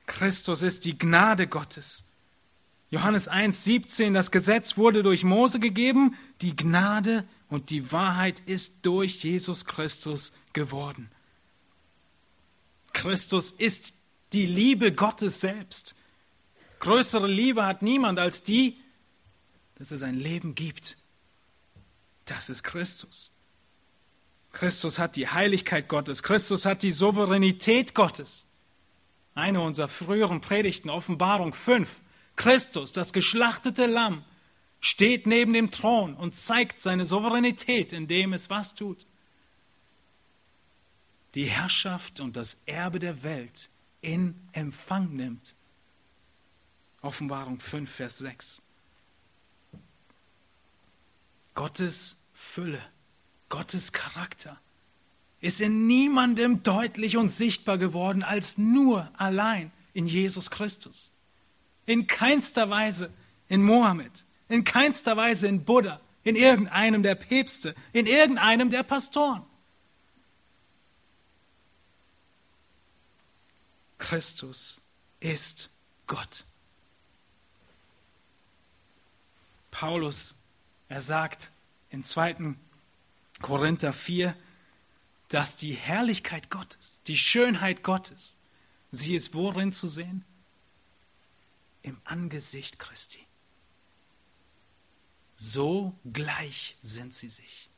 Christus 0.07 0.63
ist 0.63 0.85
die 0.85 0.99
Gnade 0.99 1.47
Gottes. 1.47 2.05
Johannes 2.91 3.29
1, 3.29 3.65
17, 3.65 4.15
das 4.15 4.33
Gesetz 4.33 4.77
wurde 4.77 5.05
durch 5.05 5.23
Mose 5.23 5.61
gegeben, 5.61 6.17
die 6.43 6.57
Gnade 6.57 7.25
und 7.49 7.71
die 7.71 7.93
Wahrheit 7.93 8.41
ist 8.41 8.85
durch 8.85 9.23
Jesus 9.23 9.65
Christus 9.65 10.33
geworden. 10.53 11.11
Christus 12.93 13.53
ist 13.53 13.95
die 14.33 14.47
Liebe 14.47 14.93
Gottes 14.93 15.41
selbst. 15.41 15.95
Größere 16.81 17.29
Liebe 17.29 17.65
hat 17.65 17.83
niemand 17.83 18.19
als 18.19 18.43
die, 18.43 18.79
dass 19.77 19.93
er 19.93 19.99
sein 19.99 20.19
Leben 20.19 20.55
gibt. 20.55 20.97
Das 22.25 22.51
ist 22.51 22.65
Christus. 22.65 23.30
Christus 24.53 24.99
hat 24.99 25.17
die 25.17 25.29
Heiligkeit 25.29 25.89
Gottes. 25.89 26.23
Christus 26.23 26.65
hat 26.65 26.83
die 26.83 26.91
Souveränität 26.91 27.95
Gottes. 27.95 28.47
Eine 29.35 29.61
unserer 29.61 29.89
früheren 29.89 30.41
Predigten, 30.41 30.91
Offenbarung 30.91 31.53
5. 31.55 32.03
Christus, 32.37 32.93
das 32.93 33.13
geschlachtete 33.13 33.87
Lamm, 33.87 34.25
steht 34.81 35.27
neben 35.27 35.53
dem 35.53 35.71
Thron 35.71 36.15
und 36.15 36.35
zeigt 36.35 36.81
seine 36.81 37.05
Souveränität, 37.05 37.93
indem 37.93 38.33
es 38.33 38.51
was 38.51 38.75
tut. 38.75 39.07
Die 41.35 41.45
Herrschaft 41.45 42.19
und 42.19 42.37
das 42.37 42.63
Erbe 42.67 42.99
der 42.99 43.23
Welt 43.23 43.69
in 44.01 44.35
Empfang 44.53 45.15
nimmt. 45.15 45.55
Offenbarung 47.03 47.61
5, 47.61 47.91
Vers 47.91 48.19
6. 48.19 48.63
Gottes 51.55 52.25
Fülle, 52.33 52.83
Gottes 53.51 53.93
Charakter 53.93 54.59
ist 55.43 55.61
in 55.61 55.87
niemandem 55.87 56.63
deutlich 56.63 57.19
und 57.19 57.29
sichtbar 57.29 57.77
geworden 57.77 58.23
als 58.23 58.57
nur 58.57 59.11
allein 59.19 59.71
in 59.93 60.07
Jesus 60.07 60.51
Christus. 60.51 61.11
In 61.85 62.07
keinster 62.07 62.71
Weise 62.71 63.13
in 63.49 63.63
Mohammed, 63.63 64.25
in 64.49 64.65
keinster 64.65 65.17
Weise 65.17 65.49
in 65.49 65.65
Buddha, 65.65 66.01
in 66.25 66.37
irgendeinem 66.37 67.03
der 67.03 67.17
Päpste, 67.17 67.75
in 67.93 68.07
irgendeinem 68.07 68.71
der 68.71 68.83
Pastoren. 68.83 69.45
Christus 73.99 74.81
ist 75.21 75.71
Gott. 76.07 76.45
Paulus 79.71 80.35
er 80.89 81.01
sagt 81.01 81.51
in 81.91 82.03
2. 82.03 82.57
Korinther 83.41 83.93
4, 83.93 84.37
dass 85.29 85.57
die 85.57 85.73
Herrlichkeit 85.73 86.51
Gottes, 86.51 87.01
die 87.07 87.17
Schönheit 87.17 87.83
Gottes, 87.83 88.37
sie 88.91 89.15
ist 89.15 89.35
worin 89.35 89.73
zu 89.73 89.89
sehen? 89.89 90.25
Im 91.83 92.01
Angesicht 92.05 92.79
Christi. 92.79 93.25
So 95.37 95.99
gleich 96.13 96.77
sind 96.83 97.15
sie 97.15 97.31
sich. 97.31 97.71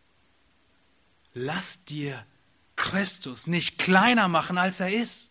Lass 1.34 1.84
dir 1.84 2.26
Christus 2.74 3.46
nicht 3.46 3.78
kleiner 3.78 4.26
machen, 4.26 4.58
als 4.58 4.80
er 4.80 4.92
ist. 4.92 5.30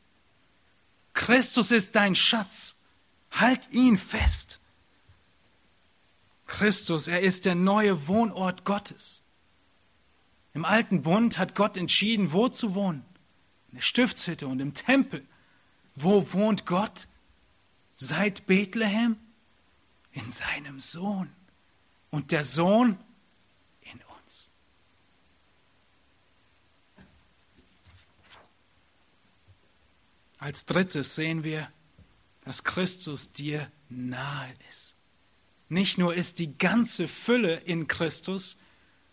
Christus 1.13 1.71
ist 1.71 1.95
dein 1.95 2.15
Schatz. 2.15 2.86
Halt 3.32 3.69
ihn 3.71 3.97
fest. 3.97 4.59
Christus, 6.47 7.07
er 7.07 7.21
ist 7.21 7.45
der 7.45 7.55
neue 7.55 8.07
Wohnort 8.07 8.63
Gottes. 8.63 9.20
Im 10.54 10.66
alten 10.66 11.04
Bund 11.04 11.38
hat 11.38 11.56
Gott 11.56 11.78
entschieden, 11.78 12.34
wo 12.34 12.49
zu 12.49 12.76
wohnen. 12.76 13.06
In 13.70 13.76
der 13.76 13.82
Stiftshütte 13.82 14.47
und 14.47 14.60
im 14.60 14.74
Tempel. 14.74 15.26
Wo 15.95 16.34
wohnt 16.34 16.66
Gott? 16.66 17.08
Seit 17.95 18.45
Bethlehem? 18.47 19.18
In 20.12 20.30
seinem 20.30 20.80
Sohn. 20.80 21.32
Und 22.10 22.32
der 22.32 22.43
Sohn 22.43 22.97
in 23.82 23.99
uns. 24.24 24.49
Als 30.38 30.66
drittes 30.66 31.16
sehen 31.16 31.45
wir, 31.45 31.72
dass 32.43 32.64
Christus 32.64 33.32
dir 33.32 33.72
nahe 33.88 34.54
ist. 34.70 34.95
Nicht 35.70 35.97
nur 35.97 36.14
ist 36.14 36.39
die 36.39 36.58
ganze 36.58 37.08
Fülle 37.08 37.56
in 37.56 37.88
Christus, 37.88 38.58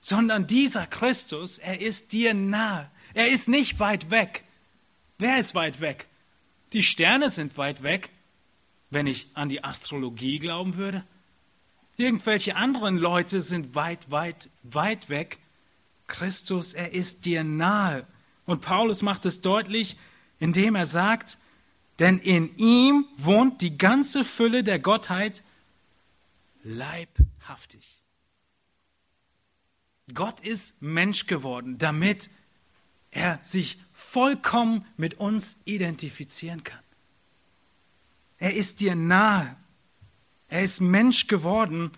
sondern 0.00 0.46
dieser 0.46 0.86
Christus, 0.86 1.58
er 1.58 1.80
ist 1.80 2.12
dir 2.12 2.34
nahe. 2.34 2.90
Er 3.14 3.28
ist 3.30 3.48
nicht 3.48 3.80
weit 3.80 4.10
weg. 4.10 4.44
Wer 5.18 5.38
ist 5.38 5.54
weit 5.54 5.80
weg? 5.80 6.06
Die 6.72 6.82
Sterne 6.82 7.30
sind 7.30 7.56
weit 7.56 7.82
weg, 7.82 8.10
wenn 8.90 9.06
ich 9.06 9.28
an 9.34 9.48
die 9.48 9.64
Astrologie 9.64 10.38
glauben 10.38 10.76
würde. 10.76 11.04
Irgendwelche 11.96 12.54
anderen 12.54 12.96
Leute 12.96 13.40
sind 13.40 13.74
weit, 13.74 14.10
weit, 14.10 14.50
weit 14.62 15.08
weg. 15.08 15.38
Christus, 16.06 16.74
er 16.74 16.92
ist 16.92 17.26
dir 17.26 17.42
nahe. 17.42 18.06
Und 18.46 18.62
Paulus 18.62 19.02
macht 19.02 19.26
es 19.26 19.40
deutlich, 19.40 19.96
indem 20.38 20.76
er 20.76 20.86
sagt, 20.86 21.38
denn 21.98 22.18
in 22.18 22.56
ihm 22.56 23.06
wohnt 23.14 23.60
die 23.60 23.76
ganze 23.76 24.24
Fülle 24.24 24.62
der 24.62 24.78
Gottheit 24.78 25.42
leibhaftig. 26.62 27.97
Gott 30.14 30.40
ist 30.40 30.82
Mensch 30.82 31.26
geworden, 31.26 31.78
damit 31.78 32.30
er 33.10 33.38
sich 33.42 33.78
vollkommen 33.92 34.86
mit 34.96 35.18
uns 35.18 35.62
identifizieren 35.64 36.64
kann. 36.64 36.80
Er 38.38 38.54
ist 38.54 38.80
dir 38.80 38.94
nahe. 38.94 39.56
Er 40.48 40.62
ist 40.62 40.80
Mensch 40.80 41.26
geworden. 41.26 41.90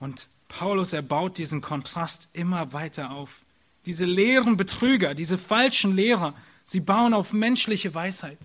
Und 0.00 0.26
Paulus 0.48 0.92
erbaut 0.92 1.38
diesen 1.38 1.60
Kontrast 1.60 2.28
immer 2.32 2.72
weiter 2.72 3.10
auf. 3.10 3.42
Diese 3.86 4.04
leeren 4.04 4.56
Betrüger, 4.56 5.14
diese 5.14 5.36
falschen 5.36 5.94
Lehrer, 5.94 6.34
sie 6.64 6.80
bauen 6.80 7.12
auf 7.12 7.32
menschliche 7.32 7.94
Weisheit. 7.94 8.38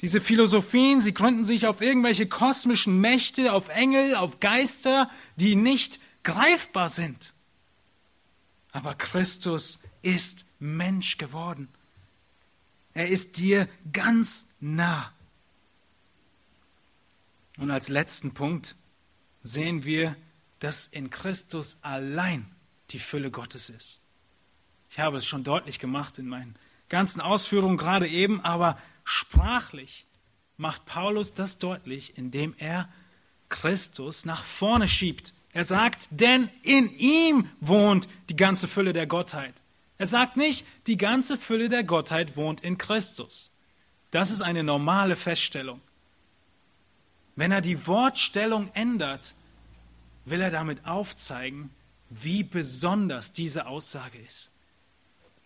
Diese 0.00 0.20
Philosophien, 0.20 1.00
sie 1.00 1.12
gründen 1.12 1.44
sich 1.44 1.66
auf 1.66 1.80
irgendwelche 1.80 2.26
kosmischen 2.26 3.00
Mächte, 3.00 3.52
auf 3.52 3.68
Engel, 3.68 4.14
auf 4.14 4.40
Geister, 4.40 5.10
die 5.36 5.56
nicht 5.56 5.98
greifbar 6.22 6.88
sind. 6.88 7.32
Aber 8.72 8.94
Christus 8.94 9.80
ist 10.02 10.44
Mensch 10.58 11.18
geworden. 11.18 11.68
Er 12.94 13.08
ist 13.08 13.38
dir 13.38 13.68
ganz 13.92 14.54
nah. 14.60 15.12
Und 17.56 17.70
als 17.70 17.88
letzten 17.88 18.34
Punkt 18.34 18.74
sehen 19.42 19.84
wir, 19.84 20.16
dass 20.58 20.86
in 20.86 21.10
Christus 21.10 21.78
allein 21.82 22.50
die 22.90 22.98
Fülle 22.98 23.30
Gottes 23.30 23.70
ist. 23.70 24.00
Ich 24.90 24.98
habe 24.98 25.16
es 25.16 25.26
schon 25.26 25.44
deutlich 25.44 25.78
gemacht 25.78 26.18
in 26.18 26.26
meinen 26.26 26.56
ganzen 26.88 27.20
Ausführungen 27.20 27.76
gerade 27.76 28.08
eben, 28.08 28.40
aber 28.40 28.78
Sprachlich 29.10 30.04
macht 30.58 30.84
Paulus 30.84 31.32
das 31.32 31.56
deutlich, 31.56 32.18
indem 32.18 32.54
er 32.58 32.90
Christus 33.48 34.26
nach 34.26 34.44
vorne 34.44 34.86
schiebt. 34.86 35.32
Er 35.58 35.64
sagt, 35.64 36.20
denn 36.20 36.48
in 36.62 36.96
ihm 36.98 37.50
wohnt 37.58 38.08
die 38.28 38.36
ganze 38.36 38.68
Fülle 38.68 38.92
der 38.92 39.08
Gottheit. 39.08 39.60
Er 39.96 40.06
sagt 40.06 40.36
nicht, 40.36 40.64
die 40.86 40.96
ganze 40.96 41.36
Fülle 41.36 41.68
der 41.68 41.82
Gottheit 41.82 42.36
wohnt 42.36 42.60
in 42.60 42.78
Christus. 42.78 43.50
Das 44.12 44.30
ist 44.30 44.40
eine 44.40 44.62
normale 44.62 45.16
Feststellung. 45.16 45.80
Wenn 47.34 47.50
er 47.50 47.60
die 47.60 47.88
Wortstellung 47.88 48.70
ändert, 48.72 49.34
will 50.24 50.40
er 50.40 50.52
damit 50.52 50.86
aufzeigen, 50.86 51.70
wie 52.08 52.44
besonders 52.44 53.32
diese 53.32 53.66
Aussage 53.66 54.18
ist. 54.18 54.50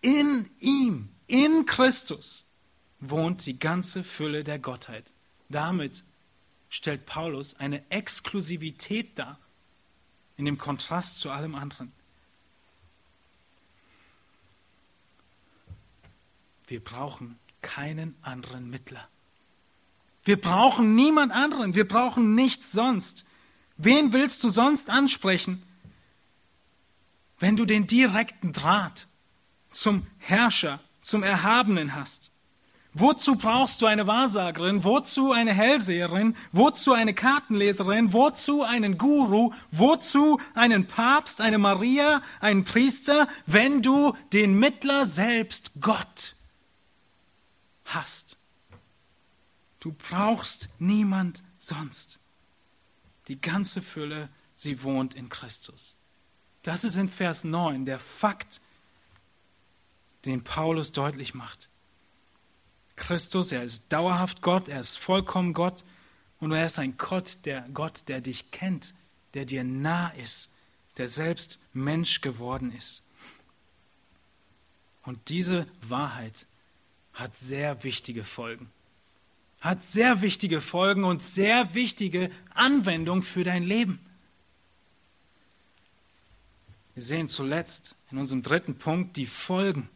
In 0.01 0.47
ihm, 0.59 1.09
in 1.25 1.65
Christus, 1.65 2.43
wohnt 2.99 3.47
die 3.47 3.57
ganze 3.57 4.03
Fülle 4.03 4.43
der 4.43 4.59
Gottheit. 4.59 5.11
Damit 5.49 6.03
stellt 6.69 7.07
Paulus 7.07 7.55
eine 7.55 7.81
Exklusivität 7.89 9.17
dar. 9.17 9.39
In 10.37 10.45
dem 10.45 10.57
Kontrast 10.57 11.19
zu 11.19 11.29
allem 11.31 11.55
anderen. 11.55 11.91
Wir 16.67 16.83
brauchen 16.83 17.39
keinen 17.61 18.15
anderen 18.21 18.69
Mittler. 18.69 19.07
Wir 20.23 20.39
brauchen 20.39 20.95
niemand 20.95 21.31
anderen. 21.31 21.75
Wir 21.75 21.87
brauchen 21.87 22.35
nichts 22.35 22.71
sonst. 22.71 23.25
Wen 23.77 24.13
willst 24.13 24.43
du 24.43 24.49
sonst 24.49 24.89
ansprechen, 24.89 25.63
wenn 27.39 27.57
du 27.57 27.65
den 27.65 27.87
direkten 27.87 28.53
Draht 28.53 29.07
zum 29.69 30.07
Herrscher, 30.19 30.79
zum 31.01 31.23
Erhabenen 31.23 31.95
hast? 31.95 32.32
Wozu 32.95 33.35
brauchst 33.35 33.81
du 33.81 33.87
eine 33.87 34.05
Wahrsagerin? 34.05 34.83
Wozu 34.83 35.31
eine 35.31 35.51
Hellseherin? 35.51 36.35
Wozu 36.51 36.93
eine 36.93 37.15
Kartenleserin? 37.15 38.13
Wozu 38.13 38.61
einen 38.61 38.99
Guru? 38.99 39.51
Wozu 39.71 40.39
einen 40.53 40.85
Papst, 40.85 41.41
eine 41.41 41.57
Maria, 41.57 42.21
einen 42.39 42.63
Priester, 42.63 43.27
wenn 43.47 43.81
du 43.81 44.15
den 44.31 44.59
Mittler 44.59 45.07
selbst, 45.07 45.71
Gott, 45.81 46.35
hast? 47.85 48.37
Du 49.79 49.91
brauchst 49.91 50.69
niemand 50.77 51.41
sonst. 51.57 52.19
Die 53.27 53.41
ganze 53.41 53.81
Fülle, 53.81 54.29
sie 54.55 54.83
wohnt 54.83 55.15
in 55.15 55.29
Christus. 55.29 55.95
Das 56.61 56.83
ist 56.83 56.95
in 56.95 57.09
Vers 57.09 57.43
9 57.43 57.85
der 57.85 57.99
Fakt, 57.99 58.61
den 60.25 60.43
Paulus 60.43 60.91
deutlich 60.91 61.33
macht. 61.33 61.69
Christus, 62.95 63.51
er 63.51 63.63
ist 63.63 63.91
dauerhaft 63.91 64.41
Gott, 64.41 64.69
er 64.69 64.79
ist 64.79 64.97
vollkommen 64.97 65.53
Gott 65.53 65.83
und 66.39 66.51
er 66.51 66.65
ist 66.65 66.79
ein 66.79 66.97
Gott, 66.97 67.39
der 67.45 67.61
Gott, 67.73 68.03
der 68.07 68.21
dich 68.21 68.51
kennt, 68.51 68.93
der 69.33 69.45
dir 69.45 69.63
nah 69.63 70.09
ist, 70.09 70.53
der 70.97 71.07
selbst 71.07 71.59
Mensch 71.73 72.21
geworden 72.21 72.71
ist. 72.71 73.03
Und 75.03 75.29
diese 75.29 75.67
Wahrheit 75.81 76.45
hat 77.13 77.35
sehr 77.35 77.83
wichtige 77.83 78.23
Folgen. 78.23 78.71
Hat 79.59 79.83
sehr 79.83 80.21
wichtige 80.21 80.61
Folgen 80.61 81.03
und 81.03 81.21
sehr 81.21 81.73
wichtige 81.73 82.29
Anwendung 82.53 83.21
für 83.21 83.43
dein 83.43 83.63
Leben. 83.63 83.99
Wir 86.93 87.03
sehen 87.03 87.29
zuletzt 87.29 87.95
in 88.11 88.17
unserem 88.17 88.43
dritten 88.43 88.75
Punkt 88.75 89.17
die 89.17 89.25
Folgen 89.25 89.89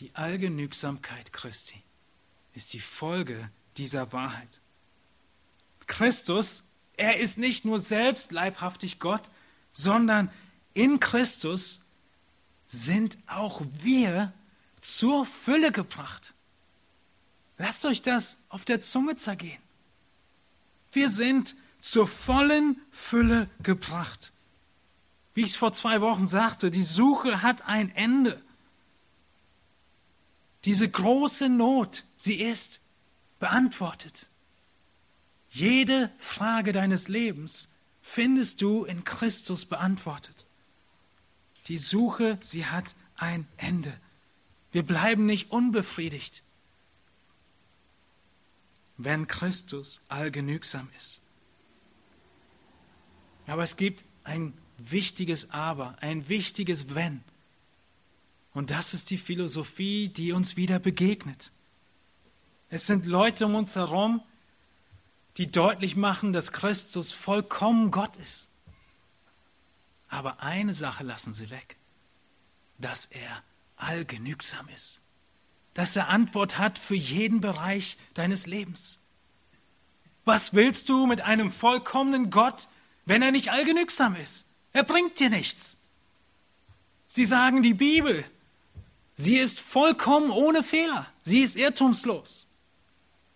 die 0.00 0.14
Allgenügsamkeit 0.14 1.32
Christi 1.32 1.82
ist 2.54 2.72
die 2.72 2.80
Folge 2.80 3.50
dieser 3.76 4.12
Wahrheit. 4.12 4.60
Christus, 5.86 6.64
er 6.96 7.18
ist 7.18 7.38
nicht 7.38 7.64
nur 7.64 7.78
selbst 7.78 8.32
leibhaftig 8.32 8.98
Gott, 8.98 9.30
sondern 9.72 10.30
in 10.72 11.00
Christus 11.00 11.82
sind 12.66 13.18
auch 13.26 13.62
wir 13.82 14.32
zur 14.80 15.26
Fülle 15.26 15.70
gebracht. 15.70 16.32
Lasst 17.58 17.84
euch 17.84 18.00
das 18.00 18.38
auf 18.48 18.64
der 18.64 18.80
Zunge 18.80 19.16
zergehen. 19.16 19.60
Wir 20.92 21.10
sind 21.10 21.54
zur 21.80 22.08
vollen 22.08 22.80
Fülle 22.90 23.50
gebracht. 23.62 24.32
Wie 25.34 25.42
ich 25.42 25.50
es 25.50 25.56
vor 25.56 25.72
zwei 25.72 26.00
Wochen 26.00 26.26
sagte, 26.26 26.70
die 26.70 26.82
Suche 26.82 27.42
hat 27.42 27.68
ein 27.68 27.94
Ende. 27.94 28.42
Diese 30.64 30.88
große 30.88 31.48
Not, 31.48 32.04
sie 32.16 32.40
ist 32.40 32.80
beantwortet. 33.38 34.28
Jede 35.50 36.10
Frage 36.18 36.72
deines 36.72 37.08
Lebens 37.08 37.68
findest 38.02 38.60
du 38.62 38.84
in 38.84 39.04
Christus 39.04 39.66
beantwortet. 39.66 40.46
Die 41.66 41.78
Suche, 41.78 42.38
sie 42.40 42.66
hat 42.66 42.94
ein 43.16 43.46
Ende. 43.56 43.92
Wir 44.72 44.84
bleiben 44.84 45.26
nicht 45.26 45.50
unbefriedigt, 45.50 46.42
wenn 48.96 49.26
Christus 49.26 50.00
allgenügsam 50.08 50.88
ist. 50.96 51.20
Aber 53.46 53.62
es 53.62 53.76
gibt 53.76 54.04
ein 54.22 54.52
wichtiges 54.78 55.50
Aber, 55.50 55.96
ein 56.00 56.28
wichtiges 56.28 56.94
Wenn. 56.94 57.22
Und 58.52 58.70
das 58.70 58.94
ist 58.94 59.10
die 59.10 59.18
Philosophie, 59.18 60.08
die 60.08 60.32
uns 60.32 60.56
wieder 60.56 60.78
begegnet. 60.78 61.52
Es 62.68 62.86
sind 62.86 63.06
Leute 63.06 63.46
um 63.46 63.54
uns 63.54 63.76
herum, 63.76 64.22
die 65.36 65.50
deutlich 65.50 65.96
machen, 65.96 66.32
dass 66.32 66.52
Christus 66.52 67.12
vollkommen 67.12 67.90
Gott 67.90 68.16
ist. 68.16 68.48
Aber 70.08 70.42
eine 70.42 70.74
Sache 70.74 71.04
lassen 71.04 71.32
sie 71.32 71.50
weg, 71.50 71.76
dass 72.78 73.06
er 73.06 73.42
allgenügsam 73.76 74.68
ist, 74.74 75.00
dass 75.74 75.94
er 75.94 76.08
Antwort 76.08 76.58
hat 76.58 76.78
für 76.78 76.96
jeden 76.96 77.40
Bereich 77.40 77.96
deines 78.14 78.46
Lebens. 78.46 78.98
Was 80.24 80.54
willst 80.54 80.88
du 80.88 81.06
mit 81.06 81.22
einem 81.22 81.50
vollkommenen 81.50 82.30
Gott, 82.30 82.68
wenn 83.06 83.22
er 83.22 83.30
nicht 83.30 83.50
allgenügsam 83.50 84.16
ist? 84.16 84.46
Er 84.72 84.84
bringt 84.84 85.18
dir 85.18 85.30
nichts. 85.30 85.78
Sie 87.08 87.24
sagen, 87.24 87.62
die 87.62 87.74
Bibel, 87.74 88.24
Sie 89.20 89.36
ist 89.36 89.60
vollkommen 89.60 90.30
ohne 90.30 90.62
Fehler. 90.64 91.06
Sie 91.20 91.40
ist 91.40 91.54
irrtumslos. 91.54 92.48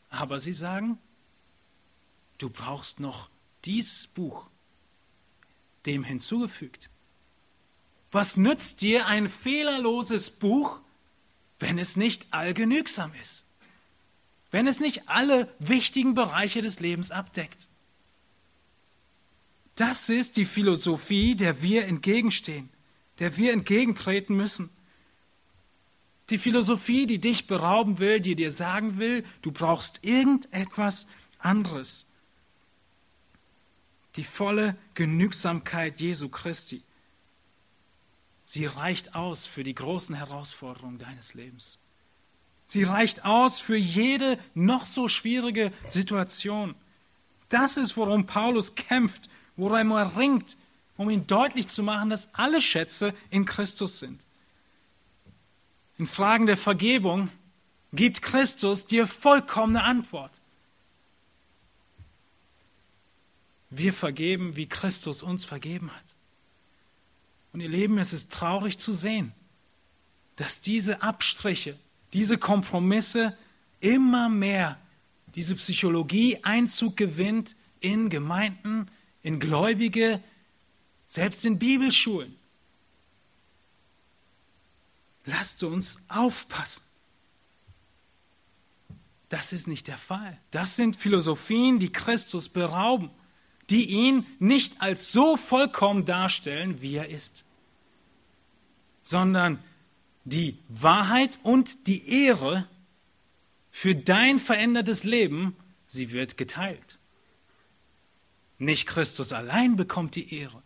Aber 0.08 0.40
sie 0.40 0.54
sagen, 0.54 0.98
du 2.38 2.48
brauchst 2.48 3.00
noch 3.00 3.28
dieses 3.66 4.06
Buch 4.06 4.48
dem 5.84 6.02
hinzugefügt. 6.02 6.88
Was 8.12 8.38
nützt 8.38 8.80
dir 8.80 9.06
ein 9.06 9.28
fehlerloses 9.28 10.30
Buch, 10.30 10.80
wenn 11.58 11.76
es 11.76 11.98
nicht 11.98 12.28
allgenügsam 12.32 13.12
ist? 13.20 13.44
Wenn 14.50 14.66
es 14.66 14.80
nicht 14.80 15.10
alle 15.10 15.54
wichtigen 15.58 16.14
Bereiche 16.14 16.62
des 16.62 16.80
Lebens 16.80 17.10
abdeckt? 17.10 17.68
Das 19.74 20.08
ist 20.08 20.38
die 20.38 20.46
Philosophie, 20.46 21.34
der 21.34 21.60
wir 21.60 21.84
entgegenstehen, 21.84 22.70
der 23.18 23.36
wir 23.36 23.52
entgegentreten 23.52 24.34
müssen. 24.34 24.70
Die 26.30 26.38
Philosophie, 26.38 27.06
die 27.06 27.18
dich 27.18 27.46
berauben 27.46 27.98
will, 27.98 28.20
die 28.20 28.34
dir 28.34 28.50
sagen 28.50 28.98
will, 28.98 29.24
du 29.42 29.52
brauchst 29.52 30.04
irgendetwas 30.04 31.08
anderes. 31.38 32.12
Die 34.16 34.24
volle 34.24 34.76
Genügsamkeit 34.94 36.00
Jesu 36.00 36.28
Christi. 36.28 36.82
Sie 38.46 38.66
reicht 38.66 39.14
aus 39.14 39.46
für 39.46 39.64
die 39.64 39.74
großen 39.74 40.14
Herausforderungen 40.14 40.98
deines 40.98 41.34
Lebens. 41.34 41.78
Sie 42.66 42.82
reicht 42.82 43.24
aus 43.24 43.60
für 43.60 43.76
jede 43.76 44.38
noch 44.54 44.86
so 44.86 45.08
schwierige 45.08 45.72
Situation. 45.84 46.74
Das 47.48 47.76
ist, 47.76 47.96
worum 47.96 48.26
Paulus 48.26 48.74
kämpft, 48.74 49.28
worum 49.56 49.90
er 49.92 50.16
ringt, 50.16 50.56
um 50.96 51.10
ihm 51.10 51.26
deutlich 51.26 51.68
zu 51.68 51.82
machen, 51.82 52.10
dass 52.10 52.34
alle 52.34 52.62
Schätze 52.62 53.14
in 53.30 53.44
Christus 53.44 53.98
sind. 53.98 54.24
In 55.98 56.06
Fragen 56.06 56.46
der 56.46 56.56
Vergebung 56.56 57.30
gibt 57.92 58.22
Christus 58.22 58.86
dir 58.86 59.06
vollkommene 59.06 59.82
Antwort. 59.84 60.32
Wir 63.70 63.92
vergeben, 63.92 64.56
wie 64.56 64.66
Christus 64.66 65.22
uns 65.22 65.44
vergeben 65.44 65.90
hat. 65.90 66.14
Und 67.52 67.60
ihr 67.60 67.68
Leben, 67.68 67.98
es 67.98 68.12
ist 68.12 68.32
traurig 68.32 68.78
zu 68.78 68.92
sehen, 68.92 69.32
dass 70.36 70.60
diese 70.60 71.02
Abstriche, 71.02 71.78
diese 72.12 72.38
Kompromisse 72.38 73.36
immer 73.80 74.28
mehr 74.28 74.78
diese 75.34 75.54
Psychologie 75.56 76.38
Einzug 76.42 76.96
gewinnt 76.96 77.56
in 77.80 78.08
Gemeinden, 78.08 78.86
in 79.22 79.40
Gläubige, 79.40 80.22
selbst 81.06 81.44
in 81.44 81.58
Bibelschulen. 81.58 82.36
Lasst 85.24 85.62
uns 85.62 86.04
aufpassen. 86.08 86.82
Das 89.28 89.52
ist 89.52 89.66
nicht 89.66 89.88
der 89.88 89.98
Fall. 89.98 90.38
Das 90.50 90.76
sind 90.76 90.96
Philosophien, 90.96 91.78
die 91.78 91.90
Christus 91.90 92.48
berauben, 92.48 93.10
die 93.70 93.86
ihn 93.86 94.26
nicht 94.38 94.80
als 94.82 95.12
so 95.12 95.36
vollkommen 95.36 96.04
darstellen, 96.04 96.82
wie 96.82 96.96
er 96.96 97.08
ist, 97.08 97.46
sondern 99.02 99.62
die 100.24 100.58
Wahrheit 100.68 101.38
und 101.42 101.86
die 101.86 102.26
Ehre 102.26 102.68
für 103.70 103.94
dein 103.94 104.38
verändertes 104.38 105.04
Leben, 105.04 105.56
sie 105.86 106.12
wird 106.12 106.36
geteilt. 106.36 106.98
Nicht 108.58 108.86
Christus 108.86 109.32
allein 109.32 109.76
bekommt 109.76 110.14
die 110.14 110.32
Ehre, 110.34 110.62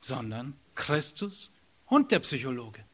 sondern 0.00 0.56
Christus 0.74 1.50
und 1.86 2.10
der 2.10 2.20
Psychologe. 2.20 2.84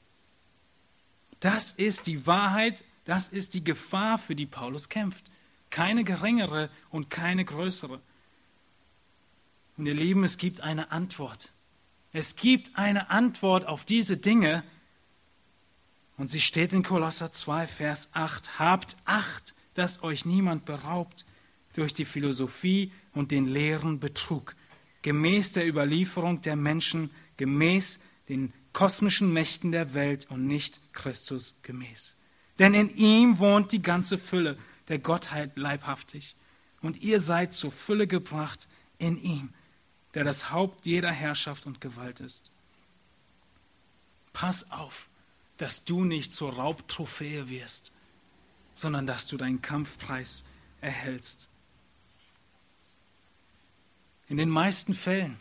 Das 1.41 1.73
ist 1.73 2.07
die 2.07 2.27
Wahrheit, 2.27 2.85
das 3.05 3.29
ist 3.31 3.55
die 3.55 3.65
Gefahr, 3.65 4.19
für 4.19 4.35
die 4.35 4.47
Paulus 4.47 4.89
kämpft. 4.89 5.31
Keine 5.71 6.05
geringere 6.05 6.71
und 6.91 7.11
keine 7.11 7.45
größere. 7.45 8.01
Und 9.77 9.87
ihr 9.87 9.95
Lieben, 9.95 10.25
es 10.25 10.37
gibt 10.37 10.61
eine 10.61 10.93
Antwort. 10.93 11.51
Es 12.13 12.37
gibt 12.37 12.77
eine 12.77 13.11
Antwort 13.11 13.67
auf 13.67 13.85
diese 13.85 14.17
Dinge. 14.17 14.63
Und 16.17 16.29
sie 16.29 16.41
steht 16.41 16.73
in 16.73 16.83
Kolosser 16.83 17.33
2, 17.33 17.67
Vers 17.67 18.11
8. 18.13 18.59
Habt 18.59 18.97
Acht, 19.07 19.55
dass 19.75 20.03
euch 20.03 20.27
niemand 20.27 20.67
beraubt 20.67 21.25
durch 21.73 21.95
die 21.95 22.05
Philosophie 22.05 22.93
und 23.15 23.31
den 23.31 23.47
leeren 23.47 24.01
Betrug, 24.01 24.57
gemäß 25.03 25.53
der 25.53 25.67
Überlieferung 25.67 26.43
der 26.43 26.57
Menschen, 26.57 27.11
gemäß 27.37 28.05
den 28.29 28.53
kosmischen 28.73 29.33
Mächten 29.33 29.73
der 29.73 29.95
Welt 29.95 30.31
und 30.31 30.47
nicht 30.47 30.81
Christus 30.93 31.61
gemäß. 31.63 32.17
Denn 32.59 32.75
in 32.75 32.95
ihm 32.97 33.39
wohnt 33.39 33.73
die 33.73 33.83
ganze 33.83 34.19
Fülle 34.19 34.59
der 34.89 34.99
Gottheit 34.99 35.57
leibhaftig. 35.57 36.37
Und 36.83 37.01
ihr 37.03 37.21
seid 37.21 37.55
zur 37.55 37.73
Fülle 37.73 38.07
gebracht 38.07 38.69
in 38.99 39.17
ihm, 39.23 39.53
der 40.15 40.25
das 40.25 40.51
Haupt 40.51 40.87
jeder 40.87 41.11
Herrschaft 41.11 41.67
und 41.67 41.81
Gewalt 41.81 42.21
ist. 42.21 42.51
Pass 44.33 44.71
auf, 44.71 45.09
dass 45.57 45.85
du 45.85 46.05
nicht 46.05 46.33
zur 46.33 46.55
Raubtrophäe 46.55 47.49
wirst, 47.49 47.93
sondern 48.75 49.07
dass 49.07 49.27
du 49.27 49.37
deinen 49.37 49.63
Kampfpreis 49.63 50.45
erhältst. 50.81 51.49
In 54.29 54.37
den 54.37 54.49
meisten 54.49 54.95
Fällen 54.95 55.39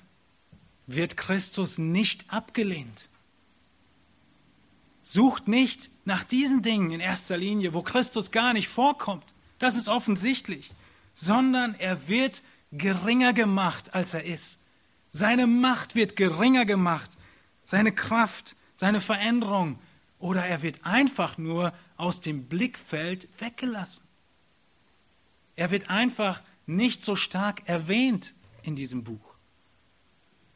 wird 0.88 1.18
Christus 1.18 1.78
nicht 1.78 2.34
abgelehnt. 2.34 3.09
Sucht 5.12 5.48
nicht 5.48 5.90
nach 6.06 6.24
diesen 6.24 6.62
Dingen 6.62 6.92
in 6.92 7.00
erster 7.00 7.36
Linie, 7.36 7.74
wo 7.74 7.82
Christus 7.82 8.30
gar 8.30 8.54
nicht 8.54 8.68
vorkommt. 8.68 9.26
Das 9.58 9.76
ist 9.76 9.88
offensichtlich. 9.88 10.72
Sondern 11.16 11.74
er 11.80 12.08
wird 12.08 12.44
geringer 12.72 13.34
gemacht, 13.34 13.96
als 13.96 14.14
er 14.14 14.24
ist. 14.24 14.66
Seine 15.10 15.48
Macht 15.48 15.96
wird 15.96 16.16
geringer 16.16 16.64
gemacht. 16.64 17.10
Seine 17.66 17.92
Kraft, 17.92 18.56
seine 18.76 19.02
Veränderung. 19.02 19.80
Oder 20.20 20.46
er 20.46 20.62
wird 20.62 20.86
einfach 20.86 21.40
nur 21.40 21.74
aus 21.98 22.22
dem 22.22 22.46
Blickfeld 22.46 23.28
weggelassen. 23.42 24.06
Er 25.56 25.72
wird 25.72 25.90
einfach 25.90 26.44
nicht 26.68 27.02
so 27.02 27.16
stark 27.16 27.68
erwähnt 27.68 28.36
in 28.62 28.76
diesem 28.76 29.04
Buch. 29.04 29.34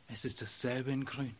Es 0.07 0.25
ist 0.25 0.43
dasselbe 0.43 0.91
in 0.91 1.05
Grün. 1.05 1.33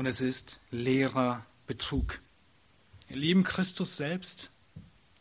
Und 0.00 0.06
es 0.06 0.22
ist 0.22 0.60
leerer 0.70 1.44
Betrug. 1.66 2.20
Ihr 3.10 3.16
lieben 3.16 3.44
Christus 3.44 3.98
selbst 3.98 4.50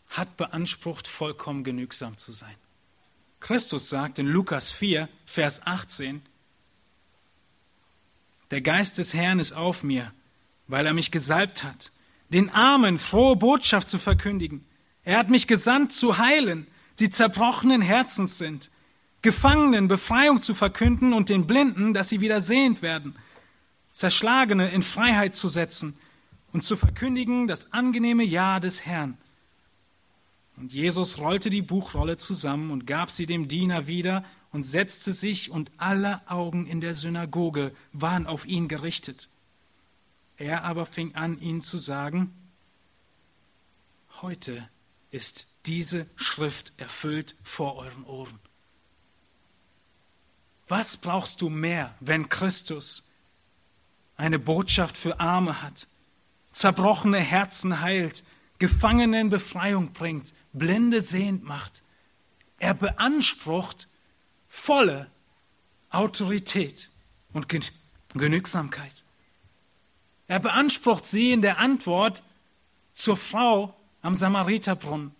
hat 0.07 0.37
beansprucht, 0.37 1.05
vollkommen 1.05 1.65
genügsam 1.65 2.15
zu 2.15 2.31
sein. 2.31 2.55
Christus 3.41 3.89
sagt 3.89 4.19
in 4.19 4.25
Lukas 4.25 4.71
4, 4.71 5.09
Vers 5.25 5.67
18, 5.67 6.21
Der 8.51 8.61
Geist 8.61 8.99
des 8.99 9.13
Herrn 9.13 9.39
ist 9.39 9.51
auf 9.51 9.83
mir, 9.83 10.13
weil 10.67 10.85
er 10.85 10.93
mich 10.93 11.11
gesalbt 11.11 11.65
hat, 11.65 11.91
den 12.29 12.49
Armen 12.49 12.99
frohe 12.99 13.35
Botschaft 13.35 13.89
zu 13.89 13.97
verkündigen. 13.97 14.65
Er 15.03 15.17
hat 15.17 15.29
mich 15.29 15.45
gesandt 15.45 15.91
zu 15.91 16.19
heilen, 16.19 16.67
die 16.99 17.09
zerbrochenen 17.09 17.81
Herzens 17.81 18.37
sind, 18.37 18.71
Gefangenen 19.23 19.89
Befreiung 19.89 20.41
zu 20.41 20.53
verkünden 20.53 21.11
und 21.11 21.27
den 21.27 21.47
Blinden, 21.47 21.93
dass 21.93 22.07
sie 22.07 22.21
wieder 22.21 22.39
sehend 22.39 22.81
werden– 22.81 23.17
Zerschlagene 23.91 24.69
in 24.69 24.81
Freiheit 24.81 25.35
zu 25.35 25.49
setzen 25.49 25.97
und 26.51 26.63
zu 26.63 26.75
verkündigen 26.75 27.47
das 27.47 27.73
angenehme 27.73 28.23
Ja 28.23 28.59
des 28.59 28.85
Herrn. 28.85 29.17
Und 30.57 30.73
Jesus 30.73 31.17
rollte 31.19 31.49
die 31.49 31.61
Buchrolle 31.61 32.17
zusammen 32.17 32.71
und 32.71 32.85
gab 32.85 33.09
sie 33.11 33.25
dem 33.25 33.47
Diener 33.47 33.87
wieder 33.87 34.25
und 34.51 34.63
setzte 34.63 35.13
sich, 35.13 35.51
und 35.51 35.71
alle 35.77 36.21
Augen 36.29 36.65
in 36.65 36.81
der 36.81 36.93
Synagoge 36.93 37.71
waren 37.93 38.27
auf 38.27 38.45
ihn 38.45 38.67
gerichtet. 38.67 39.29
Er 40.37 40.63
aber 40.63 40.85
fing 40.85 41.15
an, 41.15 41.39
ihnen 41.39 41.61
zu 41.61 41.77
sagen, 41.77 42.33
heute 44.21 44.67
ist 45.11 45.47
diese 45.65 46.07
Schrift 46.15 46.73
erfüllt 46.77 47.35
vor 47.43 47.75
euren 47.75 48.03
Ohren. 48.05 48.39
Was 50.67 50.97
brauchst 50.97 51.41
du 51.41 51.49
mehr, 51.49 51.95
wenn 51.99 52.29
Christus 52.29 53.03
eine 54.19 54.37
Botschaft 54.37 54.97
für 54.97 55.19
Arme 55.21 55.61
hat, 55.61 55.87
zerbrochene 56.51 57.19
Herzen 57.19 57.79
heilt, 57.79 58.23
Gefangenen 58.59 59.29
Befreiung 59.29 59.93
bringt, 59.93 60.33
Blinde 60.51 60.99
sehend 60.99 61.45
macht. 61.45 61.83
Er 62.57 62.73
beansprucht 62.73 63.87
volle 64.49 65.09
Autorität 65.89 66.89
und 67.31 67.47
Genügsamkeit. 68.13 69.05
Er 70.27 70.39
beansprucht 70.39 71.05
sie 71.05 71.31
in 71.31 71.41
der 71.41 71.59
Antwort 71.59 72.21
zur 72.91 73.15
Frau 73.15 73.73
am 74.01 74.15
Samariterbrunnen. 74.15 75.15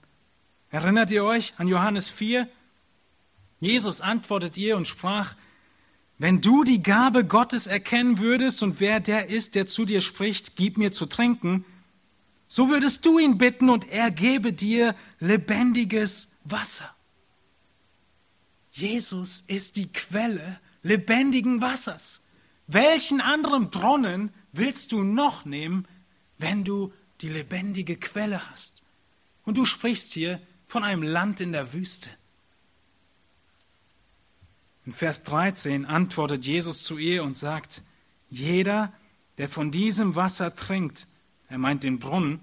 Erinnert 0.71 1.09
ihr 1.09 1.23
euch 1.23 1.53
an 1.57 1.69
Johannes 1.69 2.09
4? 2.09 2.49
Jesus 3.61 4.01
antwortet 4.01 4.57
ihr 4.57 4.75
und 4.75 4.89
sprach, 4.89 5.35
wenn 6.19 6.41
du 6.41 6.65
die 6.65 6.83
Gabe 6.83 7.25
Gottes 7.25 7.65
erkennen 7.65 8.19
würdest 8.19 8.61
und 8.61 8.79
wer 8.79 8.99
der 8.99 9.29
ist, 9.29 9.55
der 9.55 9.67
zu 9.67 9.85
dir 9.85 10.01
spricht, 10.01 10.57
gib 10.57 10.77
mir 10.77 10.91
zu 10.91 11.05
trinken, 11.05 11.65
so 12.49 12.67
würdest 12.67 13.05
du 13.05 13.19
ihn 13.19 13.37
bitten 13.37 13.69
und 13.69 13.89
er 13.89 14.11
gebe 14.11 14.51
dir 14.51 14.95
lebendiges 15.19 16.35
Wasser. 16.43 16.93
Jesus 18.71 19.43
ist 19.47 19.77
die 19.77 19.91
Quelle 19.91 20.59
lebendigen 20.83 21.61
Wassers. 21.61 22.21
Welchen 22.67 23.21
anderen 23.21 23.69
Brunnen 23.69 24.31
willst 24.51 24.91
du 24.91 25.03
noch 25.03 25.45
nehmen, 25.45 25.87
wenn 26.37 26.63
du 26.63 26.93
die 27.21 27.29
lebendige 27.29 27.97
Quelle 27.97 28.49
hast? 28.51 28.83
Und 29.43 29.57
du 29.57 29.65
sprichst 29.65 30.11
hier 30.11 30.41
von 30.67 30.83
einem 30.83 31.03
Land 31.03 31.39
in 31.41 31.51
der 31.53 31.73
Wüste. 31.73 32.09
In 34.85 34.91
Vers 34.91 35.23
13 35.23 35.85
antwortet 35.85 36.45
Jesus 36.45 36.83
zu 36.83 36.97
ihr 36.97 37.23
und 37.23 37.37
sagt, 37.37 37.81
jeder, 38.29 38.93
der 39.37 39.49
von 39.49 39.71
diesem 39.71 40.15
Wasser 40.15 40.55
trinkt, 40.55 41.07
er 41.47 41.57
meint 41.57 41.83
den 41.83 41.99
Brunnen, 41.99 42.39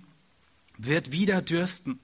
wird 0.78 1.12
wieder 1.12 1.43
dürsten. 1.43 1.99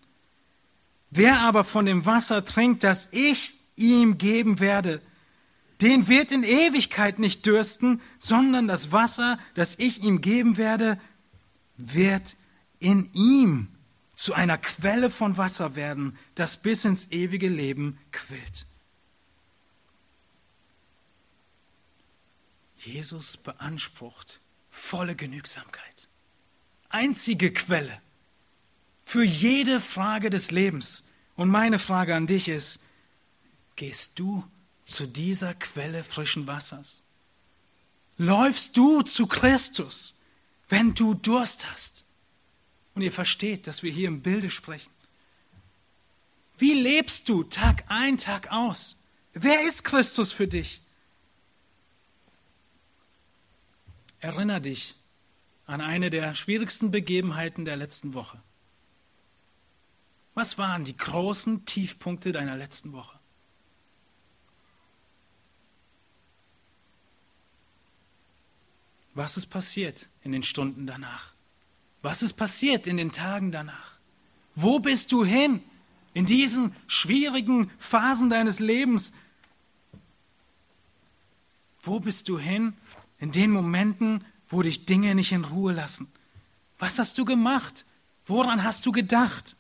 Wer 1.11 1.41
aber 1.41 1.65
von 1.65 1.85
dem 1.85 2.07
Wasser 2.07 2.45
trinkt, 2.45 2.85
das 2.85 3.09
ich 3.13 3.55
ihm 3.77 4.19
geben 4.19 4.61
werde, 4.61 5.03
den 5.81 6.07
wird 6.07 6.31
in 6.31 6.45
Ewigkeit 6.45 7.19
nicht 7.19 7.45
dürsten, 7.45 8.01
sondern 8.19 8.69
das 8.69 8.93
Wasser, 8.93 9.39
das 9.55 9.79
ich 9.79 10.03
ihm 10.03 10.21
geben 10.21 10.57
werde, 10.57 10.99
wird 11.77 12.37
in 12.79 13.13
ihm 13.13 13.69
zu 14.15 14.35
einer 14.35 14.59
Quelle 14.59 15.11
von 15.11 15.37
Wasser 15.37 15.75
werden, 15.75 16.17
das 16.37 16.63
bis 16.63 16.85
ins 16.85 17.11
ewige 17.11 17.49
Leben 17.49 17.99
quillt. 18.13 18.67
Jesus 22.85 23.37
beansprucht 23.37 24.41
volle 24.71 25.15
Genügsamkeit. 25.15 26.09
Einzige 26.89 27.53
Quelle 27.53 28.01
für 29.03 29.23
jede 29.23 29.81
Frage 29.81 30.31
des 30.31 30.51
Lebens. 30.51 31.05
Und 31.37 31.49
meine 31.49 31.79
Frage 31.79 32.15
an 32.15 32.27
dich 32.27 32.49
ist, 32.49 32.81
gehst 33.77 34.19
du 34.19 34.45
zu 34.85 35.07
dieser 35.07 35.55
Quelle 35.55 36.05
frischen 36.05 36.47
Wassers? 36.47 37.03
Läufst 38.19 38.77
du 38.77 39.03
zu 39.03 39.27
Christus, 39.27 40.15
wenn 40.69 40.95
du 40.95 41.15
Durst 41.15 41.71
hast? 41.71 42.05
Und 42.95 43.03
ihr 43.03 43.13
versteht, 43.13 43.67
dass 43.67 43.83
wir 43.83 43.91
hier 43.91 44.09
im 44.09 44.21
Bilde 44.21 44.51
sprechen. 44.51 44.91
Wie 46.59 46.75
lebst 46.75 47.29
du 47.29 47.43
Tag 47.45 47.85
ein, 47.89 48.19
Tag 48.19 48.53
aus? 48.53 48.97
Wer 49.33 49.67
ist 49.67 49.85
Christus 49.85 50.33
für 50.33 50.47
dich? 50.47 50.83
Erinner 54.23 54.61
dich 54.61 54.95
an 55.67 55.81
eine 55.81 56.09
der 56.09 56.35
schwierigsten 56.35 56.93
Begebenheiten 56.93 57.65
der 57.65 57.77
letzten 57.77 58.15
Woche. 58.15 58.41
Was 60.35 60.59
waren 60.59 60.85
die 60.85 60.97
großen 60.97 61.65
Tiefpunkte 61.65 62.31
deiner 62.31 62.57
letzten 62.57 62.93
Woche? 62.93 63.19
Was 69.15 69.37
ist 69.37 69.47
passiert 69.47 70.09
in 70.23 70.31
den 70.31 70.45
Stunden 70.45 70.87
danach? 70.87 71.35
Was 72.01 72.23
ist 72.23 72.35
passiert 72.35 72.87
in 72.87 72.99
den 72.99 73.11
Tagen 73.11 73.51
danach? 73.51 73.99
Wo 74.55 74.79
bist 74.79 75.11
du 75.11 75.25
hin 75.25 75.65
in 76.15 76.27
diesen 76.27 76.77
schwierigen 76.87 77.73
Phasen 77.77 78.31
deines 78.31 78.61
Lebens? 78.61 79.15
Wo 81.83 81.99
bist 81.99 82.29
du 82.29 82.39
hin 82.39 82.75
in 83.23 83.31
den 83.31 83.53
Momenten, 83.53 84.25
wo 84.49 84.63
dich 84.63 84.85
Dinge 84.85 85.15
nicht 85.15 85.31
in 85.31 85.45
Ruhe 85.45 85.73
lassen. 85.73 86.13
Was 86.81 86.99
hast 86.99 87.17
du 87.19 87.25
gemacht? 87.25 87.87
Woran 88.27 88.65
hast 88.65 88.85
du 88.85 88.91
gedacht? 88.91 89.55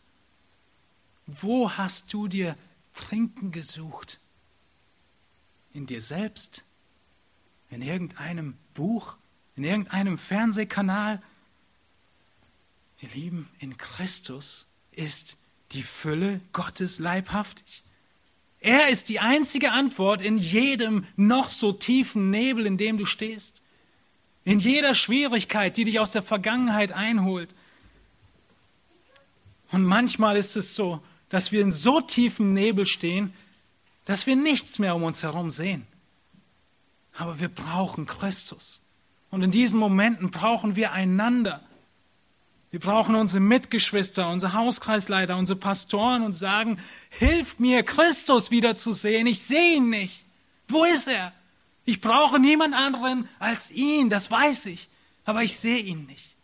Wo 1.27 1.71
hast 1.71 2.13
du 2.13 2.27
dir 2.27 2.59
Trinken 2.93 3.53
gesucht? 3.53 4.19
In 5.73 5.87
dir 5.87 6.03
selbst? 6.03 6.65
In 7.71 7.83
irgendeinem 7.83 8.59
Buch? 8.75 9.17
In 9.55 9.63
irgendeinem 9.63 10.19
Fernsehkanal? 10.19 11.23
Ihr 12.99 13.11
Lieben, 13.11 13.49
in 13.61 13.77
Christus 13.77 14.67
ist 14.91 15.37
die 15.71 15.85
Fülle 15.85 16.41
Gottes 16.53 16.99
leibhaftig. 16.99 17.85
Er 18.63 18.89
ist 18.89 19.09
die 19.09 19.19
einzige 19.19 19.73
Antwort 19.73 20.23
in 20.23 20.39
jedem 20.39 21.05
noch 21.17 21.51
so 21.51 21.73
tiefen 21.73 22.31
Nebel, 22.31 22.65
in 22.65 22.79
dem 22.79 22.97
du 22.97 23.05
stehst. 23.05 23.61
In 24.45 24.61
jeder 24.61 24.95
Schwierigkeit, 24.95 25.77
die 25.77 25.85
dich 25.85 25.99
aus 25.99 26.13
der 26.13 26.23
Vergangenheit 26.23 26.93
einholt. 26.93 27.55
Und 29.73 29.83
manchmal 29.85 30.37
ist 30.37 30.57
es 30.57 30.77
so, 30.77 31.03
dass 31.29 31.51
wir 31.51 31.61
in 31.61 31.73
so 31.73 32.01
tiefem 32.01 32.55
Nebel 32.55 32.87
stehen, 32.87 33.33
dass 34.05 34.29
wir 34.29 34.37
nichts 34.37 34.79
mehr 34.79 34.95
um 34.95 35.03
uns 35.03 35.25
herum 35.25 35.51
sehen. 35.51 35.85
Aber 37.15 37.41
wir 37.41 37.49
brauchen 37.49 38.07
Christus. 38.07 38.81
Und 39.31 39.43
in 39.43 39.51
diesen 39.51 39.81
Momenten 39.81 40.31
brauchen 40.31 40.77
wir 40.77 40.93
einander. 40.93 41.63
Wir 42.73 42.81
brauchen 42.81 43.14
unsere 43.14 43.41
Mitgeschwister, 43.41 44.31
unsere 44.31 44.55
Hauskreisleiter, 44.55 45.37
unsere 45.37 45.59
Pastoren 45.59 46.23
und 46.23 46.33
sagen, 46.33 46.79
hilf 47.11 47.59
mir, 47.59 47.83
Christus 47.83 48.51
wiederzusehen. 48.51 49.27
Ich 49.27 49.43
sehe 49.43 49.77
ihn 49.77 49.91
nicht. 49.91 50.25
Wo 50.68 50.85
ist 50.87 51.07
er? 51.07 51.35
Ich 51.85 52.01
brauche 52.01 52.41
niemand 52.41 52.75
anderen 52.75 53.29
als 53.39 53.70
ihn, 53.70 54.09
das 54.09 54.31
weiß 54.31 54.66
ich, 54.66 54.89
aber 55.27 55.43
ich 55.43 55.59
sehe 55.59 55.81
ihn 55.81 56.07
nicht. 56.07 56.35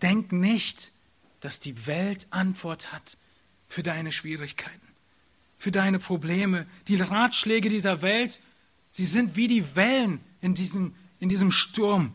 Denk 0.00 0.32
nicht, 0.32 0.92
dass 1.40 1.60
die 1.60 1.86
Welt 1.86 2.26
Antwort 2.30 2.90
hat 2.90 3.18
für 3.68 3.82
deine 3.82 4.12
Schwierigkeiten, 4.12 4.88
für 5.58 5.72
deine 5.72 5.98
Probleme. 5.98 6.66
Die 6.88 6.96
Ratschläge 6.96 7.68
dieser 7.68 8.00
Welt, 8.00 8.40
sie 8.90 9.04
sind 9.04 9.36
wie 9.36 9.46
die 9.46 9.76
Wellen 9.76 10.20
in 10.40 10.54
diesem, 10.54 10.94
in 11.20 11.28
diesem 11.28 11.52
Sturm. 11.52 12.14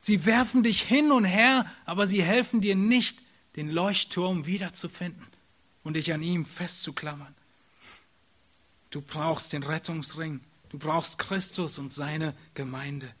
Sie 0.00 0.24
werfen 0.24 0.62
dich 0.62 0.82
hin 0.82 1.10
und 1.10 1.24
her, 1.24 1.66
aber 1.84 2.06
sie 2.06 2.22
helfen 2.22 2.60
dir 2.60 2.76
nicht, 2.76 3.18
den 3.56 3.68
Leuchtturm 3.68 4.46
wiederzufinden 4.46 5.26
und 5.82 5.94
dich 5.94 6.12
an 6.12 6.22
ihm 6.22 6.44
festzuklammern. 6.44 7.34
Du 8.90 9.00
brauchst 9.00 9.52
den 9.52 9.62
Rettungsring, 9.62 10.40
du 10.70 10.78
brauchst 10.78 11.18
Christus 11.18 11.78
und 11.78 11.92
seine 11.92 12.34
Gemeinde. 12.54 13.12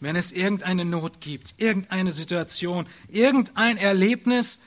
Wenn 0.00 0.16
es 0.16 0.32
irgendeine 0.32 0.84
Not 0.84 1.20
gibt, 1.20 1.54
irgendeine 1.58 2.10
Situation, 2.10 2.86
irgendein 3.08 3.76
Erlebnis, 3.76 4.60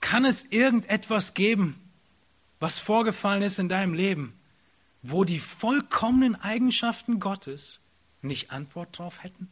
kann 0.00 0.24
es 0.24 0.44
irgendetwas 0.44 1.34
geben, 1.34 1.78
was 2.60 2.78
vorgefallen 2.78 3.42
ist 3.42 3.58
in 3.58 3.68
deinem 3.68 3.94
Leben, 3.94 4.34
wo 5.02 5.24
die 5.24 5.40
vollkommenen 5.40 6.40
Eigenschaften 6.40 7.18
Gottes 7.18 7.80
nicht 8.22 8.52
Antwort 8.52 8.96
drauf 8.98 9.22
hätten? 9.22 9.50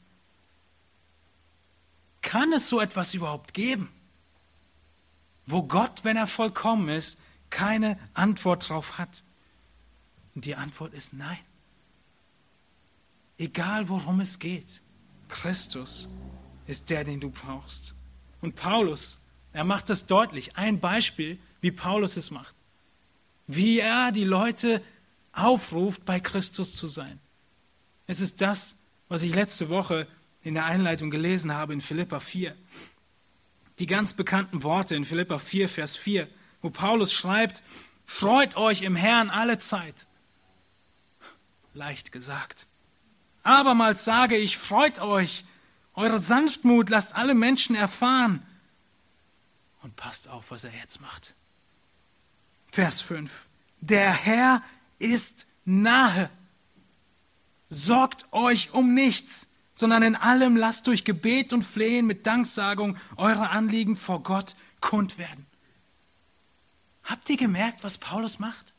Kann 2.22 2.52
es 2.52 2.68
so 2.68 2.80
etwas 2.80 3.14
überhaupt 3.14 3.54
geben, 3.54 3.88
wo 5.46 5.64
Gott, 5.64 6.04
wenn 6.04 6.16
er 6.16 6.26
vollkommen 6.26 6.88
ist, 6.88 7.20
keine 7.50 7.98
Antwort 8.14 8.68
drauf 8.68 8.98
hat? 8.98 9.24
Und 10.34 10.44
die 10.44 10.54
Antwort 10.54 10.94
ist 10.94 11.12
nein. 11.12 11.38
Egal 13.38 13.88
worum 13.88 14.20
es 14.20 14.38
geht, 14.38 14.80
Christus 15.28 16.08
ist 16.66 16.90
der, 16.90 17.04
den 17.04 17.20
du 17.20 17.30
brauchst. 17.30 17.94
Und 18.40 18.54
Paulus, 18.54 19.24
er 19.52 19.64
macht 19.64 19.90
das 19.90 20.06
deutlich. 20.06 20.56
Ein 20.56 20.78
Beispiel, 20.78 21.38
wie 21.60 21.72
Paulus 21.72 22.16
es 22.16 22.30
macht. 22.30 22.54
Wie 23.46 23.80
er 23.80 24.12
die 24.12 24.24
Leute 24.24 24.82
aufruft, 25.32 26.04
bei 26.04 26.20
Christus 26.20 26.74
zu 26.74 26.86
sein. 26.86 27.20
Es 28.06 28.20
ist 28.20 28.40
das, 28.40 28.80
was 29.08 29.22
ich 29.22 29.34
letzte 29.34 29.68
Woche 29.68 30.06
in 30.42 30.54
der 30.54 30.64
Einleitung 30.64 31.10
gelesen 31.10 31.54
habe 31.54 31.72
in 31.72 31.80
Philippa 31.80 32.20
4. 32.20 32.56
Die 33.78 33.86
ganz 33.86 34.12
bekannten 34.12 34.62
Worte 34.62 34.94
in 34.94 35.04
Philippa 35.04 35.38
4, 35.38 35.68
Vers 35.68 35.96
4, 35.96 36.28
wo 36.60 36.70
Paulus 36.70 37.12
schreibt, 37.12 37.62
Freut 38.04 38.56
euch 38.56 38.82
im 38.82 38.96
Herrn 38.96 39.30
alle 39.30 39.58
Zeit. 39.58 40.08
Leicht 41.74 42.10
gesagt. 42.10 42.66
Abermals 43.44 44.04
sage 44.04 44.36
ich, 44.36 44.58
freut 44.58 44.98
euch. 44.98 45.44
Eure 45.94 46.18
Sanftmut 46.18 46.90
lasst 46.90 47.14
alle 47.14 47.34
Menschen 47.34 47.76
erfahren. 47.76 48.44
Und 49.82 49.94
passt 49.94 50.28
auf, 50.28 50.50
was 50.50 50.64
er 50.64 50.72
jetzt 50.72 51.00
macht. 51.00 51.34
Vers 52.70 53.00
5. 53.00 53.46
Der 53.80 54.12
Herr 54.12 54.62
ist 55.00 55.48
nahe. 55.64 56.30
Sorgt 57.68 58.32
euch 58.32 58.72
um 58.72 58.94
nichts, 58.94 59.54
sondern 59.74 60.02
in 60.02 60.14
allem 60.14 60.56
lasst 60.56 60.86
durch 60.86 61.04
Gebet 61.04 61.52
und 61.52 61.62
Flehen 61.62 62.06
mit 62.06 62.26
Danksagung 62.26 62.96
eure 63.16 63.50
Anliegen 63.50 63.96
vor 63.96 64.22
Gott 64.22 64.54
kund 64.80 65.18
werden. 65.18 65.46
Habt 67.02 67.28
ihr 67.30 67.36
gemerkt, 67.36 67.82
was 67.82 67.98
Paulus 67.98 68.38
macht? 68.38 68.74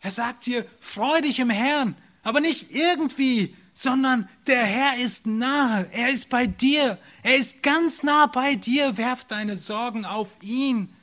Er 0.00 0.10
sagt 0.10 0.44
hier, 0.44 0.64
freu 0.80 1.20
dich 1.20 1.40
im 1.40 1.50
Herrn, 1.50 1.96
aber 2.22 2.40
nicht 2.40 2.70
irgendwie, 2.70 3.56
sondern 3.74 4.28
der 4.46 4.64
Herr 4.64 4.96
ist 4.96 5.26
nahe, 5.26 5.88
er 5.92 6.10
ist 6.10 6.30
bei 6.30 6.46
dir, 6.46 6.98
er 7.22 7.36
ist 7.36 7.62
ganz 7.62 8.02
nah 8.02 8.26
bei 8.26 8.54
dir, 8.54 8.96
werf 8.96 9.24
deine 9.24 9.56
Sorgen 9.56 10.04
auf 10.04 10.36
ihn 10.40 10.94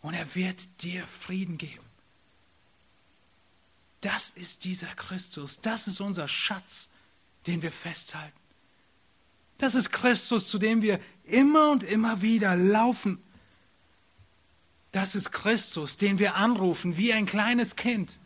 und 0.00 0.14
er 0.14 0.34
wird 0.34 0.82
dir 0.82 1.06
Frieden 1.06 1.58
geben. 1.58 1.81
Das 4.02 4.30
ist 4.30 4.64
dieser 4.64 4.88
Christus, 4.88 5.60
das 5.60 5.86
ist 5.86 6.00
unser 6.00 6.28
Schatz, 6.28 6.90
den 7.46 7.62
wir 7.62 7.72
festhalten. 7.72 8.36
Das 9.58 9.76
ist 9.76 9.90
Christus, 9.90 10.48
zu 10.48 10.58
dem 10.58 10.82
wir 10.82 10.98
immer 11.24 11.70
und 11.70 11.84
immer 11.84 12.20
wieder 12.20 12.56
laufen. 12.56 13.22
Das 14.90 15.14
ist 15.14 15.30
Christus, 15.30 15.96
den 15.96 16.18
wir 16.18 16.34
anrufen 16.34 16.96
wie 16.96 17.12
ein 17.12 17.26
kleines 17.26 17.76
Kind, 17.76 18.18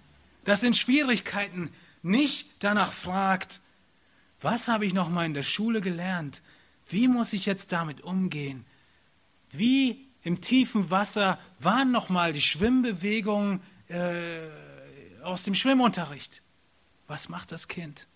das 0.44 0.62
in 0.62 0.72
Schwierigkeiten 0.72 1.70
nicht 2.02 2.48
danach 2.60 2.92
fragt, 2.92 3.60
was 4.40 4.68
habe 4.68 4.86
ich 4.86 4.94
noch 4.94 5.10
mal 5.10 5.26
in 5.26 5.34
der 5.34 5.42
Schule 5.42 5.82
gelernt? 5.82 6.40
Wie 6.88 7.06
muss 7.06 7.34
ich 7.34 7.44
jetzt 7.44 7.72
damit 7.72 8.00
umgehen? 8.00 8.64
Wie 9.50 10.06
im 10.22 10.40
tiefen 10.40 10.90
Wasser 10.90 11.38
waren 11.58 11.90
noch 11.90 12.08
mal 12.08 12.32
die 12.32 12.40
Schwimmbewegungen? 12.40 13.60
Äh, 13.88 14.65
aus 15.26 15.42
dem 15.42 15.54
Schwimmunterricht. 15.54 16.42
Was 17.06 17.28
macht 17.28 17.52
das 17.52 17.68
Kind? 17.68 18.06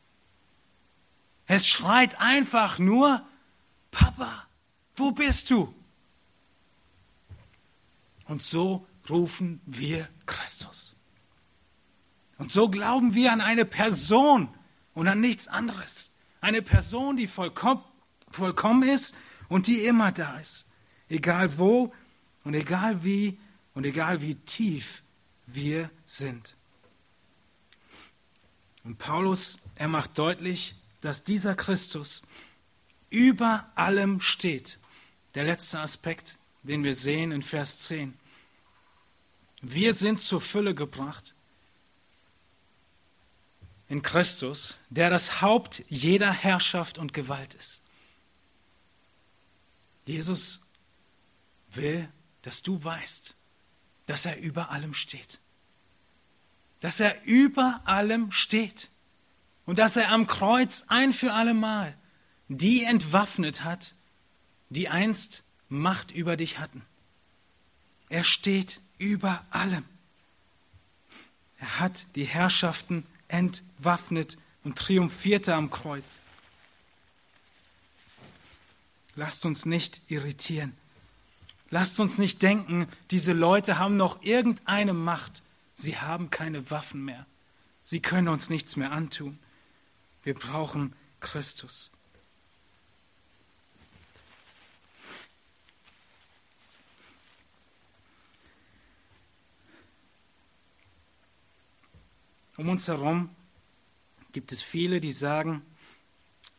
Es 1.46 1.66
schreit 1.66 2.20
einfach 2.20 2.78
nur, 2.78 3.22
Papa, 3.90 4.46
wo 4.94 5.10
bist 5.12 5.50
du? 5.50 5.74
Und 8.26 8.42
so 8.42 8.86
rufen 9.08 9.60
wir 9.66 10.08
Christus. 10.26 10.94
Und 12.38 12.52
so 12.52 12.68
glauben 12.68 13.14
wir 13.14 13.32
an 13.32 13.40
eine 13.40 13.64
Person 13.64 14.48
und 14.94 15.08
an 15.08 15.20
nichts 15.20 15.48
anderes. 15.48 16.16
Eine 16.40 16.62
Person, 16.62 17.16
die 17.16 17.26
vollkommen, 17.26 17.82
vollkommen 18.30 18.88
ist 18.88 19.14
und 19.48 19.66
die 19.66 19.84
immer 19.84 20.12
da 20.12 20.38
ist. 20.38 20.66
Egal 21.08 21.58
wo 21.58 21.92
und 22.44 22.54
egal 22.54 23.02
wie 23.02 23.38
und 23.74 23.84
egal 23.84 24.22
wie 24.22 24.36
tief 24.36 25.02
wir 25.46 25.90
sind. 26.06 26.54
Und 28.84 28.98
Paulus, 28.98 29.58
er 29.74 29.88
macht 29.88 30.18
deutlich, 30.18 30.74
dass 31.00 31.24
dieser 31.24 31.54
Christus 31.54 32.22
über 33.10 33.70
allem 33.74 34.20
steht. 34.20 34.78
Der 35.34 35.44
letzte 35.44 35.80
Aspekt, 35.80 36.38
den 36.62 36.84
wir 36.84 36.94
sehen 36.94 37.32
in 37.32 37.42
Vers 37.42 37.80
10. 37.80 38.18
Wir 39.62 39.92
sind 39.92 40.20
zur 40.20 40.40
Fülle 40.40 40.74
gebracht 40.74 41.34
in 43.88 44.02
Christus, 44.02 44.76
der 44.88 45.10
das 45.10 45.40
Haupt 45.40 45.82
jeder 45.88 46.32
Herrschaft 46.32 46.96
und 46.96 47.12
Gewalt 47.12 47.54
ist. 47.54 47.82
Jesus 50.06 50.60
will, 51.70 52.08
dass 52.42 52.62
du 52.62 52.82
weißt, 52.82 53.34
dass 54.06 54.26
er 54.26 54.38
über 54.38 54.70
allem 54.70 54.94
steht 54.94 55.40
dass 56.80 57.00
er 57.00 57.22
über 57.24 57.80
allem 57.84 58.32
steht 58.32 58.88
und 59.66 59.78
dass 59.78 59.96
er 59.96 60.10
am 60.10 60.26
Kreuz 60.26 60.86
ein 60.88 61.12
für 61.12 61.32
allemal 61.32 61.94
die 62.48 62.82
entwaffnet 62.82 63.62
hat, 63.64 63.94
die 64.70 64.88
einst 64.88 65.44
Macht 65.68 66.10
über 66.10 66.36
dich 66.36 66.58
hatten. 66.58 66.82
Er 68.08 68.24
steht 68.24 68.80
über 68.98 69.44
allem. 69.50 69.84
Er 71.58 71.78
hat 71.78 72.06
die 72.16 72.24
Herrschaften 72.24 73.06
entwaffnet 73.28 74.36
und 74.64 74.76
triumphierte 74.76 75.54
am 75.54 75.70
Kreuz. 75.70 76.18
lasst 79.20 79.44
uns 79.44 79.66
nicht 79.66 80.00
irritieren. 80.08 80.74
Lasst 81.68 82.00
uns 82.00 82.18
nicht 82.18 82.42
denken, 82.42 82.88
diese 83.10 83.32
Leute 83.32 83.78
haben 83.78 83.96
noch 83.96 84.22
irgendeine 84.22 84.94
Macht. 84.94 85.42
Sie 85.80 85.96
haben 85.96 86.28
keine 86.28 86.70
Waffen 86.70 87.06
mehr. 87.06 87.26
Sie 87.84 88.00
können 88.00 88.28
uns 88.28 88.50
nichts 88.50 88.76
mehr 88.76 88.92
antun. 88.92 89.38
Wir 90.22 90.34
brauchen 90.34 90.94
Christus. 91.20 91.90
Um 102.58 102.68
uns 102.68 102.86
herum 102.86 103.34
gibt 104.32 104.52
es 104.52 104.60
viele, 104.60 105.00
die 105.00 105.12
sagen, 105.12 105.62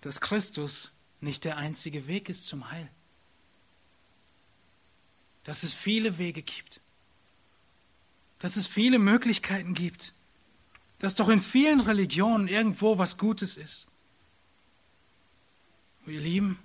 dass 0.01 0.19
Christus 0.19 0.93
nicht 1.19 1.45
der 1.45 1.57
einzige 1.57 2.07
Weg 2.07 2.27
ist 2.27 2.47
zum 2.47 2.71
Heil. 2.71 2.89
Dass 5.43 5.61
es 5.61 5.75
viele 5.75 6.17
Wege 6.17 6.41
gibt. 6.41 6.80
Dass 8.41 8.57
es 8.57 8.67
viele 8.67 8.99
Möglichkeiten 8.99 9.73
gibt. 9.73 10.13
Dass 10.99 11.15
doch 11.15 11.29
in 11.29 11.41
vielen 11.41 11.79
Religionen 11.79 12.47
irgendwo 12.47 12.99
was 12.99 13.17
Gutes 13.17 13.57
ist. 13.57 13.87
Und 16.05 16.13
ihr 16.13 16.21
Lieben, 16.21 16.59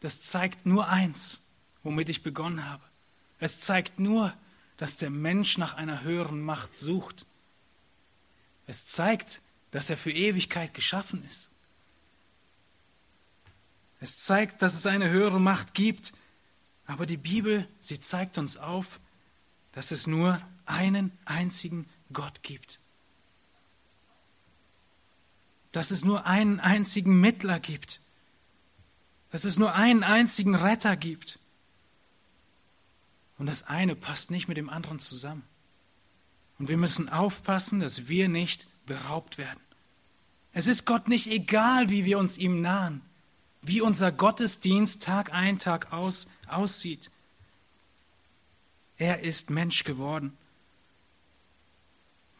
das 0.00 0.20
zeigt 0.20 0.66
nur 0.66 0.88
eins, 0.88 1.40
womit 1.82 2.08
ich 2.08 2.22
begonnen 2.22 2.68
habe. 2.68 2.82
Es 3.38 3.60
zeigt 3.60 3.98
nur, 3.98 4.32
dass 4.76 4.98
der 4.98 5.10
Mensch 5.10 5.58
nach 5.58 5.74
einer 5.74 6.02
höheren 6.02 6.42
Macht 6.42 6.76
sucht 6.76 7.26
es 8.66 8.86
zeigt, 8.86 9.40
dass 9.70 9.90
er 9.90 9.96
für 9.96 10.12
Ewigkeit 10.12 10.74
geschaffen 10.74 11.24
ist. 11.28 11.48
Es 14.00 14.18
zeigt, 14.20 14.62
dass 14.62 14.74
es 14.74 14.86
eine 14.86 15.10
höhere 15.10 15.40
Macht 15.40 15.74
gibt, 15.74 16.12
aber 16.86 17.06
die 17.06 17.16
Bibel, 17.16 17.68
sie 17.80 18.00
zeigt 18.00 18.38
uns 18.38 18.56
auf, 18.56 19.00
dass 19.72 19.90
es 19.90 20.06
nur 20.06 20.40
einen 20.66 21.16
einzigen 21.24 21.86
Gott 22.12 22.42
gibt. 22.42 22.80
Dass 25.72 25.90
es 25.90 26.04
nur 26.04 26.26
einen 26.26 26.60
einzigen 26.60 27.20
Mittler 27.20 27.60
gibt. 27.60 28.00
Dass 29.30 29.44
es 29.44 29.58
nur 29.58 29.74
einen 29.74 30.04
einzigen 30.04 30.54
Retter 30.54 30.96
gibt. 30.96 31.38
Und 33.38 33.46
das 33.46 33.64
eine 33.64 33.96
passt 33.96 34.30
nicht 34.30 34.48
mit 34.48 34.56
dem 34.56 34.68
anderen 34.68 34.98
zusammen. 34.98 35.44
Und 36.58 36.68
wir 36.68 36.76
müssen 36.76 37.08
aufpassen, 37.08 37.80
dass 37.80 38.08
wir 38.08 38.28
nicht 38.28 38.66
beraubt 38.86 39.38
werden. 39.38 39.60
Es 40.52 40.66
ist 40.66 40.84
Gott 40.84 41.08
nicht 41.08 41.26
egal, 41.28 41.88
wie 41.88 42.04
wir 42.04 42.18
uns 42.18 42.36
ihm 42.36 42.60
nahen, 42.60 43.00
wie 43.62 43.80
unser 43.80 44.12
Gottesdienst 44.12 45.02
Tag 45.02 45.32
ein, 45.32 45.58
Tag 45.58 45.92
aus 45.92 46.28
aussieht. 46.46 47.10
Er 48.98 49.20
ist 49.20 49.50
Mensch 49.50 49.84
geworden. 49.84 50.36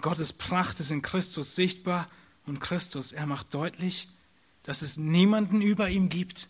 Gottes 0.02 0.32
Pracht 0.32 0.80
ist 0.80 0.90
in 0.90 1.02
Christus 1.02 1.54
sichtbar 1.54 2.10
und 2.44 2.60
Christus, 2.60 3.12
er 3.12 3.26
macht 3.26 3.54
deutlich, 3.54 4.08
dass 4.64 4.82
es 4.82 4.96
niemanden 4.96 5.62
über 5.62 5.88
ihm 5.88 6.08
gibt. 6.08 6.48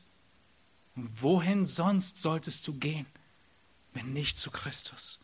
Und 0.96 1.22
wohin 1.22 1.64
sonst 1.64 2.20
solltest 2.20 2.66
du 2.66 2.74
gehen, 2.74 3.06
wenn 3.94 4.12
nicht 4.12 4.38
zu 4.38 4.50
Christus? 4.50 5.20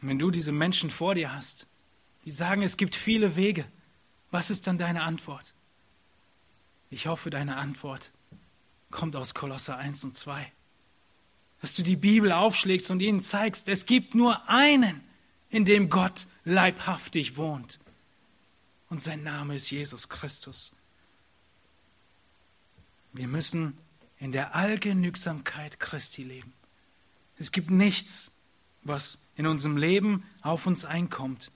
Und 0.00 0.08
wenn 0.08 0.18
du 0.18 0.30
diese 0.30 0.52
Menschen 0.52 0.90
vor 0.90 1.14
dir 1.14 1.34
hast, 1.34 1.66
die 2.24 2.30
sagen, 2.30 2.62
es 2.62 2.76
gibt 2.76 2.94
viele 2.94 3.36
Wege, 3.36 3.66
was 4.30 4.50
ist 4.50 4.66
dann 4.66 4.78
deine 4.78 5.02
Antwort? 5.02 5.52
Ich 6.90 7.06
hoffe, 7.06 7.30
deine 7.30 7.56
Antwort 7.56 8.10
kommt 8.90 9.16
aus 9.16 9.34
Kolosser 9.34 9.76
1 9.76 10.04
und 10.04 10.16
2. 10.16 10.50
Dass 11.60 11.74
du 11.74 11.82
die 11.82 11.96
Bibel 11.96 12.32
aufschlägst 12.32 12.90
und 12.90 13.00
ihnen 13.00 13.20
zeigst, 13.20 13.68
es 13.68 13.86
gibt 13.86 14.14
nur 14.14 14.48
einen, 14.48 15.02
in 15.50 15.64
dem 15.64 15.88
Gott 15.88 16.26
leibhaftig 16.44 17.36
wohnt. 17.36 17.78
Und 18.88 19.02
sein 19.02 19.22
Name 19.22 19.56
ist 19.56 19.70
Jesus 19.70 20.08
Christus. 20.08 20.72
Wir 23.12 23.28
müssen 23.28 23.76
in 24.18 24.32
der 24.32 24.54
Allgenügsamkeit 24.54 25.80
Christi 25.80 26.22
leben. 26.22 26.52
Es 27.38 27.52
gibt 27.52 27.70
nichts, 27.70 28.32
was 28.82 29.26
in 29.36 29.46
unserem 29.46 29.76
Leben 29.76 30.24
auf 30.42 30.66
uns 30.66 30.84
einkommt, 30.84 31.50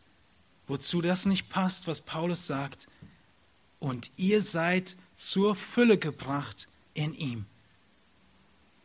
wozu 0.67 1.01
das 1.01 1.27
nicht 1.27 1.49
passt, 1.49 1.87
was 1.87 2.01
Paulus 2.01 2.47
sagt. 2.47 2.89
Und 3.79 4.11
ihr 4.17 4.41
seid 4.41 4.97
zur 5.17 5.55
Fülle 5.55 5.99
gebracht 5.99 6.69
in 6.95 7.15
ihm. 7.15 7.47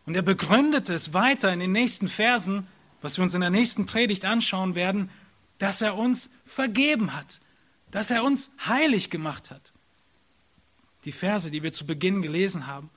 Und 0.06 0.16
er 0.16 0.22
begründet 0.22 0.90
es 0.90 1.14
weiter 1.14 1.54
in 1.54 1.60
den 1.60 1.72
nächsten 1.72 2.08
Versen, 2.08 2.68
was 3.02 3.18
wir 3.18 3.24
uns 3.24 3.34
in 3.34 3.42
der 3.42 3.50
nächsten 3.50 3.86
Predigt 3.86 4.26
anschauen 4.26 4.76
werden, 4.76 5.10
dass 5.58 5.82
er 5.82 5.96
uns 5.96 6.32
vergeben 6.46 7.14
hat, 7.14 7.40
dass 7.92 8.12
er 8.12 8.24
uns 8.24 8.52
heilig 8.66 9.10
gemacht 9.10 9.52
hat. 9.52 9.74
Die 11.06 11.12
Verse, 11.12 11.52
die 11.52 11.64
wir 11.64 11.74
zu 11.74 11.86
Beginn 11.86 12.22
gelesen 12.22 12.68
haben, 12.68 12.90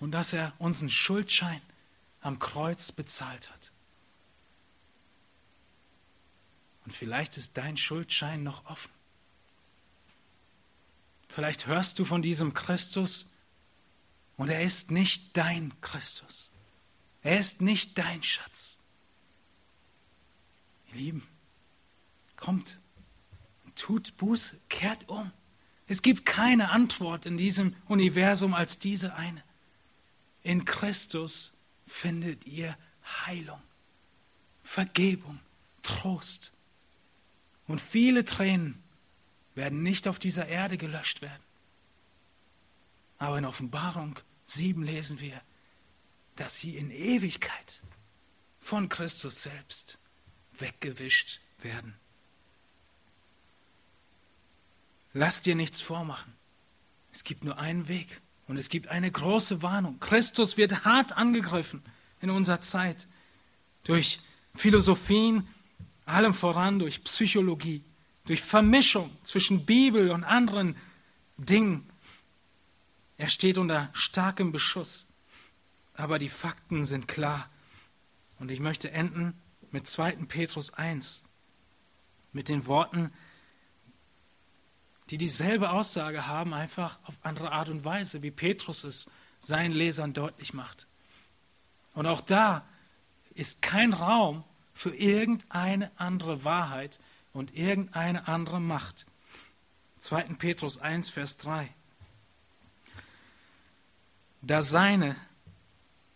und 0.00 0.12
dass 0.12 0.32
er 0.32 0.52
unseren 0.58 0.90
Schuldschein 0.90 1.60
am 2.20 2.38
Kreuz 2.38 2.92
bezahlt 2.92 3.50
hat. 3.50 3.72
Und 6.84 6.92
vielleicht 6.92 7.36
ist 7.36 7.56
dein 7.56 7.76
Schuldschein 7.76 8.42
noch 8.42 8.66
offen. 8.66 8.90
Vielleicht 11.28 11.66
hörst 11.66 11.98
du 11.98 12.04
von 12.04 12.22
diesem 12.22 12.54
Christus 12.54 13.30
und 14.36 14.48
er 14.48 14.62
ist 14.62 14.90
nicht 14.90 15.36
dein 15.36 15.72
Christus. 15.80 16.50
Er 17.22 17.40
ist 17.40 17.60
nicht 17.60 17.98
dein 17.98 18.22
Schatz. 18.22 18.75
Ihr 20.96 21.02
Lieben, 21.02 21.28
kommt 22.36 22.78
tut 23.74 24.16
Buße, 24.16 24.58
kehrt 24.70 25.08
um. 25.10 25.30
Es 25.86 26.00
gibt 26.00 26.24
keine 26.24 26.70
Antwort 26.70 27.26
in 27.26 27.36
diesem 27.36 27.76
Universum 27.86 28.54
als 28.54 28.78
diese 28.78 29.14
eine. 29.14 29.44
In 30.42 30.64
Christus 30.64 31.52
findet 31.86 32.46
ihr 32.46 32.76
Heilung, 33.26 33.60
Vergebung, 34.62 35.38
Trost, 35.82 36.54
und 37.66 37.80
viele 37.80 38.24
Tränen 38.24 38.82
werden 39.54 39.82
nicht 39.82 40.08
auf 40.08 40.18
dieser 40.18 40.48
Erde 40.48 40.78
gelöscht 40.78 41.20
werden. 41.20 41.42
Aber 43.18 43.36
in 43.36 43.44
Offenbarung 43.44 44.18
7 44.46 44.82
lesen 44.82 45.20
wir, 45.20 45.42
dass 46.36 46.56
sie 46.56 46.76
in 46.76 46.90
Ewigkeit 46.90 47.82
von 48.60 48.88
Christus 48.88 49.42
selbst 49.42 49.98
weggewischt 50.60 51.40
werden. 51.60 51.94
Lass 55.12 55.40
dir 55.40 55.54
nichts 55.54 55.80
vormachen. 55.80 56.32
Es 57.12 57.24
gibt 57.24 57.44
nur 57.44 57.58
einen 57.58 57.88
Weg 57.88 58.20
und 58.46 58.56
es 58.58 58.68
gibt 58.68 58.88
eine 58.88 59.10
große 59.10 59.62
Warnung. 59.62 59.98
Christus 60.00 60.56
wird 60.56 60.84
hart 60.84 61.16
angegriffen 61.16 61.82
in 62.20 62.30
unserer 62.30 62.60
Zeit 62.60 63.06
durch 63.84 64.20
Philosophien, 64.54 65.48
allem 66.04 66.34
voran 66.34 66.78
durch 66.78 67.02
Psychologie, 67.04 67.82
durch 68.26 68.42
Vermischung 68.42 69.10
zwischen 69.22 69.64
Bibel 69.64 70.10
und 70.10 70.24
anderen 70.24 70.76
Dingen. 71.38 71.88
Er 73.18 73.28
steht 73.28 73.58
unter 73.58 73.88
starkem 73.92 74.52
Beschuss. 74.52 75.06
Aber 75.94 76.18
die 76.18 76.28
Fakten 76.28 76.84
sind 76.84 77.08
klar. 77.08 77.48
Und 78.38 78.50
ich 78.50 78.60
möchte 78.60 78.90
enden 78.90 79.32
mit 79.72 79.86
2. 79.86 80.12
Petrus 80.26 80.72
1, 80.74 81.22
mit 82.32 82.48
den 82.48 82.66
Worten, 82.66 83.12
die 85.10 85.18
dieselbe 85.18 85.70
Aussage 85.70 86.26
haben, 86.26 86.52
einfach 86.52 86.98
auf 87.04 87.14
andere 87.22 87.52
Art 87.52 87.68
und 87.68 87.84
Weise, 87.84 88.22
wie 88.22 88.30
Petrus 88.30 88.84
es 88.84 89.10
seinen 89.40 89.72
Lesern 89.72 90.12
deutlich 90.12 90.52
macht. 90.52 90.86
Und 91.94 92.06
auch 92.06 92.20
da 92.20 92.66
ist 93.34 93.62
kein 93.62 93.92
Raum 93.92 94.44
für 94.74 94.94
irgendeine 94.94 95.90
andere 95.96 96.44
Wahrheit 96.44 96.98
und 97.32 97.54
irgendeine 97.54 98.28
andere 98.28 98.60
Macht. 98.60 99.06
2. 100.00 100.22
Petrus 100.34 100.78
1, 100.78 101.08
Vers 101.08 101.36
3. 101.38 101.68
Da 104.42 104.62
seine 104.62 105.16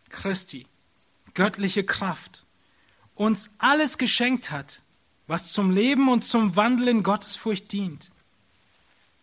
Christi 0.09 0.67
göttliche 1.35 1.85
Kraft 1.85 2.45
uns 3.21 3.57
alles 3.59 3.99
geschenkt 3.99 4.51
hat, 4.51 4.81
was 5.27 5.53
zum 5.53 5.71
Leben 5.71 6.09
und 6.09 6.25
zum 6.25 6.57
Wandel 6.57 6.89
in 6.89 7.03
Gottesfurcht 7.03 7.73
dient, 7.73 8.11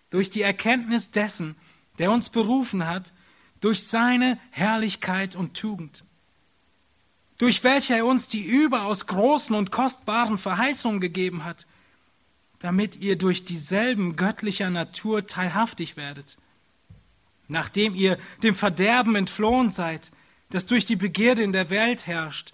durch 0.10 0.30
die 0.30 0.42
Erkenntnis 0.42 1.12
dessen, 1.12 1.56
der 1.98 2.12
uns 2.12 2.30
berufen 2.30 2.86
hat, 2.86 3.12
durch 3.60 3.88
seine 3.88 4.40
Herrlichkeit 4.52 5.36
und 5.36 5.56
Tugend 5.56 6.04
durch 7.38 7.64
welche 7.64 7.96
er 7.96 8.06
uns 8.06 8.28
die 8.28 8.44
überaus 8.44 9.06
großen 9.06 9.56
und 9.56 9.72
kostbaren 9.72 10.38
Verheißungen 10.38 11.00
gegeben 11.00 11.44
hat, 11.44 11.68
damit 12.60 12.98
ihr 12.98 13.18
durch 13.18 13.46
dieselben 13.46 14.16
göttlicher 14.16 14.70
Natur 14.70 15.26
teilhaftig 15.26 15.98
werdet. 15.98 16.38
nachdem 17.50 17.96
ihr 17.96 18.18
dem 18.44 18.54
Verderben 18.56 19.16
entflohen 19.16 19.70
seid, 19.70 20.12
das 20.50 20.66
durch 20.66 20.86
die 20.86 20.98
Begierde 20.98 21.44
in 21.44 21.54
der 21.54 21.70
Welt 21.70 22.06
herrscht, 22.06 22.52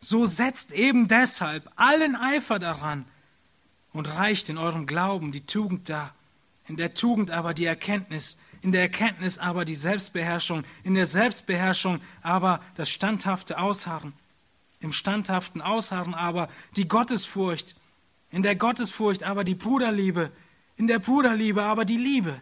so 0.00 0.26
setzt 0.26 0.72
eben 0.72 1.08
deshalb 1.08 1.70
allen 1.76 2.16
Eifer 2.16 2.58
daran 2.58 3.04
und 3.92 4.08
reicht 4.08 4.48
in 4.48 4.56
eurem 4.56 4.86
Glauben 4.86 5.30
die 5.30 5.44
Tugend 5.44 5.88
dar, 5.88 6.14
in 6.66 6.76
der 6.76 6.94
Tugend 6.94 7.30
aber 7.30 7.52
die 7.52 7.66
Erkenntnis, 7.66 8.38
in 8.62 8.72
der 8.72 8.82
Erkenntnis 8.82 9.38
aber 9.38 9.64
die 9.64 9.74
Selbstbeherrschung, 9.74 10.64
in 10.84 10.94
der 10.94 11.06
Selbstbeherrschung 11.06 12.00
aber 12.22 12.60
das 12.76 12.88
standhafte 12.88 13.58
Ausharren, 13.58 14.14
im 14.80 14.92
standhaften 14.92 15.60
Ausharren 15.60 16.14
aber 16.14 16.48
die 16.76 16.88
Gottesfurcht, 16.88 17.76
in 18.30 18.42
der 18.42 18.56
Gottesfurcht 18.56 19.22
aber 19.22 19.44
die 19.44 19.54
Bruderliebe, 19.54 20.32
in 20.76 20.86
der 20.86 20.98
Bruderliebe 20.98 21.62
aber 21.62 21.84
die 21.84 21.98
Liebe. 21.98 22.40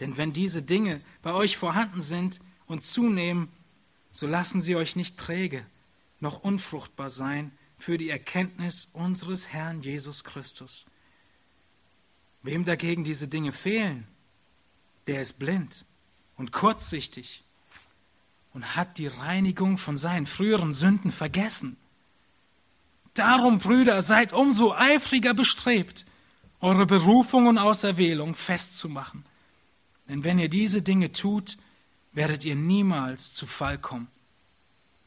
Denn 0.00 0.16
wenn 0.16 0.32
diese 0.32 0.62
Dinge 0.62 1.00
bei 1.22 1.32
euch 1.32 1.56
vorhanden 1.56 2.00
sind 2.00 2.40
und 2.66 2.84
zunehmen, 2.84 3.48
so 4.10 4.26
lassen 4.26 4.60
sie 4.60 4.74
euch 4.74 4.96
nicht 4.96 5.16
träge 5.16 5.64
noch 6.22 6.42
unfruchtbar 6.42 7.10
sein 7.10 7.52
für 7.76 7.98
die 7.98 8.08
Erkenntnis 8.08 8.88
unseres 8.92 9.48
Herrn 9.48 9.82
Jesus 9.82 10.24
Christus. 10.24 10.86
Wem 12.42 12.64
dagegen 12.64 13.04
diese 13.04 13.28
Dinge 13.28 13.52
fehlen, 13.52 14.06
der 15.06 15.20
ist 15.20 15.38
blind 15.38 15.84
und 16.36 16.52
kurzsichtig 16.52 17.42
und 18.54 18.76
hat 18.76 18.98
die 18.98 19.08
Reinigung 19.08 19.78
von 19.78 19.96
seinen 19.96 20.26
früheren 20.26 20.72
Sünden 20.72 21.10
vergessen. 21.10 21.76
Darum, 23.14 23.58
Brüder, 23.58 24.00
seid 24.02 24.32
umso 24.32 24.72
eifriger 24.74 25.34
bestrebt, 25.34 26.06
eure 26.60 26.86
Berufung 26.86 27.46
und 27.48 27.58
Auserwählung 27.58 28.34
festzumachen. 28.34 29.24
Denn 30.08 30.24
wenn 30.24 30.38
ihr 30.38 30.48
diese 30.48 30.82
Dinge 30.82 31.12
tut, 31.12 31.56
werdet 32.12 32.44
ihr 32.44 32.56
niemals 32.56 33.34
zu 33.34 33.46
Fall 33.46 33.78
kommen. 33.78 34.08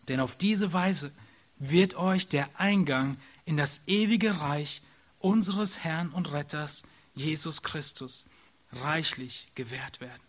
Denn 0.07 0.19
auf 0.19 0.35
diese 0.35 0.73
Weise 0.73 1.13
wird 1.57 1.95
euch 1.95 2.27
der 2.27 2.49
Eingang 2.59 3.17
in 3.45 3.57
das 3.57 3.87
ewige 3.87 4.39
Reich 4.41 4.81
unseres 5.19 5.83
Herrn 5.83 6.09
und 6.09 6.31
Retters 6.31 6.83
Jesus 7.13 7.61
Christus 7.63 8.25
reichlich 8.71 9.47
gewährt 9.55 10.01
werden. 10.01 10.24